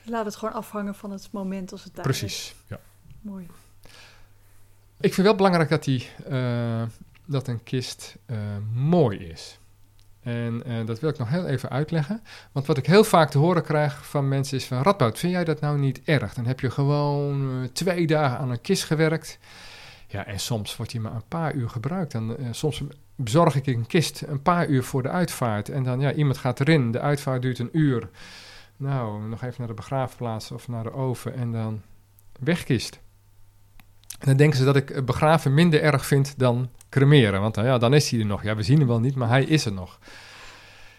Laat 0.03 0.25
het 0.25 0.35
gewoon 0.35 0.53
afhangen 0.53 0.95
van 0.95 1.11
het 1.11 1.27
moment 1.31 1.71
als 1.71 1.83
het 1.83 1.95
daar 1.95 2.03
Precies, 2.03 2.55
ja. 2.67 2.79
Mooi. 3.21 3.47
Ik 4.99 5.13
vind 5.13 5.27
wel 5.27 5.35
belangrijk 5.35 5.69
dat, 5.69 5.83
die, 5.83 6.09
uh, 6.29 6.83
dat 7.25 7.47
een 7.47 7.63
kist 7.63 8.15
uh, 8.25 8.37
mooi 8.73 9.17
is. 9.17 9.59
En 10.29 10.63
uh, 10.67 10.85
dat 10.85 10.99
wil 10.99 11.09
ik 11.09 11.17
nog 11.17 11.29
heel 11.29 11.45
even 11.45 11.69
uitleggen. 11.69 12.21
Want 12.51 12.65
wat 12.65 12.77
ik 12.77 12.85
heel 12.85 13.03
vaak 13.03 13.29
te 13.29 13.37
horen 13.37 13.63
krijg 13.63 14.05
van 14.05 14.27
mensen 14.27 14.57
is 14.57 14.65
van... 14.65 14.81
Radboud, 14.81 15.19
vind 15.19 15.33
jij 15.33 15.43
dat 15.43 15.59
nou 15.59 15.77
niet 15.77 16.01
erg? 16.03 16.33
Dan 16.33 16.45
heb 16.45 16.59
je 16.59 16.71
gewoon 16.71 17.61
uh, 17.61 17.67
twee 17.73 18.07
dagen 18.07 18.37
aan 18.37 18.51
een 18.51 18.61
kist 18.61 18.83
gewerkt. 18.83 19.39
Ja, 20.07 20.25
en 20.25 20.39
soms 20.39 20.75
wordt 20.75 20.91
die 20.91 21.01
maar 21.01 21.15
een 21.15 21.27
paar 21.27 21.53
uur 21.53 21.69
gebruikt. 21.69 22.13
En 22.13 22.35
uh, 22.39 22.47
soms 22.51 22.83
bezorg 23.15 23.55
ik 23.55 23.67
een 23.67 23.87
kist 23.87 24.21
een 24.27 24.41
paar 24.41 24.67
uur 24.67 24.83
voor 24.83 25.03
de 25.03 25.09
uitvaart. 25.09 25.69
En 25.69 25.83
dan, 25.83 25.99
ja, 25.99 26.13
iemand 26.13 26.37
gaat 26.37 26.59
erin. 26.59 26.91
De 26.91 26.99
uitvaart 26.99 27.41
duurt 27.41 27.59
een 27.59 27.69
uur. 27.71 28.09
Nou, 28.77 29.21
nog 29.27 29.43
even 29.43 29.55
naar 29.57 29.67
de 29.67 29.73
begraafplaats 29.73 30.51
of 30.51 30.67
naar 30.67 30.83
de 30.83 30.93
oven 30.93 31.33
en 31.33 31.51
dan 31.51 31.81
wegkist. 32.39 32.99
Dan 34.19 34.37
denken 34.37 34.57
ze 34.57 34.65
dat 34.65 34.75
ik 34.75 35.05
begraven 35.05 35.53
minder 35.53 35.81
erg 35.81 36.05
vind 36.05 36.33
dan 36.37 36.69
cremeren. 36.89 37.41
Want 37.41 37.55
nou 37.55 37.67
ja, 37.67 37.77
dan 37.77 37.93
is 37.93 38.09
hij 38.09 38.19
er 38.19 38.25
nog. 38.25 38.43
Ja, 38.43 38.55
we 38.55 38.63
zien 38.63 38.77
hem 38.77 38.87
wel 38.87 38.99
niet, 38.99 39.15
maar 39.15 39.29
hij 39.29 39.43
is 39.43 39.65
er 39.65 39.73
nog. 39.73 39.99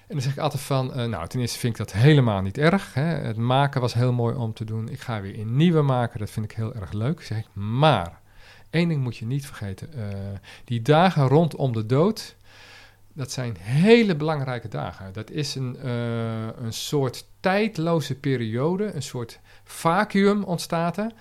En 0.06 0.16
dan 0.16 0.24
zeg 0.24 0.32
ik 0.32 0.38
altijd 0.38 0.62
van, 0.62 1.00
uh, 1.00 1.04
nou, 1.04 1.28
ten 1.28 1.40
eerste 1.40 1.58
vind 1.58 1.72
ik 1.72 1.86
dat 1.86 1.92
helemaal 1.92 2.42
niet 2.42 2.58
erg. 2.58 2.94
Hè. 2.94 3.02
Het 3.02 3.36
maken 3.36 3.80
was 3.80 3.94
heel 3.94 4.12
mooi 4.12 4.36
om 4.36 4.52
te 4.52 4.64
doen. 4.64 4.88
Ik 4.88 5.00
ga 5.00 5.20
weer 5.20 5.38
een 5.38 5.56
nieuwe 5.56 5.82
maken, 5.82 6.18
dat 6.18 6.30
vind 6.30 6.50
ik 6.50 6.56
heel 6.56 6.74
erg 6.74 6.92
leuk. 6.92 7.22
Zeg 7.22 7.38
ik, 7.38 7.46
maar, 7.52 8.20
één 8.70 8.88
ding 8.88 9.02
moet 9.02 9.16
je 9.16 9.26
niet 9.26 9.46
vergeten. 9.46 9.88
Uh, 9.96 10.04
die 10.64 10.82
dagen 10.82 11.28
rondom 11.28 11.72
de 11.72 11.86
dood, 11.86 12.36
dat 13.12 13.32
zijn 13.32 13.56
hele 13.58 14.16
belangrijke 14.16 14.68
dagen. 14.68 15.12
Dat 15.12 15.30
is 15.30 15.54
een, 15.54 15.76
uh, 15.84 16.64
een 16.64 16.72
soort 16.72 17.26
tijdloze 17.40 18.14
periode, 18.14 18.94
een 18.94 19.02
soort 19.02 19.40
vacuüm 19.64 20.42
ontstaat 20.42 20.96
er 20.96 21.12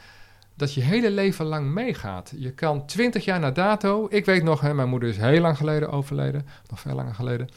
dat 0.60 0.74
je 0.74 0.82
hele 0.82 1.12
leven 1.12 1.45
lang 1.45 1.72
meegaat. 1.72 2.34
Je 2.36 2.52
kan 2.52 2.86
twintig 2.86 3.26
jaar 3.26 3.39
na 3.39 3.52
dato, 3.52 4.08
ik 4.10 4.26
weet 4.26 4.43
nog, 4.43 4.62
hè, 4.62 4.74
mijn 4.74 4.89
moeder 4.89 5.10
is 5.10 5.17
heel 5.17 5.42
lang 5.42 5.58
geleden 5.58 5.90
overleden, 5.90 6.46
nog 6.69 6.79
veel 6.79 6.96
langer 6.96 7.15
geleden. 7.15 7.50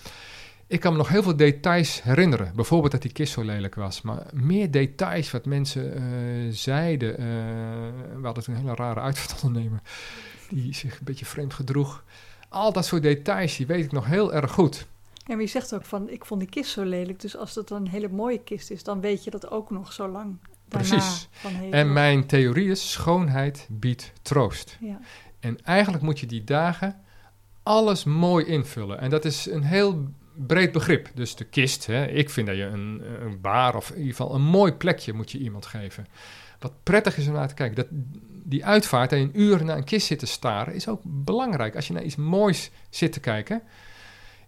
Ik 0.67 0.81
kan 0.81 0.93
me 0.93 0.99
nog 0.99 1.09
heel 1.09 1.23
veel 1.23 1.37
details 1.37 2.03
herinneren. 2.03 2.53
Bijvoorbeeld 2.55 2.93
dat 2.93 3.03
die 3.03 3.13
kist 3.13 3.33
zo 3.33 3.43
lelijk 3.43 3.75
was. 3.75 4.03
Maar 4.03 4.27
meer 4.33 4.71
details 4.71 5.31
wat 5.31 5.45
mensen 5.45 6.03
uh, 6.03 6.53
zeiden. 6.53 7.11
Uh, 7.11 7.27
we 8.21 8.27
hadden 8.27 8.45
een 8.47 8.57
hele 8.57 8.75
rare 8.75 9.01
uitvaartondernemer 9.01 9.81
die 10.49 10.75
zich 10.75 10.99
een 10.99 11.05
beetje 11.05 11.25
vreemd 11.25 11.55
gedroeg. 11.55 12.05
Al 12.49 12.73
dat 12.73 12.87
soort 12.87 13.03
details, 13.03 13.57
die 13.57 13.67
weet 13.67 13.85
ik 13.85 13.93
nog 13.93 14.07
heel 14.07 14.35
erg 14.35 14.53
goed. 14.53 14.87
En 15.27 15.39
wie 15.39 15.47
zegt 15.47 15.75
ook 15.75 15.85
van, 15.85 16.09
ik 16.09 16.25
vond 16.25 16.41
die 16.41 16.49
kist 16.49 16.71
zo 16.71 16.83
lelijk. 16.83 17.21
Dus 17.21 17.37
als 17.37 17.55
het 17.55 17.71
een 17.71 17.89
hele 17.89 18.09
mooie 18.09 18.43
kist 18.43 18.71
is, 18.71 18.83
dan 18.83 19.01
weet 19.01 19.25
je 19.25 19.31
dat 19.31 19.51
ook 19.51 19.71
nog 19.71 19.93
zo 19.93 20.09
lang 20.09 20.39
Precies. 20.73 21.29
En 21.71 21.93
mijn 21.93 22.27
theorie 22.27 22.71
is: 22.71 22.91
schoonheid 22.91 23.67
biedt 23.71 24.13
troost. 24.23 24.77
Ja. 24.81 25.01
En 25.41 25.59
eigenlijk 25.65 26.03
moet 26.03 26.21
je 26.21 26.27
die 26.27 26.45
dagen 26.45 27.01
alles 27.63 28.05
mooi 28.05 28.45
invullen. 28.45 29.01
En 29.01 29.11
dat 29.11 29.25
is 29.25 29.47
een 29.47 29.63
heel 29.63 30.09
breed 30.35 30.73
begrip. 30.73 31.11
Dus 31.15 31.37
de 31.37 31.45
kist, 31.45 31.87
hè, 31.87 32.07
ik 32.07 32.31
vind 32.31 32.47
dat 32.47 32.57
je 32.57 32.65
een, 32.65 33.03
een 33.21 33.41
baar 33.41 33.75
of 33.75 33.91
in 33.91 33.97
ieder 33.97 34.11
geval 34.11 34.35
een 34.35 34.43
mooi 34.43 34.73
plekje 34.73 35.13
moet 35.13 35.31
je 35.31 35.39
iemand 35.39 35.67
geven. 35.67 36.07
Wat 36.59 36.73
prettig 36.83 37.17
is 37.17 37.27
om 37.27 37.33
naar 37.33 37.49
te 37.49 37.55
kijken. 37.55 37.77
Dat, 37.77 37.87
die 38.45 38.65
uitvaart 38.65 39.13
en 39.13 39.19
een 39.19 39.41
uur 39.41 39.65
naar 39.65 39.77
een 39.77 39.85
kist 39.85 40.07
zitten 40.07 40.29
staren 40.29 40.75
is 40.75 40.89
ook 40.89 41.01
belangrijk. 41.05 41.77
Als 41.77 41.87
je 41.87 41.93
naar 41.93 42.03
iets 42.03 42.17
moois 42.17 42.71
zit 42.91 43.13
te 43.13 43.21
kijken. 43.21 43.63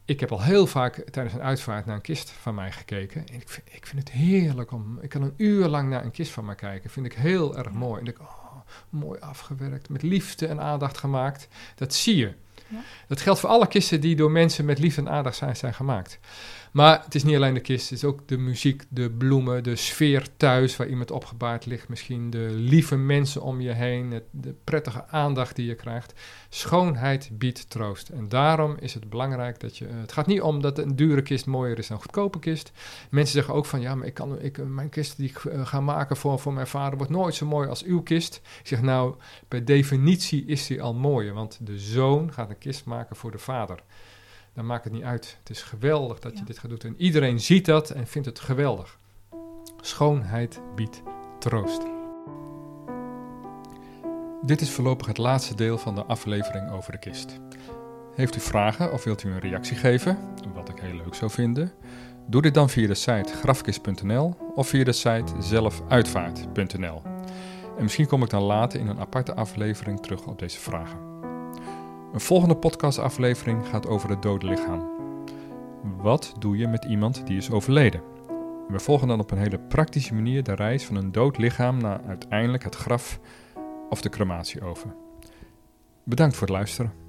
Ik 0.07 0.21
heb 0.21 0.33
al 0.33 0.43
heel 0.43 0.67
vaak 0.67 1.05
tijdens 1.11 1.35
een 1.35 1.43
uitvaart 1.43 1.87
naar 1.87 1.95
een 1.95 2.01
kist 2.01 2.31
van 2.31 2.55
mij 2.55 2.73
gekeken. 2.73 3.27
En 3.27 3.35
ik 3.35 3.49
vind, 3.49 3.69
ik 3.73 3.87
vind 3.87 4.01
het 4.01 4.11
heerlijk 4.11 4.73
om. 4.73 4.99
Ik 5.01 5.09
kan 5.09 5.23
een 5.23 5.35
uur 5.37 5.67
lang 5.69 5.89
naar 5.89 6.05
een 6.05 6.11
kist 6.11 6.33
van 6.33 6.45
mij 6.45 6.55
kijken. 6.55 6.91
Vind 6.91 7.07
ik 7.07 7.13
heel 7.13 7.57
erg 7.57 7.73
mooi. 7.73 8.01
En 8.01 8.07
ik, 8.07 8.21
oh, 8.21 8.55
mooi 8.89 9.21
afgewerkt, 9.21 9.89
met 9.89 10.03
liefde 10.03 10.47
en 10.47 10.61
aandacht 10.61 10.99
gemaakt. 10.99 11.49
Dat 11.75 11.95
zie 11.95 12.17
je. 12.17 12.33
Ja. 12.69 12.81
Dat 13.09 13.21
geldt 13.21 13.41
voor 13.41 13.49
alle 13.49 13.67
kisten 13.67 14.01
die 14.01 14.17
door 14.17 14.31
mensen 14.31 14.65
met 14.65 14.79
liefde 14.79 15.01
en 15.01 15.09
aandacht 15.09 15.37
zijn, 15.37 15.57
zijn 15.57 15.75
gemaakt. 15.75 16.19
Maar 16.75 17.03
het 17.05 17.15
is 17.15 17.25
niet 17.25 17.37
alleen 17.37 17.55
de 17.55 17.61
kist, 17.61 17.91
het 17.91 17.99
is 17.99 18.05
ook 18.05 18.29
de 18.29 18.39
muziek, 18.39 18.85
de 18.89 19.11
bloemen, 19.11 19.63
de 19.63 19.77
sfeer 19.77 20.27
thuis 20.37 20.77
waar 20.77 20.89
iemand 20.89 21.11
opgebaard 21.11 21.67
ligt. 21.67 21.89
Misschien 21.89 22.31
de 22.31 22.49
lieve 22.51 22.97
mensen 22.97 23.43
om 23.43 23.61
je 23.61 23.73
heen, 23.73 24.23
de 24.31 24.55
prettige 24.65 25.07
aandacht 25.07 25.57
die 25.57 25.67
je 25.67 25.75
krijgt. 25.75 26.15
Schoonheid 26.49 27.29
biedt 27.33 27.71
troost. 27.71 28.09
En 28.09 28.29
daarom 28.29 28.77
is 28.81 28.95
het 28.95 29.11
belangrijk 29.11 29.61
dat 29.61 29.77
je. 29.77 29.87
Het 29.87 30.13
gaat 30.13 30.27
niet 30.27 30.41
om 30.41 30.61
dat 30.61 30.79
een 30.79 30.97
dure 30.97 31.23
kist 31.23 31.47
mooier 31.47 31.79
is 31.79 31.87
dan 31.87 31.97
een 31.97 32.03
goedkope 32.03 32.39
kist. 32.39 32.73
Mensen 33.11 33.35
zeggen 33.35 33.55
ook 33.55 33.67
van 33.67 33.81
ja, 33.81 33.95
maar 33.95 34.07
ik 34.07 34.15
kan, 34.15 34.41
ik, 34.41 34.67
mijn 34.67 34.89
kist 34.89 35.17
die 35.17 35.29
ik 35.29 35.45
uh, 35.45 35.67
ga 35.67 35.81
maken 35.81 36.17
voor, 36.17 36.39
voor 36.39 36.53
mijn 36.53 36.67
vader 36.67 36.97
wordt 36.97 37.13
nooit 37.13 37.35
zo 37.35 37.47
mooi 37.47 37.69
als 37.69 37.83
uw 37.83 38.03
kist. 38.03 38.41
Ik 38.61 38.67
zeg 38.67 38.83
nou, 38.83 39.15
per 39.49 39.65
definitie 39.65 40.45
is 40.45 40.67
die 40.67 40.83
al 40.83 40.95
mooier, 40.95 41.35
want 41.35 41.59
de 41.61 41.79
zoon 41.79 42.33
gaat 42.33 42.51
een 42.51 42.59
kist 42.59 42.85
maken 42.85 43.17
voor 43.17 43.31
de 43.31 43.39
vader 43.39 43.79
dan 44.55 44.67
maakt 44.67 44.85
het 44.85 44.93
niet 44.93 45.03
uit. 45.03 45.37
Het 45.39 45.51
is 45.51 45.63
geweldig 45.63 46.19
dat 46.19 46.39
je 46.39 46.45
dit 46.45 46.59
gaat 46.59 46.71
doen. 46.71 46.79
En 46.79 46.95
iedereen 47.03 47.41
ziet 47.41 47.65
dat 47.67 47.91
en 47.91 48.07
vindt 48.07 48.29
het 48.29 48.41
geweldig. 48.41 48.99
Schoonheid 49.81 50.61
biedt 50.75 51.03
troost. 51.39 51.83
Dit 54.43 54.61
is 54.61 54.71
voorlopig 54.71 55.07
het 55.07 55.19
laatste 55.19 55.55
deel 55.55 55.79
van 55.79 55.95
de 55.95 56.05
aflevering 56.05 56.71
over 56.71 56.93
de 56.93 56.99
kist. 56.99 57.41
Heeft 58.15 58.37
u 58.37 58.41
vragen 58.41 58.93
of 58.93 59.05
wilt 59.05 59.23
u 59.23 59.31
een 59.31 59.41
reactie 59.41 59.77
geven, 59.77 60.19
wat 60.55 60.69
ik 60.69 60.79
heel 60.79 60.95
leuk 60.95 61.15
zou 61.15 61.31
vinden? 61.31 61.73
Doe 62.27 62.43
dit 62.43 62.55
dan 62.55 62.71
via 62.71 62.87
de 62.87 62.95
site 62.95 63.33
grafkist.nl 63.35 64.37
of 64.55 64.69
via 64.69 64.85
de 64.85 64.93
site 64.93 65.33
zelfuitvaart.nl. 65.39 67.03
En 67.77 67.83
misschien 67.83 68.07
kom 68.07 68.23
ik 68.23 68.31
dan 68.31 68.43
later 68.43 68.81
in 68.81 68.89
een 68.89 69.01
aparte 69.01 69.35
aflevering 69.35 70.01
terug 70.01 70.27
op 70.27 70.39
deze 70.39 70.59
vragen. 70.59 71.14
Een 72.15 72.21
volgende 72.21 72.57
podcastaflevering 72.57 73.67
gaat 73.67 73.87
over 73.87 74.11
het 74.11 74.23
dode 74.23 74.47
lichaam. 74.47 74.89
Wat 75.97 76.35
doe 76.39 76.57
je 76.57 76.69
met 76.69 76.85
iemand 76.85 77.27
die 77.27 77.37
is 77.37 77.51
overleden? 77.51 78.03
We 78.69 78.79
volgen 78.79 79.09
dan 79.09 79.21
op 79.21 79.31
een 79.31 79.39
hele 79.39 79.59
praktische 79.59 80.15
manier 80.15 80.43
de 80.43 80.55
reis 80.55 80.85
van 80.85 80.97
een 80.97 81.13
dood 81.13 81.39
lichaam 81.39 81.79
naar 81.79 82.01
uiteindelijk 82.07 82.65
het 82.65 82.75
graf 82.75 83.21
of 83.91 84.01
de 84.01 84.09
crematie 84.09 84.63
over. 84.63 84.95
Bedankt 86.05 86.37
voor 86.37 86.47
het 86.47 86.57
luisteren. 86.57 87.04